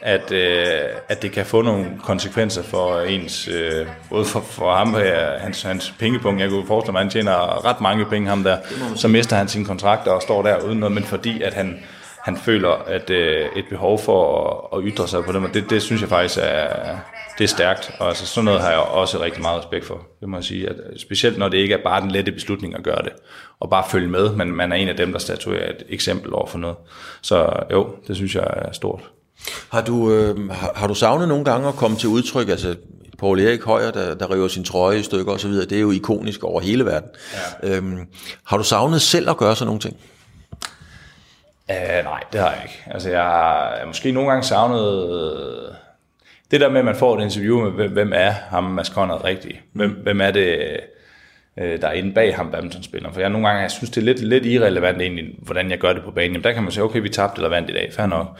at, 0.00 0.32
øh, 0.32 0.84
at 1.08 1.22
det 1.22 1.32
kan 1.32 1.46
få 1.46 1.62
nogle 1.62 1.86
konsekvenser 2.04 2.62
for 2.62 3.00
ens, 3.00 3.48
øh, 3.48 3.86
både 4.10 4.24
for, 4.24 4.40
for 4.40 4.74
ham, 4.74 4.94
øh, 4.94 5.40
hans, 5.40 5.62
hans 5.62 5.94
pengepunkt. 5.98 6.40
Jeg 6.40 6.50
kunne 6.50 6.66
forestille 6.66 6.92
mig, 6.92 7.00
at 7.00 7.04
han 7.04 7.10
tjener 7.10 7.64
ret 7.64 7.80
mange 7.80 8.04
penge, 8.04 8.28
ham 8.28 8.44
der. 8.44 8.58
Så 8.94 9.08
mister 9.08 9.36
han 9.36 9.48
sin 9.48 9.64
kontrakt 9.64 10.08
og 10.08 10.22
står 10.22 10.42
der 10.42 10.64
uden 10.64 10.78
noget, 10.78 10.92
men 10.92 11.04
fordi 11.04 11.42
at 11.42 11.54
han, 11.54 11.78
han 12.22 12.36
føler 12.36 12.70
at 12.70 13.10
øh, 13.10 13.46
et 13.56 13.64
behov 13.70 13.98
for 13.98 14.48
at, 14.72 14.78
at 14.78 14.84
ytre 14.92 15.08
sig 15.08 15.24
på 15.24 15.32
det, 15.32 15.54
det, 15.54 15.70
det 15.70 15.82
synes 15.82 16.00
jeg 16.00 16.08
faktisk 16.08 16.40
er, 16.42 16.96
det 17.38 17.44
er 17.44 17.48
stærkt. 17.48 17.90
Og 18.00 18.08
altså, 18.08 18.26
sådan 18.26 18.44
noget 18.44 18.60
har 18.60 18.70
jeg 18.70 18.78
også 18.78 19.22
rigtig 19.22 19.42
meget 19.42 19.58
respekt 19.58 19.86
for. 19.86 20.06
Det 20.20 20.28
må 20.28 20.36
jeg 20.36 20.44
sige. 20.44 20.68
At, 20.68 20.76
specielt 20.96 21.38
når 21.38 21.48
det 21.48 21.58
ikke 21.58 21.74
er 21.74 21.82
bare 21.84 22.00
den 22.00 22.10
lette 22.10 22.32
beslutning 22.32 22.74
at 22.74 22.82
gøre 22.82 23.02
det, 23.02 23.12
og 23.60 23.70
bare 23.70 23.84
følge 23.90 24.08
med, 24.08 24.34
men 24.34 24.56
man 24.56 24.72
er 24.72 24.76
en 24.76 24.88
af 24.88 24.96
dem, 24.96 25.12
der 25.12 25.18
statuerer 25.18 25.70
et 25.70 25.82
eksempel 25.88 26.34
over 26.34 26.46
for 26.46 26.58
noget. 26.58 26.76
Så 27.22 27.52
jo, 27.72 27.88
det 28.08 28.16
synes 28.16 28.34
jeg 28.34 28.44
er 28.56 28.72
stort. 28.72 29.00
Har 29.72 29.80
du, 29.82 30.12
øh, 30.12 30.50
har, 30.50 30.72
har 30.76 30.86
du 30.86 30.94
savnet 30.94 31.28
nogle 31.28 31.44
gange 31.44 31.68
at 31.68 31.74
komme 31.74 31.96
til 31.96 32.08
udtryk, 32.08 32.48
altså 32.48 32.76
Paul 33.18 33.40
Erik 33.40 33.62
Højer, 33.62 33.90
der, 33.90 34.14
der 34.14 34.34
river 34.34 34.48
sin 34.48 34.64
trøje 34.64 34.98
i 34.98 35.02
stykker 35.02 35.32
osv., 35.32 35.50
det 35.52 35.72
er 35.72 35.80
jo 35.80 35.90
ikonisk 35.90 36.44
over 36.44 36.60
hele 36.60 36.84
verden. 36.84 37.10
Ja. 37.62 37.68
Øhm, 37.76 38.06
har 38.46 38.56
du 38.56 38.62
savnet 38.62 39.02
selv 39.02 39.30
at 39.30 39.36
gøre 39.36 39.56
sådan 39.56 39.66
nogle 39.66 39.80
ting? 39.80 39.96
Uh, 41.68 42.04
nej, 42.04 42.22
det 42.32 42.40
har 42.40 42.50
jeg 42.50 42.62
ikke. 42.64 42.82
Altså, 42.86 43.10
jeg 43.10 43.22
har 43.22 43.78
måske 43.86 44.12
nogle 44.12 44.30
gange 44.30 44.44
savnet... 44.44 45.76
det 46.50 46.60
der 46.60 46.68
med, 46.70 46.78
at 46.78 46.84
man 46.84 46.96
får 46.96 47.18
et 47.18 47.22
interview 47.24 47.60
med, 47.64 47.70
hvem- 47.70 47.92
hvem 47.92 48.12
er 48.14 48.30
ham 48.30 48.64
Mads 48.64 48.88
Conrad 48.88 49.24
rigtig? 49.24 49.60
Hvem, 49.72 49.90
hvem 50.02 50.20
er 50.20 50.30
det, 50.30 50.76
øh, 51.58 51.80
der 51.80 51.88
er 51.88 51.92
inde 51.92 52.14
bag 52.14 52.36
ham 52.36 52.50
badmintonspilleren? 52.50 53.14
For 53.14 53.20
jeg 53.20 53.30
nogle 53.30 53.48
gange 53.48 53.62
jeg 53.62 53.70
synes, 53.70 53.90
det 53.90 54.00
er 54.00 54.04
lidt, 54.04 54.20
lidt 54.20 54.46
irrelevant 54.46 55.00
egentlig, 55.00 55.24
hvordan 55.38 55.70
jeg 55.70 55.78
gør 55.78 55.92
det 55.92 56.02
på 56.04 56.10
banen. 56.10 56.32
Jamen, 56.32 56.44
der 56.44 56.52
kan 56.52 56.62
man 56.62 56.72
sige, 56.72 56.84
okay, 56.84 57.00
vi 57.00 57.08
tabte 57.08 57.38
eller 57.38 57.48
vandt 57.48 57.70
i 57.70 57.72
dag, 57.72 57.92
fair 57.96 58.06
nok. 58.06 58.38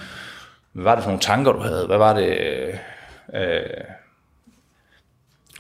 Hvad 0.78 0.84
var 0.84 0.94
det 0.94 1.04
for 1.04 1.10
nogle 1.10 1.20
tanker, 1.20 1.52
du 1.52 1.58
havde? 1.58 1.86
Hvad 1.86 1.98
var 1.98 2.14
det... 2.14 2.38
Øh, 3.34 3.60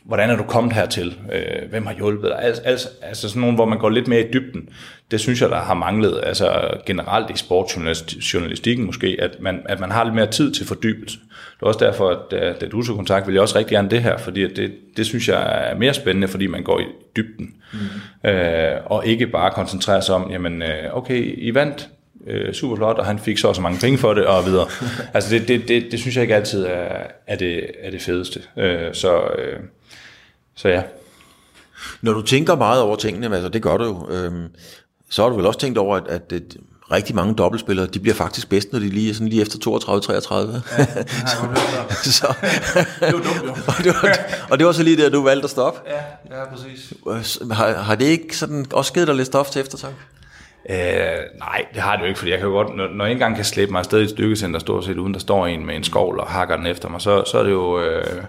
hvordan 0.04 0.30
er 0.30 0.36
du 0.36 0.42
kommet 0.42 0.72
hertil? 0.72 1.18
Øh, 1.32 1.70
hvem 1.70 1.86
har 1.86 1.94
hjulpet 1.94 2.30
dig? 2.30 2.42
Altså, 2.42 2.62
altså, 2.62 2.88
altså 3.02 3.28
sådan 3.28 3.40
nogle, 3.40 3.54
hvor 3.54 3.64
man 3.64 3.78
går 3.78 3.88
lidt 3.88 4.08
mere 4.08 4.20
i 4.20 4.32
dybden. 4.32 4.68
Det 5.10 5.20
synes 5.20 5.42
jeg, 5.42 5.50
der 5.50 5.60
har 5.60 5.74
manglet. 5.74 6.20
Altså 6.22 6.70
generelt 6.86 7.30
i 7.30 7.36
sportsjournalistikken 7.36 8.86
måske, 8.86 9.16
at 9.20 9.36
man, 9.40 9.62
at 9.68 9.80
man 9.80 9.90
har 9.90 10.04
lidt 10.04 10.14
mere 10.14 10.30
tid 10.30 10.52
til 10.52 10.66
fordybelse. 10.66 11.18
Det 11.18 11.62
er 11.62 11.66
også 11.66 11.84
derfor, 11.84 12.10
at 12.10 12.18
da, 12.30 12.54
da 12.60 12.66
du 12.66 12.82
så 12.82 12.94
kontakt, 12.94 13.26
vil 13.26 13.32
jeg 13.32 13.42
også 13.42 13.58
rigtig 13.58 13.74
gerne 13.76 13.90
det 13.90 14.02
her, 14.02 14.18
fordi 14.18 14.54
det, 14.54 14.72
det 14.96 15.06
synes 15.06 15.28
jeg 15.28 15.70
er 15.70 15.74
mere 15.74 15.94
spændende, 15.94 16.28
fordi 16.28 16.46
man 16.46 16.62
går 16.62 16.80
i 16.80 16.84
dybden. 17.16 17.54
Mm. 17.72 18.30
Øh, 18.30 18.76
og 18.84 19.06
ikke 19.06 19.26
bare 19.26 19.50
koncentrerer 19.50 20.00
sig 20.00 20.14
om, 20.14 20.30
jamen 20.30 20.62
øh, 20.62 20.96
okay, 20.96 21.34
I 21.38 21.54
vandt, 21.54 21.88
øh, 22.26 22.54
super 22.54 22.76
flot, 22.76 22.98
og 22.98 23.06
han 23.06 23.18
fik 23.18 23.38
så 23.38 23.48
og 23.48 23.54
så 23.54 23.60
mange 23.60 23.80
penge 23.80 23.98
for 23.98 24.14
det, 24.14 24.26
og 24.26 24.46
videre. 24.46 24.68
altså 25.14 25.30
det, 25.30 25.48
det, 25.48 25.68
det, 25.68 25.88
det 25.90 26.00
synes 26.00 26.16
jeg 26.16 26.22
ikke 26.22 26.34
altid 26.34 26.64
er, 26.64 27.06
er, 27.26 27.36
det, 27.36 27.70
er 27.82 27.90
det 27.90 28.02
fedeste. 28.02 28.42
Øh, 28.56 28.94
så, 28.94 29.20
øh, 29.38 29.60
så 30.56 30.68
ja. 30.68 30.82
Når 32.02 32.12
du 32.12 32.22
tænker 32.22 32.56
meget 32.56 32.82
over 32.82 32.96
tingene, 32.96 33.34
altså 33.34 33.48
det 33.48 33.62
gør 33.62 33.76
du 33.76 33.84
jo, 33.84 34.08
øhm, 34.10 34.48
så 35.10 35.22
har 35.22 35.28
du 35.28 35.36
vel 35.36 35.46
også 35.46 35.60
tænkt 35.60 35.78
over, 35.78 35.96
at, 35.96 36.06
at, 36.08 36.32
at 36.32 36.56
rigtig 36.92 37.14
mange 37.14 37.34
dobbeltspillere, 37.34 37.86
de 37.86 38.00
bliver 38.00 38.14
faktisk 38.14 38.48
bedst, 38.48 38.72
når 38.72 38.78
de 38.78 38.88
lige 38.88 39.10
er 39.10 39.14
sådan 39.14 39.28
lige 39.28 39.42
efter 39.42 39.58
32-33. 39.58 39.64
Ja, 40.78 40.84
så, 42.10 42.34
Det 43.00 43.08
er 43.08 43.10
jo 43.10 43.18
dumt, 43.18 43.44
jo. 43.44 43.50
og, 43.66 43.84
det 43.84 43.94
var, 44.02 44.18
og 44.50 44.58
det 44.58 44.66
var 44.66 44.72
så 44.72 44.82
lige 44.82 44.96
der, 44.96 45.10
du 45.10 45.22
valgte 45.22 45.44
at 45.44 45.50
stoppe. 45.50 45.80
Ja, 45.86 46.38
ja 46.38 46.44
præcis. 46.44 46.92
Har, 47.52 47.72
har 47.72 47.94
det 47.94 48.04
ikke 48.04 48.36
sådan 48.36 48.66
også 48.72 48.92
givet 48.92 49.08
dig 49.08 49.16
lidt 49.16 49.26
stof 49.26 49.50
til 49.50 49.60
eftertanke? 49.60 49.98
Øh, 50.70 51.38
nej, 51.38 51.66
det 51.74 51.82
har 51.82 51.96
det 51.96 52.02
jo 52.02 52.08
ikke, 52.08 52.18
fordi 52.18 52.30
jeg 52.30 52.40
kan 52.40 52.48
godt, 52.48 52.76
når, 52.76 52.88
når 52.88 53.04
jeg 53.04 53.12
engang 53.12 53.36
kan 53.36 53.44
slæbe 53.44 53.72
mig 53.72 53.78
afsted 53.78 54.00
i 54.00 54.02
et 54.02 54.10
stykkecenter, 54.10 54.60
stort 54.60 54.84
set 54.84 54.98
uden 54.98 55.14
der 55.14 55.20
står 55.20 55.46
en 55.46 55.66
med 55.66 55.76
en 55.76 55.84
skovl 55.84 56.20
og 56.20 56.26
hakker 56.26 56.56
den 56.56 56.66
efter 56.66 56.88
mig, 56.88 57.00
så, 57.00 57.24
så 57.24 57.38
er 57.38 57.42
det 57.42 57.50
jo 57.50 57.80
øh, 57.80 58.22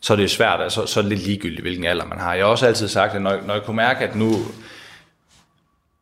så 0.00 0.12
er 0.12 0.16
det 0.16 0.30
svært, 0.30 0.60
altså, 0.60 0.86
så 0.86 1.00
er 1.00 1.02
det 1.02 1.12
lidt 1.12 1.26
ligegyldigt, 1.26 1.60
hvilken 1.60 1.84
alder 1.84 2.06
man 2.06 2.18
har. 2.18 2.34
Jeg 2.34 2.44
har 2.44 2.50
også 2.50 2.66
altid 2.66 2.88
sagt, 2.88 3.14
at 3.14 3.22
når, 3.22 3.38
når 3.46 3.54
jeg 3.54 3.62
kunne 3.62 3.76
mærke, 3.76 4.04
at 4.04 4.16
nu, 4.16 4.32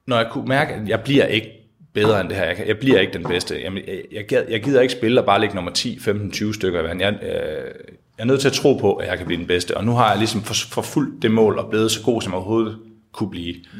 når 0.06 0.16
jeg 0.16 0.28
kunne 0.30 0.48
mærke, 0.48 0.74
at 0.74 0.88
jeg 0.88 1.00
bliver 1.00 1.26
ikke 1.26 1.50
bedre 1.94 2.20
end 2.20 2.28
det 2.28 2.36
her, 2.36 2.44
jeg, 2.44 2.64
jeg 2.66 2.78
bliver 2.78 3.00
ikke 3.00 3.12
den 3.12 3.24
bedste, 3.24 3.60
Jamen, 3.60 3.82
jeg, 3.86 4.02
jeg, 4.12 4.26
gider, 4.26 4.44
jeg 4.48 4.62
gider 4.62 4.80
ikke 4.80 4.92
spille 4.92 5.20
og 5.20 5.26
bare 5.26 5.40
ligge 5.40 5.54
nummer 5.54 5.70
10, 5.70 5.98
15, 6.00 6.30
20 6.30 6.54
stykker 6.54 6.80
i 6.80 6.84
verden. 6.84 7.00
Jeg, 7.00 7.18
øh, 7.22 7.74
jeg 8.18 8.24
er 8.24 8.24
nødt 8.24 8.40
til 8.40 8.48
at 8.48 8.54
tro 8.54 8.74
på, 8.74 8.94
at 8.94 9.08
jeg 9.08 9.16
kan 9.16 9.26
blive 9.26 9.38
den 9.38 9.46
bedste, 9.46 9.76
og 9.76 9.84
nu 9.84 9.92
har 9.92 10.08
jeg 10.10 10.18
ligesom 10.18 10.42
forfulgt 10.44 11.22
det 11.22 11.30
mål 11.30 11.58
og 11.58 11.70
blevet 11.70 11.90
så 11.90 12.02
god, 12.02 12.22
som 12.22 12.32
jeg 12.32 12.36
overhovedet 12.36 12.78
kunne 13.12 13.30
blive. 13.30 13.54
Mm. 13.54 13.78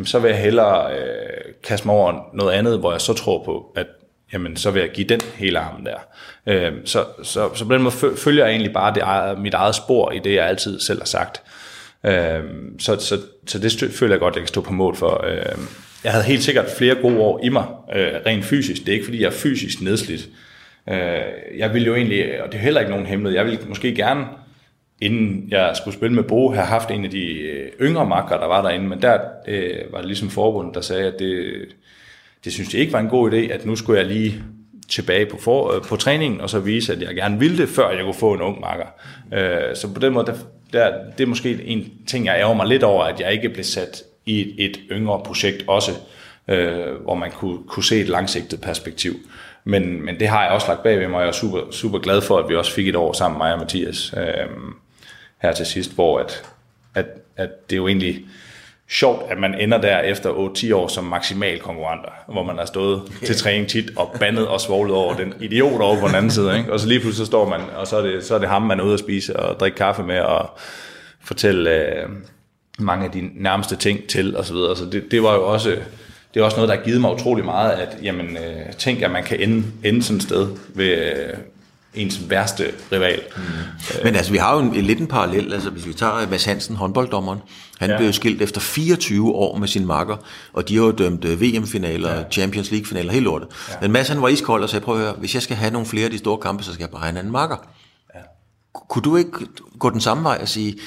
Jamen, 0.00 0.06
så 0.06 0.18
vil 0.18 0.28
jeg 0.28 0.38
hellere 0.38 0.92
øh, 0.98 1.54
kaste 1.64 1.86
mig 1.86 1.94
over 1.96 2.30
noget 2.34 2.52
andet, 2.52 2.78
hvor 2.78 2.92
jeg 2.92 3.00
så 3.00 3.12
tror 3.12 3.44
på, 3.44 3.72
at 3.76 3.86
jamen, 4.32 4.56
så 4.56 4.70
vil 4.70 4.80
jeg 4.80 4.90
give 4.90 5.08
den 5.08 5.20
hele 5.34 5.58
armen 5.58 5.86
der. 5.86 5.96
Øh, 6.46 6.72
så, 6.84 7.04
så, 7.22 7.54
så 7.54 7.64
på 7.64 7.74
den 7.74 7.82
måde 7.82 7.94
følger 8.16 8.44
jeg 8.44 8.50
egentlig 8.52 8.72
bare 8.72 8.94
det, 8.94 9.02
eget- 9.02 9.38
mit 9.38 9.54
eget 9.54 9.74
spor 9.74 10.12
i 10.12 10.18
det, 10.18 10.34
jeg 10.34 10.46
altid 10.46 10.80
selv 10.80 10.98
har 11.00 11.06
sagt. 11.06 11.42
Øh, 12.06 12.40
så, 12.78 12.96
så, 13.00 13.18
så 13.46 13.58
det 13.58 13.72
stø- 13.72 13.90
føler 13.90 14.14
jeg 14.14 14.20
godt, 14.20 14.34
jeg 14.34 14.40
kan 14.42 14.48
stå 14.48 14.60
på 14.60 14.72
mål 14.72 14.96
for. 14.96 15.24
Øh, 15.26 15.58
jeg 16.04 16.12
havde 16.12 16.24
helt 16.24 16.42
sikkert 16.42 16.66
flere 16.78 16.94
gode 16.94 17.18
år 17.18 17.40
i 17.44 17.48
mig, 17.48 17.64
øh, 17.94 18.12
rent 18.26 18.44
fysisk. 18.44 18.80
Det 18.82 18.88
er 18.88 18.92
ikke, 18.92 19.04
fordi 19.04 19.20
jeg 19.20 19.26
er 19.26 19.30
fysisk 19.32 19.80
nedslidt. 19.80 20.28
Øh, 20.90 20.98
jeg 21.58 21.74
vil 21.74 21.84
jo 21.86 21.94
egentlig, 21.94 22.42
og 22.42 22.52
det 22.52 22.58
er 22.58 22.62
heller 22.62 22.80
ikke 22.80 22.90
nogen 22.90 23.06
hemmelighed, 23.06 23.36
jeg 23.38 23.46
vil 23.46 23.58
måske 23.68 23.94
gerne, 23.94 24.24
inden 25.00 25.48
jeg 25.50 25.72
skulle 25.76 25.94
spille 25.94 26.14
med 26.14 26.22
Bo, 26.22 26.52
have 26.52 26.66
haft 26.66 26.90
en 26.90 27.04
af 27.04 27.10
de 27.10 27.26
øh, 27.26 27.70
yngre 27.80 28.06
makker, 28.06 28.38
der 28.38 28.46
var 28.46 28.62
derinde, 28.62 28.88
men 28.88 29.02
der 29.02 29.18
øh, 29.48 29.92
var 29.92 29.98
det 29.98 30.06
ligesom 30.06 30.30
forbundet, 30.30 30.74
der 30.74 30.80
sagde, 30.80 31.06
at 31.06 31.18
det, 31.18 31.54
det 32.44 32.52
synes 32.52 32.74
jeg 32.74 32.80
ikke 32.80 32.92
var 32.92 33.00
en 33.00 33.08
god 33.08 33.32
idé, 33.32 33.36
at 33.36 33.66
nu 33.66 33.76
skulle 33.76 34.00
jeg 34.00 34.08
lige 34.08 34.42
tilbage 34.88 35.26
på, 35.26 35.36
for, 35.36 35.72
øh, 35.72 35.82
på 35.82 35.96
træningen, 35.96 36.40
og 36.40 36.50
så 36.50 36.58
vise, 36.58 36.92
at 36.92 37.02
jeg 37.02 37.14
gerne 37.14 37.38
ville 37.38 37.58
det, 37.58 37.68
før 37.68 37.90
jeg 37.90 38.04
kunne 38.04 38.14
få 38.14 38.34
en 38.34 38.40
ung 38.40 38.60
makker. 38.60 38.86
Øh, 39.32 39.76
så 39.76 39.94
på 39.94 40.00
den 40.00 40.12
måde, 40.12 40.26
der, 40.26 40.34
der, 40.72 40.92
det 41.18 41.24
er 41.24 41.28
måske 41.28 41.64
en 41.64 41.92
ting, 42.06 42.26
jeg 42.26 42.36
ærger 42.38 42.54
mig 42.54 42.66
lidt 42.66 42.82
over, 42.82 43.04
at 43.04 43.20
jeg 43.20 43.32
ikke 43.32 43.48
blev 43.48 43.64
sat 43.64 44.02
i 44.26 44.40
et, 44.40 44.70
et 44.70 44.80
yngre 44.90 45.20
projekt 45.24 45.64
også, 45.66 45.92
øh, 46.48 46.94
hvor 47.02 47.14
man 47.14 47.30
kunne, 47.30 47.58
kunne 47.68 47.84
se 47.84 48.00
et 48.00 48.08
langsigtet 48.08 48.60
perspektiv. 48.60 49.12
Men, 49.64 50.04
men 50.04 50.20
det 50.20 50.28
har 50.28 50.42
jeg 50.42 50.52
også 50.52 50.68
lagt 50.68 50.82
bag 50.82 50.98
ved 50.98 51.08
mig, 51.08 51.16
og 51.16 51.22
jeg 51.22 51.28
er 51.28 51.32
super, 51.32 51.60
super 51.70 51.98
glad 51.98 52.20
for, 52.20 52.38
at 52.38 52.48
vi 52.48 52.56
også 52.56 52.72
fik 52.72 52.88
et 52.88 52.96
år 52.96 53.12
sammen, 53.12 53.38
mig 53.38 53.52
og 53.52 53.58
Mathias, 53.58 54.14
øh, 54.16 54.46
her 55.42 55.52
til 55.52 55.66
sidst, 55.66 55.94
hvor 55.94 56.18
at, 56.18 56.42
at, 56.94 57.06
at 57.36 57.70
det 57.70 57.76
er 57.76 57.76
jo 57.76 57.88
egentlig 57.88 58.24
sjovt, 58.88 59.30
at 59.30 59.38
man 59.38 59.60
ender 59.60 59.80
der 59.80 59.98
efter 59.98 60.30
8-10 60.30 60.74
år 60.74 60.88
som 60.88 61.04
maksimal 61.04 61.58
konkurrenter, 61.58 62.10
hvor 62.28 62.42
man 62.42 62.58
har 62.58 62.64
stået 62.64 63.02
til 63.26 63.36
træning 63.36 63.68
tit 63.68 63.90
og 63.96 64.16
bandet 64.20 64.48
og 64.48 64.60
svoglet 64.60 64.96
over 64.96 65.16
den 65.16 65.34
idiot 65.40 65.80
over 65.80 66.00
på 66.00 66.06
den 66.06 66.14
anden 66.14 66.30
side. 66.30 66.58
Ikke? 66.58 66.72
Og 66.72 66.80
så 66.80 66.88
lige 66.88 67.00
pludselig 67.00 67.26
så 67.26 67.30
står 67.30 67.48
man, 67.48 67.60
og 67.76 67.86
så 67.86 67.96
er, 67.96 68.02
det, 68.02 68.24
så 68.24 68.34
er 68.34 68.38
det 68.38 68.48
ham, 68.48 68.62
man 68.62 68.80
er 68.80 68.84
ude 68.84 68.94
at 68.94 69.00
spise 69.00 69.36
og 69.36 69.60
drikke 69.60 69.76
kaffe 69.76 70.02
med 70.02 70.20
og 70.20 70.50
fortælle 71.24 71.70
øh, 71.70 72.08
mange 72.78 73.04
af 73.04 73.10
de 73.10 73.30
nærmeste 73.34 73.76
ting 73.76 74.08
til 74.08 74.36
osv. 74.36 74.44
Så, 74.44 74.52
videre. 74.54 74.76
så 74.76 74.84
det, 74.84 75.10
det 75.10 75.22
var 75.22 75.34
jo 75.34 75.52
også 75.52 75.76
det 76.34 76.40
er 76.40 76.44
også 76.44 76.56
noget, 76.56 76.68
der 76.68 76.76
har 76.76 76.84
givet 76.84 77.00
mig 77.00 77.12
utrolig 77.12 77.44
meget, 77.44 77.70
at 77.70 77.96
jamen, 78.02 78.36
øh, 78.36 78.72
tænk, 78.78 79.02
at 79.02 79.10
man 79.10 79.24
kan 79.24 79.40
ende, 79.40 79.64
ende 79.84 80.02
sådan 80.02 80.16
et 80.16 80.22
sted 80.22 80.48
ved 80.74 80.86
øh, 80.86 81.34
ens 81.94 82.30
værste 82.30 82.72
rival. 82.92 83.20
Mm. 83.36 83.42
Men 84.04 84.16
altså, 84.16 84.32
vi 84.32 84.38
har 84.38 84.54
jo 84.54 84.60
en, 84.60 84.72
lidt 84.72 85.00
en 85.00 85.06
parallel. 85.06 85.52
Altså, 85.52 85.70
hvis 85.70 85.86
vi 85.86 85.92
tager 85.92 86.28
Mads 86.30 86.44
Hansen, 86.44 86.76
håndbolddommeren, 86.76 87.38
han 87.78 87.88
ja. 87.88 87.94
Ja. 87.94 87.98
blev 87.98 88.12
skilt 88.12 88.42
efter 88.42 88.60
24 88.60 89.32
år 89.32 89.56
med 89.58 89.68
sin 89.68 89.86
makker, 89.86 90.16
og 90.52 90.68
de 90.68 90.76
har 90.76 90.84
jo 90.84 90.90
dømt 90.90 91.24
øh, 91.24 91.40
VM-finaler, 91.40 92.14
ja. 92.14 92.22
Champions 92.30 92.70
League-finaler, 92.70 93.12
helt 93.12 93.24
lortet. 93.24 93.48
Ja. 93.68 93.74
Men 93.80 93.92
Mads, 93.92 94.08
han 94.08 94.22
var 94.22 94.28
iskold 94.28 94.62
og 94.62 94.70
sagde, 94.70 94.84
prøv 94.84 94.94
at 94.94 95.00
høre, 95.00 95.12
hvis 95.12 95.34
jeg 95.34 95.42
skal 95.42 95.56
have 95.56 95.70
nogle 95.70 95.86
flere 95.86 96.04
af 96.04 96.10
de 96.10 96.18
store 96.18 96.38
kampe, 96.38 96.62
så 96.62 96.72
skal 96.72 96.82
jeg 96.82 96.90
bare 96.90 97.00
have 97.00 97.10
en 97.10 97.16
anden 97.16 97.32
makker. 97.32 97.56
Ja. 98.14 98.20
Kunne 98.88 99.02
du 99.02 99.16
ikke 99.16 99.30
gå 99.78 99.90
den 99.90 100.00
samme 100.00 100.22
vej 100.24 100.38
og 100.40 100.48
sige, 100.48 100.78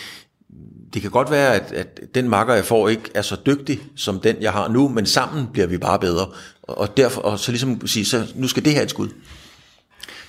det 0.94 1.02
kan 1.02 1.12
godt 1.12 1.32
være, 1.32 1.56
at, 1.56 1.72
at 1.72 2.00
den 2.16 2.30
makker, 2.30 2.54
jeg 2.54 2.66
får, 2.66 2.90
ikke 2.90 3.10
er 3.16 3.22
så 3.22 3.38
dygtig 3.46 3.82
som 3.96 4.20
den, 4.20 4.36
jeg 4.42 4.52
har 4.52 4.68
nu, 4.68 4.88
men 4.88 5.06
sammen 5.06 5.48
bliver 5.54 5.68
vi 5.68 5.78
bare 5.78 6.00
bedre. 6.00 6.28
Og, 6.64 6.78
og, 6.78 6.98
derfor, 6.98 7.22
og 7.22 7.40
så 7.40 7.52
ligesom 7.52 7.88
sige, 7.88 8.06
så 8.06 8.28
nu 8.36 8.48
skal 8.48 8.66
det 8.66 8.74
her 8.74 8.82
et 8.82 8.90
skud. 8.90 9.10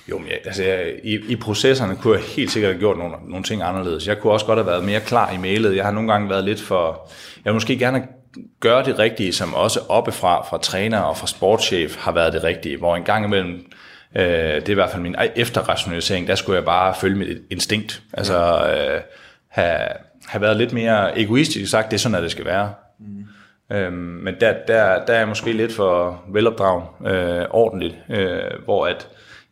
Jo, 0.09 0.17
men 0.17 0.27
jeg, 0.27 0.39
altså, 0.45 0.63
jeg, 0.63 0.93
i, 1.03 1.19
i 1.27 1.35
processerne 1.35 1.95
kunne 1.95 2.17
jeg 2.17 2.23
helt 2.23 2.51
sikkert 2.51 2.71
have 2.71 2.79
gjort 2.79 2.97
nogle, 2.97 3.15
nogle 3.27 3.43
ting 3.43 3.61
anderledes. 3.61 4.07
Jeg 4.07 4.19
kunne 4.19 4.33
også 4.33 4.45
godt 4.45 4.59
have 4.59 4.67
været 4.67 4.83
mere 4.83 4.99
klar 4.99 5.31
i 5.31 5.37
mailet. 5.37 5.75
Jeg 5.75 5.85
har 5.85 5.91
nogle 5.91 6.11
gange 6.11 6.29
været 6.29 6.43
lidt 6.43 6.61
for... 6.61 7.11
Jeg 7.45 7.51
vil 7.51 7.53
måske 7.53 7.77
gerne 7.77 8.07
gøre 8.59 8.85
det 8.85 8.99
rigtige, 8.99 9.33
som 9.33 9.53
også 9.53 9.79
oppefra, 9.89 10.45
fra 10.49 10.57
træner 10.57 10.99
og 10.99 11.17
fra 11.17 11.27
sportschef, 11.27 11.95
har 11.97 12.11
været 12.11 12.33
det 12.33 12.43
rigtige. 12.43 12.77
Hvor 12.77 12.95
en 12.95 13.03
gang 13.03 13.25
imellem, 13.25 13.65
øh, 14.15 14.23
det 14.25 14.67
er 14.67 14.69
i 14.69 14.73
hvert 14.73 14.89
fald 14.89 15.01
min 15.01 15.15
efterrationalisering, 15.35 16.27
der 16.27 16.35
skulle 16.35 16.55
jeg 16.55 16.65
bare 16.65 16.95
følge 17.01 17.15
mit 17.15 17.37
instinkt. 17.51 18.01
Altså 18.13 18.67
øh, 18.67 19.01
have, 19.47 19.87
have 20.25 20.41
været 20.41 20.57
lidt 20.57 20.73
mere 20.73 21.19
egoistisk 21.19 21.71
sagt, 21.71 21.91
det 21.91 21.97
er 21.97 21.99
sådan, 21.99 22.15
at 22.15 22.23
det 22.23 22.31
skal 22.31 22.45
være. 22.45 22.73
Mm. 22.99 23.75
Øhm, 23.75 23.93
men 23.93 24.35
der, 24.41 24.53
der, 24.67 25.05
der 25.05 25.13
er 25.13 25.17
jeg 25.17 25.27
måske 25.27 25.53
lidt 25.53 25.73
for 25.73 26.23
velopdragen 26.33 27.07
øh, 27.07 27.45
ordentligt, 27.49 27.95
øh, 28.09 28.41
hvor 28.65 28.85
at 28.87 29.07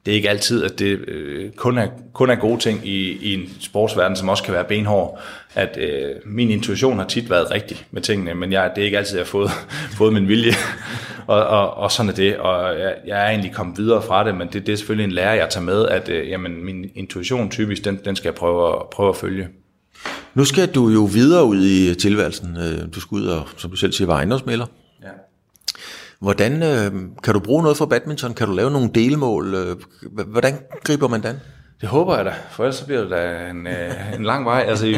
det 0.05 0.11
er 0.11 0.15
ikke 0.15 0.29
altid, 0.29 0.63
at 0.63 0.79
det 0.79 0.99
øh, 1.07 1.51
kun, 1.51 1.77
er, 1.77 1.87
kun 2.13 2.29
er 2.29 2.35
gode 2.35 2.59
ting 2.59 2.87
i, 2.87 3.11
i 3.11 3.33
en 3.33 3.49
sportsverden, 3.59 4.17
som 4.17 4.29
også 4.29 4.43
kan 4.43 4.53
være 4.53 4.63
benhård. 4.63 5.19
At 5.55 5.77
øh, 5.77 6.11
min 6.25 6.49
intuition 6.49 6.97
har 6.97 7.05
tit 7.05 7.29
været 7.29 7.51
rigtig 7.51 7.85
med 7.91 8.01
tingene, 8.01 8.33
men 8.33 8.51
jeg, 8.51 8.71
det 8.75 8.81
er 8.81 8.85
ikke 8.85 8.97
altid, 8.97 9.17
jeg 9.17 9.25
har 9.25 9.29
fået, 9.29 9.49
fået 9.97 10.13
min 10.13 10.27
vilje. 10.27 10.53
og, 11.27 11.45
og, 11.45 11.73
og 11.73 11.91
sådan 11.91 12.09
er 12.09 12.15
det, 12.15 12.37
og 12.37 12.79
jeg, 12.79 12.95
jeg 13.07 13.25
er 13.25 13.29
egentlig 13.29 13.53
kommet 13.53 13.77
videre 13.77 14.01
fra 14.01 14.23
det, 14.23 14.35
men 14.35 14.47
det, 14.53 14.65
det 14.67 14.73
er 14.73 14.77
selvfølgelig 14.77 15.03
en 15.03 15.11
lære, 15.11 15.29
jeg 15.29 15.49
tager 15.49 15.65
med, 15.65 15.87
at 15.87 16.09
øh, 16.09 16.29
jamen, 16.29 16.65
min 16.65 16.85
intuition 16.95 17.51
typisk, 17.51 17.85
den, 17.85 17.99
den 18.05 18.15
skal 18.15 18.27
jeg 18.27 18.35
prøve 18.35 18.75
at, 18.75 18.81
prøve 18.91 19.09
at 19.09 19.15
følge. 19.15 19.47
Nu 20.33 20.45
skal 20.45 20.67
du 20.67 20.89
jo 20.89 21.09
videre 21.13 21.45
ud 21.45 21.65
i 21.65 21.95
tilværelsen. 21.95 22.57
Øh, 22.57 22.93
du 22.95 22.99
skal 22.99 23.15
ud 23.15 23.25
og, 23.25 23.47
som 23.57 23.71
du 23.71 23.75
selv 23.75 23.91
siger, 23.91 24.07
være 24.07 24.17
ejendomsmælder. 24.17 24.65
Hvordan 26.23 26.63
øh, 26.63 26.91
kan 27.23 27.33
du 27.33 27.39
bruge 27.39 27.63
noget 27.63 27.77
for 27.77 27.85
badminton? 27.85 28.33
Kan 28.33 28.47
du 28.47 28.53
lave 28.53 28.71
nogle 28.71 28.89
delmål? 28.95 29.55
Øh, 29.55 29.75
Hvordan 30.27 30.53
griber 30.83 31.07
man 31.07 31.23
den? 31.23 31.39
Det 31.81 31.89
håber 31.89 32.15
jeg 32.15 32.25
da, 32.25 32.33
for 32.51 32.63
ellers 32.63 32.75
så 32.75 32.85
bliver 32.85 33.01
det 33.01 33.09
da 33.11 33.49
en, 33.49 33.67
øh, 33.67 34.15
en 34.15 34.23
lang 34.23 34.45
vej. 34.45 34.65
Altså 34.67 34.85
i 34.85 34.95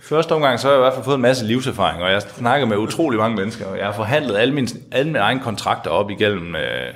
første 0.00 0.32
omgang, 0.32 0.60
så 0.60 0.66
har 0.66 0.74
jeg 0.74 0.80
i 0.80 0.82
hvert 0.82 0.94
fald 0.94 1.04
fået 1.04 1.14
en 1.14 1.22
masse 1.22 1.46
livserfaring, 1.46 2.02
og 2.02 2.12
jeg 2.12 2.22
snakker 2.22 2.66
med 2.66 2.76
utrolig 2.76 3.18
mange 3.18 3.36
mennesker, 3.36 3.66
og 3.66 3.78
jeg 3.78 3.86
har 3.86 3.92
forhandlet 3.92 4.36
alle 4.36 4.54
mine, 4.54 4.68
alle 4.92 5.12
mine 5.12 5.18
egne 5.18 5.40
kontrakter 5.40 5.90
op 5.90 6.10
igennem 6.10 6.56
øh, 6.56 6.94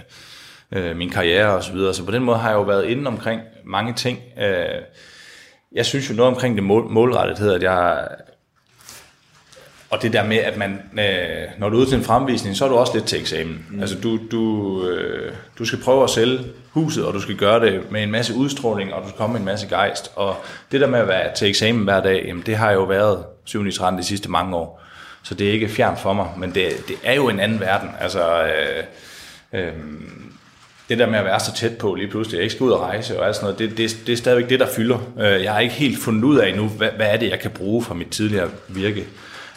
øh, 0.73 0.97
min 0.97 1.11
karriere 1.11 1.55
og 1.57 1.65
så 1.65 1.73
videre, 1.73 1.95
så 1.95 2.05
på 2.05 2.11
den 2.11 2.25
måde 2.25 2.39
har 2.39 2.49
jeg 2.49 2.57
jo 2.57 2.63
været 2.63 2.85
inde 2.85 3.07
omkring 3.07 3.41
mange 3.65 3.93
ting. 3.93 4.19
Øh, 4.43 4.83
jeg 5.73 5.87
synes 5.87 6.11
jo 6.11 6.15
noget 6.15 6.35
omkring 6.35 6.55
det 6.55 6.65
mål, 6.65 6.91
målrettethed, 6.91 7.53
at 7.53 7.63
jeg 7.63 8.09
og 9.91 10.03
det 10.03 10.13
der 10.13 10.25
med, 10.25 10.37
at 10.37 10.57
man, 10.57 10.83
øh, 10.99 11.49
når 11.59 11.69
du 11.69 11.77
er 11.77 11.81
ude 11.81 11.91
til 11.91 11.99
en 11.99 12.05
fremvisning, 12.05 12.57
så 12.57 12.65
er 12.65 12.69
du 12.69 12.75
også 12.75 12.93
lidt 12.95 13.05
til 13.05 13.21
eksamen. 13.21 13.67
Mm. 13.71 13.81
Altså 13.81 13.97
du, 14.03 14.19
du, 14.31 14.85
øh, 14.89 15.33
du 15.59 15.65
skal 15.65 15.79
prøve 15.79 16.05
at 16.05 16.11
sælge 16.11 16.41
huset, 16.71 17.05
og 17.05 17.15
du 17.15 17.21
skal 17.21 17.37
gøre 17.37 17.61
det 17.61 17.91
med 17.91 18.03
en 18.03 18.11
masse 18.11 18.35
udstråling, 18.35 18.95
og 18.95 19.03
du 19.03 19.09
skal 19.09 19.19
komme 19.19 19.33
med 19.33 19.41
en 19.41 19.47
masse 19.47 19.67
gejst. 19.69 20.13
Og 20.17 20.37
det 20.73 20.81
der 20.81 20.87
med 20.87 20.99
at 20.99 21.09
være 21.09 21.35
til 21.35 21.49
eksamen 21.49 21.85
hver 21.85 22.01
dag, 22.01 22.25
jamen 22.27 22.43
det 22.47 22.57
har 22.57 22.73
jo 22.73 22.83
været 22.83 23.25
7. 23.45 23.67
i 23.67 23.73
13 23.73 24.01
de 24.01 24.07
sidste 24.07 24.31
mange 24.31 24.57
år. 24.57 24.83
Så 25.23 25.35
det 25.35 25.49
er 25.49 25.53
ikke 25.53 25.69
fjern 25.69 25.97
for 25.97 26.13
mig, 26.13 26.29
men 26.37 26.55
det, 26.55 26.69
det 26.89 26.97
er 27.05 27.15
jo 27.15 27.29
en 27.29 27.41
anden 27.41 27.61
verden. 27.61 27.91
Altså, 28.01 28.43
øh, 28.43 28.85
øh, 29.53 29.73
det 30.89 30.99
der 30.99 31.07
med 31.07 31.19
at 31.19 31.25
være 31.25 31.41
så 31.41 31.55
tæt 31.55 31.79
på 31.79 31.95
lige 31.95 32.09
pludselig, 32.09 32.37
jeg 32.37 32.43
ikke 32.43 32.55
skal 32.55 32.65
ud 32.65 32.71
og 32.71 32.81
rejse 32.81 33.21
og 33.21 33.27
alt 33.27 33.37
sådan 33.37 33.45
noget, 33.45 33.59
det, 33.59 33.79
det, 33.79 34.07
det 34.07 34.13
er 34.13 34.17
stadigvæk 34.17 34.51
det, 34.51 34.61
der 34.61 34.67
fylder. 34.67 34.99
Øh, 35.21 35.45
jeg 35.45 35.53
har 35.53 35.61
ikke 35.61 35.75
helt 35.75 36.03
fundet 36.03 36.25
ud 36.25 36.39
af 36.39 36.49
endnu, 36.49 36.69
hvad, 36.69 36.89
hvad 36.97 37.07
er 37.07 37.17
det, 37.17 37.31
jeg 37.31 37.41
kan 37.41 37.51
bruge 37.51 37.83
fra 37.83 37.95
mit 37.95 38.09
tidligere 38.09 38.51
virke. 38.69 39.07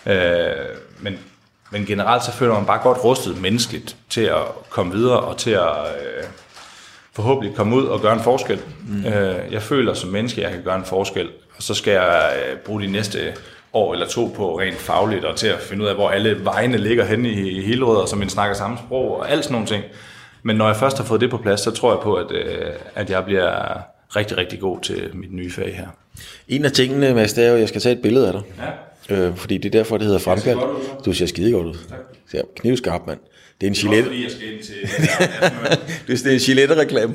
Øh, 0.06 0.52
men, 1.00 1.20
men 1.72 1.86
generelt 1.86 2.24
så 2.24 2.32
føler 2.32 2.54
man 2.54 2.66
bare 2.66 2.80
godt 2.84 3.04
rustet 3.04 3.42
menneskeligt 3.42 3.96
til 4.10 4.22
at 4.22 4.44
komme 4.70 4.94
videre 4.94 5.20
og 5.20 5.38
til 5.38 5.52
at 5.52 5.70
øh, 5.70 6.24
forhåbentlig 7.14 7.56
komme 7.56 7.76
ud 7.76 7.86
og 7.86 8.02
gøre 8.02 8.14
en 8.14 8.24
forskel. 8.24 8.60
Mm. 8.88 9.06
Øh, 9.06 9.36
jeg 9.52 9.62
føler 9.62 9.94
som 9.94 10.10
menneske, 10.10 10.42
at 10.42 10.44
jeg 10.44 10.56
kan 10.56 10.64
gøre 10.64 10.76
en 10.76 10.86
forskel, 10.86 11.30
og 11.58 11.64
så 11.64 11.74
skal 11.74 11.94
jeg 11.94 12.34
øh, 12.36 12.58
bruge 12.58 12.82
de 12.82 12.88
næste 12.88 13.34
år 13.74 13.94
eller 13.94 14.08
to 14.08 14.34
på 14.36 14.60
rent 14.60 14.76
fagligt 14.76 15.26
og 15.26 15.36
til 15.36 15.48
at 15.48 15.60
finde 15.60 15.84
ud 15.84 15.90
af, 15.90 15.96
hvor 15.96 16.10
alle 16.10 16.46
vejene 16.46 16.78
ligger 16.78 17.06
henne 17.06 17.30
i 17.30 17.62
Hillerød, 17.62 18.08
så 18.08 18.16
man 18.16 18.30
snakker 18.30 18.56
samme 18.56 18.78
sprog 18.78 19.18
og 19.20 19.32
alt 19.32 19.44
sådan 19.44 19.54
nogle 19.54 19.68
ting. 19.68 19.84
Men 20.44 20.56
når 20.56 20.68
jeg 20.68 20.76
først 20.76 20.98
har 20.98 21.04
fået 21.04 21.22
det 21.22 21.30
på 21.30 21.38
plads, 21.38 21.62
så 21.62 21.72
tror 21.72 21.92
jeg 21.94 22.00
på, 22.02 22.14
at, 22.14 22.32
øh, 22.32 22.72
at 22.96 23.10
jeg 23.10 23.26
bliver 23.26 23.80
rigtig, 24.16 24.38
rigtig 24.38 24.60
god 24.60 24.80
til 24.82 25.10
mit 25.14 25.34
nye 25.34 25.52
fag 25.52 25.76
her. 25.76 25.88
En 26.48 26.66
af 26.66 26.72
tingene, 26.72 27.14
Mads, 27.14 27.34
det 27.34 27.44
er 27.44 27.50
jo, 27.50 27.54
at 27.54 27.60
jeg 27.60 27.68
skal 27.68 27.82
tage 27.82 27.96
et 27.96 28.02
billede 28.02 28.28
af 28.28 28.34
dig. 28.34 28.42
Ja. 28.60 28.70
Øh, 29.10 29.36
fordi 29.36 29.58
det 29.58 29.66
er 29.76 29.80
derfor, 29.80 29.98
det 29.98 30.06
hedder 30.06 30.20
fremkaldt. 30.20 30.62
Du 31.06 31.14
ser 31.14 31.26
skide 31.26 31.52
godt 31.52 31.68
ud. 31.68 31.74
Tak. 31.90 32.00
Ser 32.32 32.42
knivskarp, 32.56 33.02
mand. 33.08 33.20
Det 33.62 33.68
er 33.68 33.72
en 33.72 33.76
Gillette. 33.76 34.04
Fordi 34.04 34.24
jeg 34.24 34.32
skal 34.32 34.54
ind 34.54 34.64
til... 34.64 34.76
det 36.24 36.28
er 36.28 36.34
en 36.34 36.40
Gillette-reklame. 36.40 37.14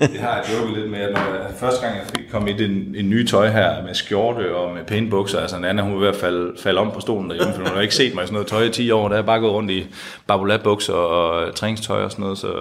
det 0.00 0.20
har 0.20 0.36
jeg 0.36 0.44
joket 0.58 0.78
lidt 0.78 0.90
med, 0.90 0.98
at 0.98 1.12
når 1.12 1.20
jeg, 1.20 1.50
første 1.60 1.86
gang 1.86 1.96
jeg 1.96 2.04
fik 2.16 2.24
kom 2.30 2.48
i 2.48 2.50
en, 2.50 2.94
en 2.96 3.10
ny 3.10 3.26
tøj 3.26 3.48
her 3.48 3.84
med 3.84 3.94
skjorte 3.94 4.54
og 4.56 4.74
med 4.74 4.84
pæne 4.84 5.10
bukser, 5.10 5.40
altså 5.40 5.56
Anna, 5.56 5.82
hun 5.82 5.92
var 5.92 5.98
ved 6.00 6.08
at 6.08 6.16
falde, 6.16 6.52
falde 6.58 6.80
om 6.80 6.90
på 6.94 7.00
stolen 7.00 7.30
derhjemme, 7.30 7.54
for 7.54 7.62
hun 7.62 7.70
har 7.74 7.80
ikke 7.80 7.94
set 7.94 8.14
mig 8.14 8.24
i 8.24 8.26
sådan 8.26 8.32
noget 8.32 8.48
tøj 8.48 8.62
i 8.62 8.70
10 8.70 8.90
år, 8.90 9.08
der 9.08 9.14
er 9.14 9.18
jeg 9.18 9.26
bare 9.26 9.40
gået 9.40 9.52
rundt 9.52 9.70
i 9.70 9.86
barbolat-bukser 10.26 10.92
og 10.92 11.54
træningstøj 11.54 12.02
og 12.02 12.10
sådan 12.10 12.22
noget, 12.22 12.38
så, 12.38 12.52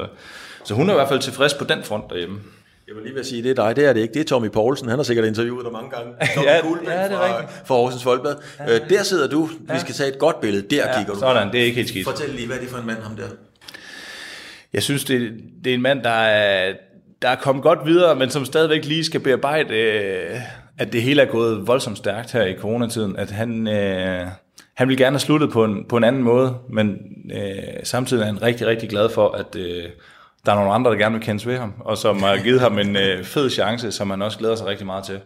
så 0.63 0.73
hun 0.73 0.89
er 0.89 0.93
i 0.93 0.95
hvert 0.95 1.07
fald 1.07 1.19
tilfreds 1.19 1.53
på 1.53 1.63
den 1.63 1.83
front 1.83 2.09
derhjemme. 2.09 2.39
Jeg 2.87 2.95
vil 2.95 3.03
lige 3.03 3.13
vil 3.15 3.25
sige, 3.25 3.43
det 3.43 3.51
er 3.51 3.53
dig, 3.65 3.75
det 3.75 3.85
er 3.85 3.93
det 3.93 4.01
ikke. 4.01 4.13
Det 4.13 4.19
er 4.19 4.23
Tommy 4.23 4.49
Poulsen, 4.51 4.89
han 4.89 4.99
har 4.99 5.03
sikkert 5.03 5.25
interviewet 5.25 5.65
dig 5.65 5.71
mange 5.73 5.89
gange. 5.89 6.13
Tommy 6.35 6.47
ja, 6.47 6.61
Kuhlmann 6.61 6.89
ja, 6.99 7.03
det 7.03 7.11
er 7.11 7.17
fra, 7.17 7.37
rigtigt. 7.37 7.67
fra 7.67 7.75
Aarhus 7.75 8.03
Folkeblad. 8.03 8.35
Ja, 8.59 8.75
øh, 8.75 8.89
der 8.89 9.03
sidder 9.03 9.27
du, 9.27 9.49
ja. 9.69 9.73
vi 9.73 9.79
skal 9.79 9.95
tage 9.95 10.11
et 10.13 10.19
godt 10.19 10.41
billede, 10.41 10.75
der 10.75 10.87
Ja, 10.87 10.97
kigger 10.97 11.13
du. 11.13 11.19
sådan, 11.19 11.51
det 11.51 11.59
er 11.61 11.65
ikke 11.65 11.75
helt 11.75 11.89
skidt. 11.89 12.07
Fortæl 12.07 12.29
lige, 12.29 12.47
hvad 12.47 12.57
er 12.57 12.61
det 12.61 12.69
for 12.69 12.77
en 12.77 12.87
mand, 12.87 12.97
ham 13.01 13.15
der? 13.15 13.23
Jeg 14.73 14.83
synes, 14.83 15.03
det, 15.05 15.31
det 15.63 15.69
er 15.69 15.73
en 15.73 15.81
mand, 15.81 16.03
der 16.03 16.09
er, 16.09 16.73
der 17.21 17.29
er 17.29 17.35
kommet 17.35 17.63
godt 17.63 17.79
videre, 17.85 18.15
men 18.15 18.29
som 18.29 18.45
stadigvæk 18.45 18.85
lige 18.85 19.03
skal 19.03 19.19
bearbejde, 19.19 19.73
øh, 19.75 20.39
at 20.77 20.93
det 20.93 21.01
hele 21.01 21.21
er 21.21 21.25
gået 21.25 21.67
voldsomt 21.67 21.97
stærkt 21.97 22.31
her 22.31 22.45
i 22.45 22.55
coronatiden. 22.55 23.15
At 23.15 23.31
han, 23.31 23.67
øh, 23.67 24.25
han 24.73 24.87
vil 24.87 24.97
gerne 24.97 25.13
have 25.13 25.19
sluttet 25.19 25.51
på 25.51 25.63
en, 25.63 25.85
på 25.89 25.97
en 25.97 26.03
anden 26.03 26.23
måde, 26.23 26.55
men 26.69 26.97
øh, 27.33 27.63
samtidig 27.83 28.21
er 28.21 28.25
han 28.25 28.41
rigtig, 28.41 28.67
rigtig 28.67 28.89
glad 28.89 29.09
for, 29.09 29.29
at 29.31 29.55
øh, 29.55 29.83
der 30.47 30.53
er 30.53 30.57
nogle 30.57 30.73
andre, 30.73 30.91
der 30.91 30.97
gerne 30.97 31.15
vil 31.15 31.23
kendes 31.23 31.47
ved 31.47 31.57
ham, 31.57 31.73
og 31.79 31.97
som 31.97 32.23
har 32.23 32.37
givet 32.37 32.59
ham 32.61 32.79
en 32.79 32.95
øh, 32.95 33.23
fed 33.23 33.49
chance, 33.49 33.91
som 33.91 34.09
han 34.09 34.21
også 34.21 34.37
glæder 34.37 34.55
sig 34.55 34.67
rigtig 34.67 34.85
meget 34.85 35.03
til. 35.03 35.19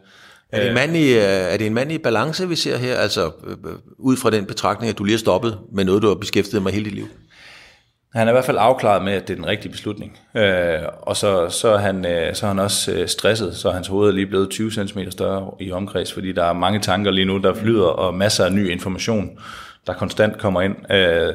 Er 0.52 0.60
det, 0.60 0.68
en 0.68 0.74
mand 0.74 0.96
i, 0.96 1.14
øh, 1.14 1.24
er 1.24 1.58
det 1.58 1.68
en 1.68 1.74
mand 1.74 1.92
i 1.92 1.98
balance, 1.98 2.50
vi 2.50 2.56
ser 2.56 2.78
her? 2.78 2.96
Altså, 2.96 3.32
øh, 3.48 3.52
øh, 3.52 3.76
ud 3.98 4.18
fra 4.18 4.30
den 4.30 4.46
betragtning, 4.46 4.90
at 4.90 4.98
du 4.98 5.04
lige 5.04 5.14
har 5.14 5.20
stoppet 5.20 5.58
med 5.74 5.86
noget, 5.86 6.02
du 6.02 6.08
har 6.08 6.16
beskæftiget 6.16 6.54
dig 6.54 6.64
med 6.64 6.72
hele 6.72 6.86
dit 6.86 6.94
liv. 6.94 7.08
Han 8.14 8.28
er 8.28 8.32
i 8.32 8.34
hvert 8.34 8.46
fald 8.46 8.58
afklaret 8.60 9.04
med, 9.04 9.14
at 9.14 9.28
det 9.28 9.34
er 9.34 9.36
den 9.36 9.48
rigtige 9.48 9.72
beslutning. 9.72 10.20
Øh, 10.36 10.80
og 11.02 11.18
så, 11.18 11.50
så, 11.50 11.70
er 11.70 11.78
han, 11.78 12.06
øh, 12.06 12.36
så 12.36 12.46
er 12.46 12.48
han 12.48 12.60
også 12.60 12.92
øh, 12.92 13.08
stresset, 13.08 13.56
så 13.56 13.72
hans 13.72 13.88
hoved 13.88 14.10
er 14.10 14.14
lige 14.14 14.28
blevet 14.28 14.50
20 14.50 14.72
cm 14.72 15.00
større 15.10 15.52
i 15.60 15.72
omkreds, 15.72 16.14
fordi 16.14 16.32
der 16.32 16.44
er 16.44 16.54
mange 16.54 16.80
tanker 16.80 17.12
lige 17.12 17.26
nu, 17.26 17.38
der 17.38 17.54
flyder, 17.54 17.86
og 17.86 18.14
masser 18.14 18.46
af 18.46 18.52
ny 18.52 18.70
information, 18.70 19.30
der 19.88 19.94
konstant 19.94 20.38
kommer 20.38 20.62
ind. 20.62 20.92
Øh, 20.92 21.34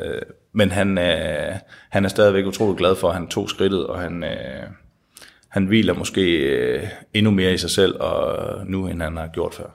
men 0.56 0.70
han, 0.70 0.98
øh, 0.98 1.54
han 1.90 2.04
er 2.04 2.08
stadigvæk 2.08 2.46
utrolig 2.46 2.78
glad 2.78 2.96
for, 2.96 3.08
at 3.08 3.14
han 3.14 3.28
tog 3.28 3.50
skridtet, 3.50 3.86
og 3.86 4.00
han, 4.00 4.24
øh, 4.24 4.62
han 5.48 5.66
hviler 5.66 5.94
måske 5.94 6.22
øh, 6.22 6.82
endnu 7.14 7.30
mere 7.30 7.54
i 7.54 7.56
sig 7.56 7.70
selv 7.70 7.94
og 8.00 8.66
nu, 8.66 8.86
end 8.86 9.02
han 9.02 9.16
har 9.16 9.26
gjort 9.26 9.54
før. 9.54 9.66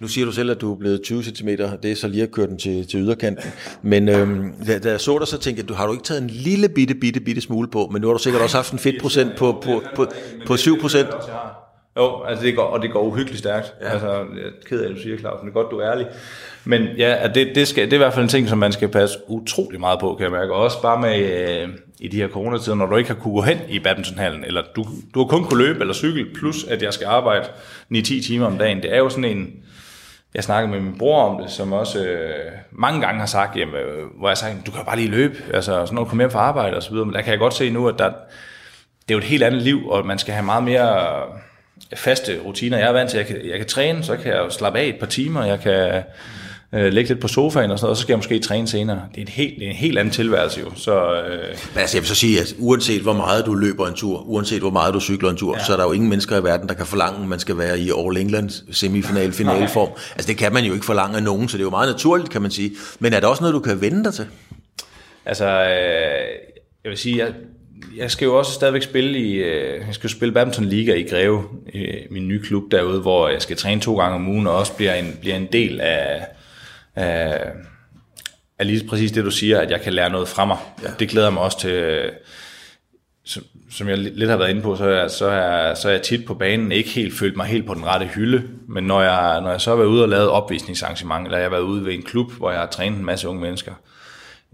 Nu 0.00 0.08
siger 0.08 0.24
du 0.24 0.32
selv, 0.32 0.50
at 0.50 0.60
du 0.60 0.72
er 0.72 0.78
blevet 0.78 1.02
20 1.02 1.22
cm, 1.22 1.48
det 1.82 1.84
er 1.84 1.94
så 1.94 2.08
lige 2.08 2.22
at 2.22 2.30
køre 2.30 2.46
den 2.46 2.58
til, 2.58 2.88
til 2.88 3.00
yderkanten. 3.00 3.50
Men 3.82 4.08
øhm, 4.08 4.52
da, 4.66 4.78
da 4.78 4.90
jeg 4.90 5.00
så 5.00 5.18
dig, 5.18 5.28
så 5.28 5.38
tænkte 5.38 5.60
jeg, 5.60 5.68
du 5.68 5.74
har 5.74 5.86
du 5.86 5.92
ikke 5.92 6.04
taget 6.04 6.22
en 6.22 6.30
lille 6.30 6.68
bitte, 6.68 6.94
bitte, 6.94 7.20
bitte 7.20 7.40
smule 7.40 7.68
på, 7.68 7.88
men 7.92 8.02
nu 8.02 8.08
har 8.08 8.14
du 8.14 8.22
sikkert 8.22 8.42
også 8.42 8.56
haft 8.56 8.72
en 8.72 8.78
fedtprocent 8.78 9.36
på, 9.36 9.62
på, 9.64 9.82
på, 9.96 10.06
på 10.46 10.56
7 10.56 10.80
procent. 10.80 11.08
Jo, 11.96 12.22
altså 12.22 12.44
det 12.44 12.56
går, 12.56 12.62
og 12.62 12.82
det 12.82 12.92
går 12.92 13.02
uhyggeligt 13.02 13.38
stærkt. 13.38 13.74
Ja. 13.80 13.88
Altså, 13.88 14.08
jeg 14.08 14.16
er 14.16 14.50
ked 14.68 14.80
af, 14.80 14.88
at 14.88 14.96
du 14.96 15.00
siger, 15.02 15.18
Claus, 15.18 15.38
men 15.42 15.50
det 15.50 15.56
er 15.56 15.62
godt, 15.62 15.70
du 15.70 15.78
er 15.78 15.92
ærlig. 15.92 16.06
Men 16.64 16.82
ja, 16.98 17.28
det, 17.34 17.54
det, 17.54 17.68
skal, 17.68 17.84
det 17.84 17.92
er 17.92 17.96
i 17.96 17.98
hvert 17.98 18.14
fald 18.14 18.22
en 18.22 18.28
ting, 18.28 18.48
som 18.48 18.58
man 18.58 18.72
skal 18.72 18.88
passe 18.88 19.18
utrolig 19.28 19.80
meget 19.80 20.00
på, 20.00 20.14
kan 20.14 20.24
jeg 20.24 20.32
mærke. 20.32 20.52
Og 20.52 20.60
også 20.60 20.82
bare 20.82 21.00
med 21.00 21.18
øh, 21.18 21.68
i 21.98 22.08
de 22.08 22.16
her 22.16 22.28
coronatider, 22.28 22.76
når 22.76 22.86
du 22.86 22.96
ikke 22.96 23.10
har 23.10 23.16
kunne 23.16 23.34
gå 23.34 23.42
hen 23.42 23.58
i 23.68 23.78
badmintonhallen, 23.78 24.44
eller 24.44 24.62
du, 24.76 24.86
du 25.14 25.18
har 25.18 25.26
kun 25.26 25.44
kunne 25.44 25.66
løbe 25.66 25.80
eller 25.80 25.94
cykle, 25.94 26.26
plus 26.34 26.64
at 26.64 26.82
jeg 26.82 26.92
skal 26.92 27.06
arbejde 27.06 27.46
9-10 27.94 28.26
timer 28.26 28.46
om 28.46 28.58
dagen. 28.58 28.82
Det 28.82 28.94
er 28.94 28.98
jo 28.98 29.08
sådan 29.08 29.24
en, 29.24 29.52
jeg 30.34 30.44
snakkede 30.44 30.72
med 30.72 30.80
min 30.80 30.98
bror 30.98 31.22
om 31.22 31.42
det, 31.42 31.50
som 31.50 31.72
også 31.72 32.04
øh, 32.04 32.52
mange 32.70 33.00
gange 33.00 33.20
har 33.20 33.26
sagt, 33.26 33.56
jamen, 33.56 33.74
øh, 33.74 34.06
hvor 34.18 34.28
jeg 34.28 34.30
har 34.30 34.34
sagt, 34.34 34.66
du 34.66 34.70
kan 34.70 34.84
bare 34.84 34.96
lige 34.96 35.10
løbe, 35.10 35.34
altså 35.52 35.72
sådan 35.72 35.94
noget, 35.94 36.08
komme 36.08 36.22
hjem 36.22 36.30
fra 36.30 36.38
arbejde 36.38 36.76
og 36.76 36.82
så 36.82 36.90
videre, 36.90 37.06
men 37.06 37.14
der 37.14 37.22
kan 37.22 37.30
jeg 37.30 37.38
godt 37.38 37.54
se 37.54 37.70
nu, 37.70 37.88
at 37.88 37.98
der, 37.98 38.08
det 38.08 39.10
er 39.10 39.14
jo 39.14 39.18
et 39.18 39.24
helt 39.24 39.42
andet 39.42 39.62
liv, 39.62 39.88
og 39.88 40.06
man 40.06 40.18
skal 40.18 40.34
have 40.34 40.44
meget 40.44 40.64
mere 40.64 41.22
faste 41.94 42.38
rutiner. 42.44 42.78
Jeg 42.78 42.88
er 42.88 42.92
vant 42.92 43.10
til, 43.10 43.18
at 43.18 43.30
jeg 43.30 43.36
kan, 43.36 43.50
jeg 43.50 43.58
kan 43.58 43.66
træne, 43.66 44.02
så 44.02 44.16
kan 44.16 44.32
jeg 44.32 44.46
slappe 44.50 44.78
af 44.78 44.86
et 44.86 44.96
par 45.00 45.06
timer, 45.06 45.44
jeg 45.44 45.60
kan 45.60 46.02
øh, 46.74 46.92
ligge 46.92 47.08
lidt 47.08 47.20
på 47.20 47.28
sofaen 47.28 47.70
og 47.70 47.78
sådan 47.78 47.84
noget, 47.84 47.90
og 47.90 47.96
så 47.96 48.02
skal 48.02 48.12
jeg 48.12 48.18
måske 48.18 48.38
træne 48.38 48.68
senere. 48.68 49.02
Det 49.14 49.18
er, 49.18 49.22
et 49.22 49.28
helt, 49.28 49.58
det 49.58 49.66
er 49.66 49.70
en 49.70 49.76
helt 49.76 49.98
anden 49.98 50.12
tilværelse 50.12 50.60
jo. 50.60 50.72
Så, 50.76 51.22
øh, 51.22 51.48
Men 51.74 51.80
altså, 51.80 51.96
jeg 51.96 52.02
vil 52.02 52.08
så 52.08 52.14
sige, 52.14 52.40
at 52.40 52.54
uanset 52.58 53.02
hvor 53.02 53.12
meget 53.12 53.46
du 53.46 53.54
løber 53.54 53.86
en 53.86 53.94
tur, 53.94 54.22
uanset 54.26 54.60
hvor 54.60 54.70
meget 54.70 54.94
du 54.94 55.00
cykler 55.00 55.30
en 55.30 55.36
tur, 55.36 55.56
ja. 55.56 55.64
så 55.64 55.72
er 55.72 55.76
der 55.76 55.84
jo 55.84 55.92
ingen 55.92 56.08
mennesker 56.10 56.40
i 56.40 56.44
verden, 56.44 56.68
der 56.68 56.74
kan 56.74 56.86
forlange, 56.86 57.22
at 57.22 57.28
man 57.28 57.38
skal 57.38 57.58
være 57.58 57.78
i 57.78 57.90
All 57.98 58.16
England 58.16 58.50
semifinal 58.72 59.32
finaleform. 59.32 59.88
Altså 60.14 60.28
det 60.28 60.36
kan 60.36 60.52
man 60.52 60.64
jo 60.64 60.72
ikke 60.72 60.86
forlange 60.86 61.16
af 61.16 61.22
nogen, 61.22 61.48
så 61.48 61.56
det 61.56 61.62
er 61.62 61.66
jo 61.66 61.70
meget 61.70 61.92
naturligt, 61.92 62.30
kan 62.30 62.42
man 62.42 62.50
sige. 62.50 62.70
Men 62.98 63.12
er 63.12 63.20
der 63.20 63.26
også 63.26 63.42
noget, 63.42 63.54
du 63.54 63.60
kan 63.60 63.80
vende 63.80 64.04
dig 64.04 64.14
til? 64.14 64.26
Altså, 65.26 65.46
øh, 65.46 65.68
jeg 66.84 66.90
vil 66.90 66.98
sige, 66.98 67.18
jeg, 67.18 67.32
jeg 67.96 68.10
skal 68.10 68.24
jo 68.26 68.38
også 68.38 68.52
stadigvæk 68.52 68.82
spille 68.82 69.18
i, 69.18 69.32
øh, 69.32 69.86
jeg 69.86 69.94
skal 69.94 70.08
jo 70.08 70.16
spille 70.16 70.34
badminton 70.34 70.64
liga 70.64 70.94
i 70.94 71.02
Greve, 71.02 71.44
i 71.74 71.96
min 72.10 72.28
nye 72.28 72.42
klub 72.42 72.62
derude, 72.70 73.00
hvor 73.00 73.28
jeg 73.28 73.42
skal 73.42 73.56
træne 73.56 73.80
to 73.80 73.98
gange 73.98 74.14
om 74.14 74.28
ugen, 74.28 74.46
og 74.46 74.56
også 74.56 74.76
bliver 74.76 74.94
en, 74.94 75.18
bliver 75.20 75.36
en 75.36 75.48
del 75.52 75.80
af, 75.80 76.26
af, 76.94 77.50
af 78.58 78.66
lige 78.66 78.88
præcis 78.88 79.12
det, 79.12 79.24
du 79.24 79.30
siger, 79.30 79.60
at 79.60 79.70
jeg 79.70 79.80
kan 79.80 79.92
lære 79.92 80.10
noget 80.10 80.28
fra 80.28 80.44
mig. 80.44 80.58
Ja. 80.82 80.88
Det 80.98 81.08
glæder 81.08 81.30
mig 81.30 81.42
også 81.42 81.60
til, 81.60 82.10
som, 83.24 83.42
som 83.70 83.88
jeg 83.88 83.98
lidt 83.98 84.30
har 84.30 84.36
været 84.36 84.50
inde 84.50 84.62
på, 84.62 84.76
så 84.76 84.84
er, 84.84 85.00
jeg, 85.00 85.10
så, 85.10 85.26
er, 85.26 85.74
så 85.74 85.88
er 85.88 85.92
jeg 85.92 86.02
tit 86.02 86.26
på 86.26 86.34
banen 86.34 86.72
ikke 86.72 86.90
helt 86.90 87.14
følt 87.14 87.36
mig 87.36 87.46
helt 87.46 87.66
på 87.66 87.74
den 87.74 87.86
rette 87.86 88.06
hylde, 88.06 88.42
men 88.68 88.84
når 88.84 89.02
jeg, 89.02 89.40
når 89.40 89.50
jeg 89.50 89.60
så 89.60 89.70
har 89.70 89.76
været 89.76 89.88
ude 89.88 90.02
og 90.02 90.08
lavet 90.08 90.28
opvisningsarrangement, 90.28 91.26
eller 91.26 91.38
jeg 91.38 91.44
har 91.44 91.50
været 91.50 91.62
ude 91.62 91.84
ved 91.84 91.94
en 91.94 92.02
klub, 92.02 92.32
hvor 92.32 92.50
jeg 92.50 92.60
har 92.60 92.66
trænet 92.66 92.98
en 92.98 93.04
masse 93.04 93.28
unge 93.28 93.42
mennesker, 93.42 93.72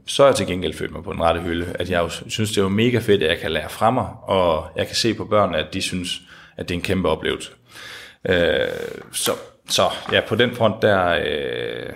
så 0.07 0.23
er 0.23 0.27
jeg 0.27 0.37
til 0.37 0.47
gengæld 0.47 0.75
følt 0.75 0.93
mig 0.93 1.03
på 1.03 1.13
den 1.13 1.23
rette 1.23 1.41
hylde. 1.41 1.73
At 1.75 1.91
jeg 1.91 1.99
jo 1.99 2.09
synes, 2.09 2.51
det 2.51 2.59
er 2.59 2.63
jo 2.63 2.69
mega 2.69 2.99
fedt, 2.99 3.23
at 3.23 3.31
jeg 3.31 3.39
kan 3.39 3.51
lære 3.51 3.69
fra 3.69 3.91
mig, 3.91 4.07
og 4.23 4.67
jeg 4.77 4.87
kan 4.87 4.97
se 4.97 5.15
på 5.15 5.25
børnene, 5.25 5.59
at 5.59 5.75
de 5.75 5.83
synes, 5.83 6.21
at 6.57 6.69
det 6.69 6.75
er 6.75 6.79
en 6.79 6.83
kæmpe 6.83 7.09
oplevelse. 7.09 7.51
Øh, 8.29 8.69
så, 9.13 9.33
så 9.69 9.83
ja, 10.13 10.21
på 10.29 10.35
den 10.35 10.55
front 10.55 10.83
der... 10.83 11.19
Øh, 11.25 11.93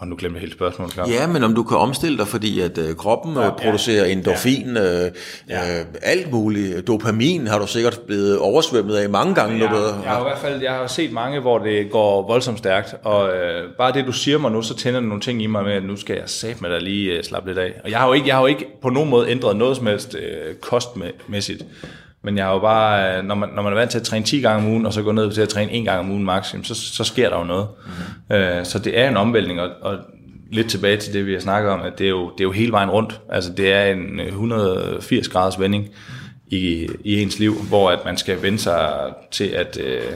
og 0.00 0.08
nu 0.08 0.16
glemte 0.18 0.34
jeg 0.36 0.40
helt 0.40 0.52
spørgsmålet. 0.52 0.92
Klar. 0.94 1.08
Ja, 1.08 1.26
men 1.26 1.44
om 1.44 1.54
du 1.54 1.62
kan 1.62 1.76
omstille 1.76 2.18
dig, 2.18 2.28
fordi 2.28 2.60
at 2.60 2.78
øh, 2.78 2.96
kroppen 2.96 3.36
øh, 3.36 3.52
producerer 3.62 4.04
endorfin, 4.04 4.76
øh, 4.76 5.10
Ja. 5.48 5.78
øh, 5.80 5.84
alt 6.02 6.32
muligt. 6.32 6.86
Dopamin 6.86 7.46
har 7.46 7.58
du 7.58 7.66
sikkert 7.66 8.00
blevet 8.06 8.38
oversvømmet 8.38 8.96
af 8.96 9.08
mange 9.10 9.34
gange. 9.34 9.58
Jeg, 9.58 9.70
når 9.70 9.78
du, 9.78 9.84
jeg 9.84 10.10
har 10.10 10.20
i 10.20 10.22
hvert 10.22 10.38
fald 10.38 10.62
jeg 10.62 10.72
har 10.72 10.86
set 10.86 11.12
mange, 11.12 11.40
hvor 11.40 11.58
det 11.58 11.90
går 11.90 12.26
voldsomt 12.26 12.58
stærkt, 12.58 12.94
og 13.04 13.36
øh, 13.36 13.70
bare 13.78 13.92
det, 13.92 14.06
du 14.06 14.12
siger 14.12 14.38
mig 14.38 14.50
nu, 14.52 14.62
så 14.62 14.76
tænder 14.76 15.00
det 15.00 15.08
nogle 15.08 15.22
ting 15.22 15.42
i 15.42 15.46
mig 15.46 15.64
med, 15.64 15.72
at 15.72 15.84
nu 15.84 15.96
skal 15.96 16.14
jeg 16.14 16.24
sat 16.26 16.60
med 16.62 16.70
dig 16.70 16.82
lige 16.82 17.12
øh, 17.12 17.24
slappe 17.24 17.48
lidt 17.50 17.58
af. 17.58 17.72
Og 17.84 17.90
jeg 17.90 17.98
har 17.98 18.06
jo 18.06 18.12
ikke, 18.12 18.26
jeg 18.26 18.34
har 18.34 18.40
jo 18.42 18.46
ikke 18.46 18.66
på 18.82 18.88
nogen 18.90 19.10
måde 19.10 19.28
ændret 19.28 19.56
noget 19.56 19.76
som 19.76 19.86
helst 19.86 20.14
øh, 20.14 20.54
kostmæssigt, 20.60 21.64
men 22.22 22.36
jeg 22.36 22.44
har 22.44 22.52
jo 22.52 22.58
bare, 22.58 23.18
øh, 23.18 23.24
når 23.24 23.34
man, 23.34 23.48
når 23.48 23.62
man 23.62 23.72
er 23.72 23.76
vant 23.76 23.90
til 23.90 23.98
at 23.98 24.04
træne 24.04 24.24
10 24.24 24.40
gange 24.40 24.66
om 24.66 24.72
ugen, 24.72 24.86
og 24.86 24.92
så 24.92 25.02
gå 25.02 25.12
ned 25.12 25.32
til 25.32 25.40
at 25.40 25.48
træne 25.48 25.72
en 25.72 25.84
gang 25.84 26.00
om 26.00 26.10
ugen 26.10 26.28
jamen, 26.52 26.64
så, 26.64 26.74
så 26.74 27.04
sker 27.04 27.28
der 27.30 27.38
jo 27.38 27.44
noget. 27.44 27.68
Mm-hmm. 27.86 28.36
Øh, 28.36 28.64
så 28.64 28.78
det 28.78 28.98
er 28.98 29.08
en 29.08 29.16
omvæltning, 29.16 29.60
og, 29.60 29.70
og 29.80 29.98
lidt 30.50 30.70
tilbage 30.70 30.96
til 30.96 31.12
det, 31.12 31.26
vi 31.26 31.32
har 31.32 31.40
snakket 31.40 31.72
om, 31.72 31.80
at 31.80 31.98
det 31.98 32.04
er 32.04 32.10
jo, 32.10 32.30
det 32.30 32.40
er 32.40 32.44
jo 32.44 32.52
hele 32.52 32.72
vejen 32.72 32.90
rundt. 32.90 33.20
Altså 33.28 33.52
det 33.52 33.72
er 33.72 33.84
en 33.84 34.20
180 34.20 35.28
graders 35.28 35.60
vending 35.60 35.88
i, 36.46 36.88
i 37.04 37.22
ens 37.22 37.38
liv, 37.38 37.54
hvor 37.68 37.90
at 37.90 38.04
man 38.04 38.16
skal 38.16 38.42
vende 38.42 38.58
sig 38.58 38.98
til, 39.30 39.44
at, 39.44 39.78
øh, 39.84 40.12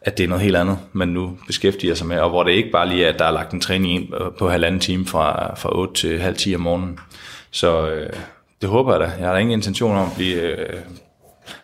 at 0.00 0.18
det 0.18 0.24
er 0.24 0.28
noget 0.28 0.44
helt 0.44 0.56
andet, 0.56 0.78
man 0.92 1.08
nu 1.08 1.38
beskæftiger 1.46 1.94
sig 1.94 2.06
med, 2.06 2.18
og 2.18 2.30
hvor 2.30 2.42
det 2.42 2.52
ikke 2.52 2.70
bare 2.70 2.88
lige 2.88 3.04
er, 3.04 3.12
at 3.12 3.18
der 3.18 3.24
er 3.24 3.30
lagt 3.30 3.52
en 3.52 3.60
træning 3.60 3.94
ind 3.94 4.08
på 4.38 4.48
halvanden 4.48 4.80
time 4.80 5.06
fra, 5.06 5.54
fra 5.54 5.78
8 5.78 5.94
til 5.94 6.20
halv 6.20 6.36
10 6.36 6.54
om 6.54 6.60
morgenen. 6.60 6.98
Så 7.50 7.90
øh, 7.90 8.12
det 8.60 8.68
håber 8.68 8.92
jeg 8.92 9.00
da. 9.00 9.14
Jeg 9.18 9.26
har 9.26 9.32
da 9.32 9.38
ingen 9.38 9.58
intention 9.58 9.96
om 9.96 10.06
at 10.06 10.12
blive, 10.16 10.40
øh, 10.40 10.82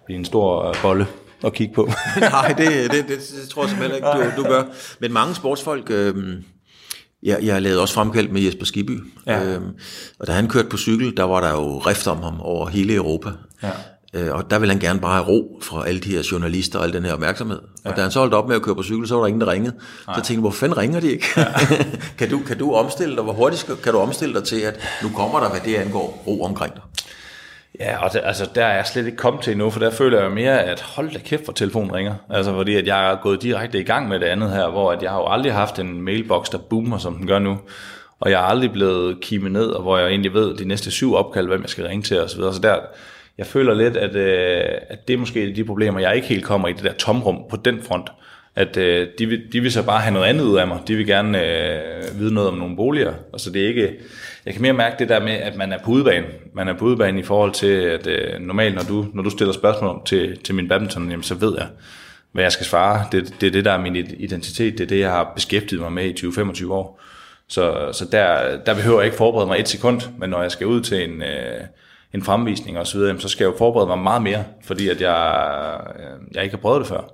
blive 0.06 0.18
en 0.18 0.24
stor 0.24 0.74
bolle 0.82 1.06
at 1.44 1.52
kigge 1.52 1.74
på. 1.74 1.88
Nej, 2.20 2.54
det, 2.58 2.90
det, 2.90 3.08
det, 3.08 3.18
det 3.42 3.48
tror 3.50 3.62
jeg 3.62 3.70
simpelthen 3.70 3.96
ikke, 3.96 4.08
du, 4.36 4.42
du 4.42 4.48
gør. 4.48 4.64
Men 5.00 5.12
mange 5.12 5.34
sportsfolk... 5.34 5.90
Øh, 5.90 6.14
jeg, 7.22 7.38
jeg 7.42 7.62
lavede 7.62 7.80
også 7.80 7.94
fremkaldt 7.94 8.32
med 8.32 8.40
Jesper 8.40 8.64
Skibby, 8.64 9.00
ja. 9.26 9.44
øhm, 9.44 9.70
og 10.18 10.26
da 10.26 10.32
han 10.32 10.48
kørte 10.48 10.68
på 10.68 10.76
cykel, 10.76 11.16
der 11.16 11.22
var 11.22 11.40
der 11.40 11.50
jo 11.50 11.78
rift 11.78 12.06
om 12.06 12.22
ham 12.22 12.40
over 12.40 12.68
hele 12.68 12.94
Europa. 12.94 13.30
Ja. 13.62 13.70
Øh, 14.14 14.34
og 14.34 14.50
der 14.50 14.58
ville 14.58 14.72
han 14.72 14.80
gerne 14.80 15.00
bare 15.00 15.14
have 15.14 15.26
ro 15.26 15.60
fra 15.62 15.88
alle 15.88 16.00
de 16.00 16.10
her 16.10 16.28
journalister 16.32 16.78
og 16.78 16.84
al 16.84 16.92
den 16.92 17.04
her 17.04 17.12
opmærksomhed. 17.12 17.60
Ja. 17.84 17.90
Og 17.90 17.96
da 17.96 18.02
han 18.02 18.10
så 18.10 18.18
holdt 18.18 18.34
op 18.34 18.48
med 18.48 18.56
at 18.56 18.62
køre 18.62 18.74
på 18.74 18.82
cykel, 18.82 19.08
så 19.08 19.14
var 19.14 19.20
der 19.20 19.26
ingen, 19.26 19.40
der 19.40 19.52
ringede. 19.52 19.74
Nej. 19.74 20.14
Så 20.14 20.18
jeg 20.20 20.24
tænkte 20.24 20.40
hvor 20.40 20.50
fanden 20.50 20.78
ringer 20.78 21.00
de 21.00 21.10
ikke? 21.12 21.26
Ja. 21.36 21.44
kan, 22.18 22.30
du, 22.30 22.40
kan 22.46 22.58
du 22.58 22.72
omstille 22.72 23.16
dig, 23.16 23.24
hvor 23.24 23.32
hurtigt 23.32 23.70
kan 23.82 23.92
du 23.92 23.98
omstille 23.98 24.34
dig 24.34 24.44
til, 24.44 24.60
at 24.60 24.80
nu 25.02 25.08
kommer 25.08 25.40
der, 25.40 25.50
hvad 25.50 25.60
det 25.60 25.74
angår, 25.74 26.22
ro 26.26 26.42
omkring 26.42 26.74
dig? 26.74 26.82
Ja, 27.80 28.04
og 28.04 28.12
det, 28.12 28.20
altså, 28.24 28.48
der 28.54 28.64
er 28.64 28.74
jeg 28.74 28.86
slet 28.86 29.06
ikke 29.06 29.18
kommet 29.18 29.42
til 29.42 29.50
endnu, 29.50 29.70
for 29.70 29.80
der 29.80 29.90
føler 29.90 30.22
jeg 30.22 30.30
mere, 30.30 30.62
at 30.62 30.80
hold 30.80 31.10
da 31.10 31.18
kæft, 31.18 31.44
hvor 31.44 31.52
telefonen 31.52 31.94
ringer. 31.94 32.14
Altså, 32.30 32.52
fordi 32.52 32.76
at 32.76 32.86
jeg 32.86 33.12
er 33.12 33.16
gået 33.22 33.42
direkte 33.42 33.80
i 33.80 33.82
gang 33.82 34.08
med 34.08 34.20
det 34.20 34.26
andet 34.26 34.50
her, 34.50 34.70
hvor 34.70 34.92
at 34.92 35.02
jeg 35.02 35.10
har 35.10 35.18
jo 35.18 35.26
aldrig 35.26 35.52
haft 35.52 35.78
en 35.78 36.02
mailbox, 36.02 36.50
der 36.50 36.58
boomer, 36.58 36.98
som 36.98 37.16
den 37.16 37.26
gør 37.26 37.38
nu. 37.38 37.58
Og 38.20 38.30
jeg 38.30 38.40
er 38.40 38.44
aldrig 38.44 38.72
blevet 38.72 39.20
kimet 39.20 39.52
ned, 39.52 39.66
og 39.66 39.82
hvor 39.82 39.98
jeg 39.98 40.08
egentlig 40.08 40.34
ved 40.34 40.56
de 40.56 40.64
næste 40.64 40.90
syv 40.90 41.14
opkald, 41.14 41.46
hvem 41.46 41.62
jeg 41.62 41.68
skal 41.68 41.86
ringe 41.86 42.02
til 42.02 42.20
osv. 42.20 42.40
Så 42.40 42.60
der, 42.62 42.76
jeg 43.42 43.46
føler 43.46 43.74
lidt, 43.74 43.96
at, 43.96 44.16
øh, 44.16 44.64
at 44.88 45.08
det 45.08 45.14
er 45.14 45.18
måske 45.18 45.52
de 45.56 45.64
problemer, 45.64 46.00
jeg 46.00 46.16
ikke 46.16 46.28
helt 46.28 46.44
kommer 46.44 46.68
i 46.68 46.72
det 46.72 46.84
der 46.84 46.92
tomrum 46.92 47.38
på 47.50 47.56
den 47.56 47.82
front. 47.82 48.10
At 48.56 48.76
øh, 48.76 49.08
de, 49.18 49.26
vil, 49.26 49.52
de 49.52 49.60
vil 49.60 49.72
så 49.72 49.82
bare 49.82 50.00
have 50.00 50.14
noget 50.14 50.26
andet 50.26 50.44
ud 50.44 50.56
af 50.56 50.66
mig. 50.66 50.80
De 50.88 50.96
vil 50.96 51.06
gerne 51.06 51.46
øh, 51.46 52.20
vide 52.20 52.34
noget 52.34 52.48
om 52.48 52.58
nogle 52.58 52.76
boliger. 52.76 53.12
Og 53.32 53.40
så 53.40 53.50
det 53.50 53.62
er 53.62 53.68
ikke, 53.68 53.94
jeg 54.46 54.52
kan 54.54 54.62
mere 54.62 54.72
mærke 54.72 54.96
det 54.98 55.08
der 55.08 55.20
med, 55.20 55.32
at 55.32 55.56
man 55.56 55.72
er 55.72 55.78
på 55.84 55.90
udebane. 55.90 56.26
Man 56.54 56.68
er 56.68 56.72
på 56.72 56.84
udebane 56.84 57.20
i 57.20 57.22
forhold 57.22 57.52
til, 57.52 57.66
at 57.66 58.06
øh, 58.06 58.40
normalt, 58.40 58.74
når 58.74 58.82
du, 58.82 59.06
når 59.14 59.22
du 59.22 59.30
stiller 59.30 59.52
spørgsmål 59.52 60.02
til, 60.06 60.38
til 60.38 60.54
min 60.54 60.68
badminton, 60.68 61.10
jamen, 61.10 61.22
så 61.22 61.34
ved 61.34 61.54
jeg, 61.58 61.66
hvad 62.32 62.44
jeg 62.44 62.52
skal 62.52 62.66
svare. 62.66 63.06
Det, 63.12 63.34
det 63.40 63.46
er 63.46 63.50
det, 63.50 63.64
der 63.64 63.72
er 63.72 63.80
min 63.80 63.96
identitet. 63.96 64.78
Det 64.78 64.84
er 64.84 64.88
det, 64.88 65.00
jeg 65.00 65.10
har 65.10 65.32
beskæftiget 65.34 65.82
mig 65.82 65.92
med 65.92 66.04
i 66.04 66.26
20-25 66.26 66.72
år. 66.72 67.00
Så, 67.48 67.92
så 67.92 68.08
der, 68.12 68.56
der 68.66 68.74
behøver 68.74 69.00
jeg 69.00 69.04
ikke 69.04 69.16
forberede 69.16 69.46
mig 69.46 69.60
et 69.60 69.68
sekund, 69.68 70.00
men 70.18 70.30
når 70.30 70.42
jeg 70.42 70.50
skal 70.50 70.66
ud 70.66 70.80
til 70.80 71.04
en, 71.04 71.22
øh, 71.22 71.60
en 72.14 72.22
fremvisning 72.22 72.78
og 72.78 72.86
så 72.86 72.98
videre, 72.98 73.20
så 73.20 73.28
skal 73.28 73.44
jeg 73.44 73.52
jo 73.52 73.58
forberede 73.58 73.86
mig 73.86 73.98
meget 73.98 74.22
mere, 74.22 74.44
fordi 74.64 74.88
at 74.88 75.00
jeg, 75.00 75.80
øh, 75.96 76.34
jeg 76.34 76.42
ikke 76.42 76.56
har 76.56 76.60
prøvet 76.60 76.80
det 76.80 76.88
før. 76.88 77.12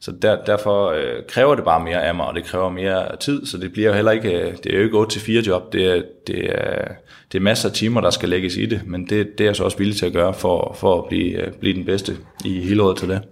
Så 0.00 0.12
der, 0.22 0.44
derfor 0.44 0.90
øh, 0.90 1.22
kræver 1.28 1.54
det 1.54 1.64
bare 1.64 1.84
mere 1.84 2.04
af 2.04 2.14
mig, 2.14 2.26
og 2.26 2.34
det 2.34 2.44
kræver 2.44 2.70
mere 2.70 3.16
tid, 3.16 3.46
så 3.46 3.58
det 3.58 3.72
bliver 3.72 3.88
jo 3.88 3.94
heller 3.94 4.12
ikke, 4.12 4.32
øh, 4.32 4.56
det 4.64 4.72
er 4.72 4.78
jo 4.78 4.84
ikke 4.84 4.98
8 4.98 5.12
til 5.12 5.20
4 5.20 5.42
job, 5.46 5.72
det 5.72 5.86
er, 5.86 6.02
det, 6.26 6.50
er, 6.54 6.88
det 7.32 7.38
er 7.38 7.42
masser 7.42 7.68
af 7.68 7.74
timer, 7.74 8.00
der 8.00 8.10
skal 8.10 8.28
lægges 8.28 8.56
i 8.56 8.66
det, 8.66 8.82
men 8.86 9.06
det, 9.06 9.38
det 9.38 9.40
er 9.40 9.48
jeg 9.48 9.56
så 9.56 9.64
også 9.64 9.78
villig 9.78 9.96
til 9.96 10.06
at 10.06 10.12
gøre 10.12 10.34
for, 10.34 10.76
for 10.78 11.02
at 11.02 11.08
blive, 11.08 11.46
øh, 11.46 11.52
blive 11.52 11.74
den 11.74 11.84
bedste 11.84 12.16
i 12.44 12.60
hele 12.60 12.82
året 12.82 12.96
til 12.96 13.08
det. 13.08 13.22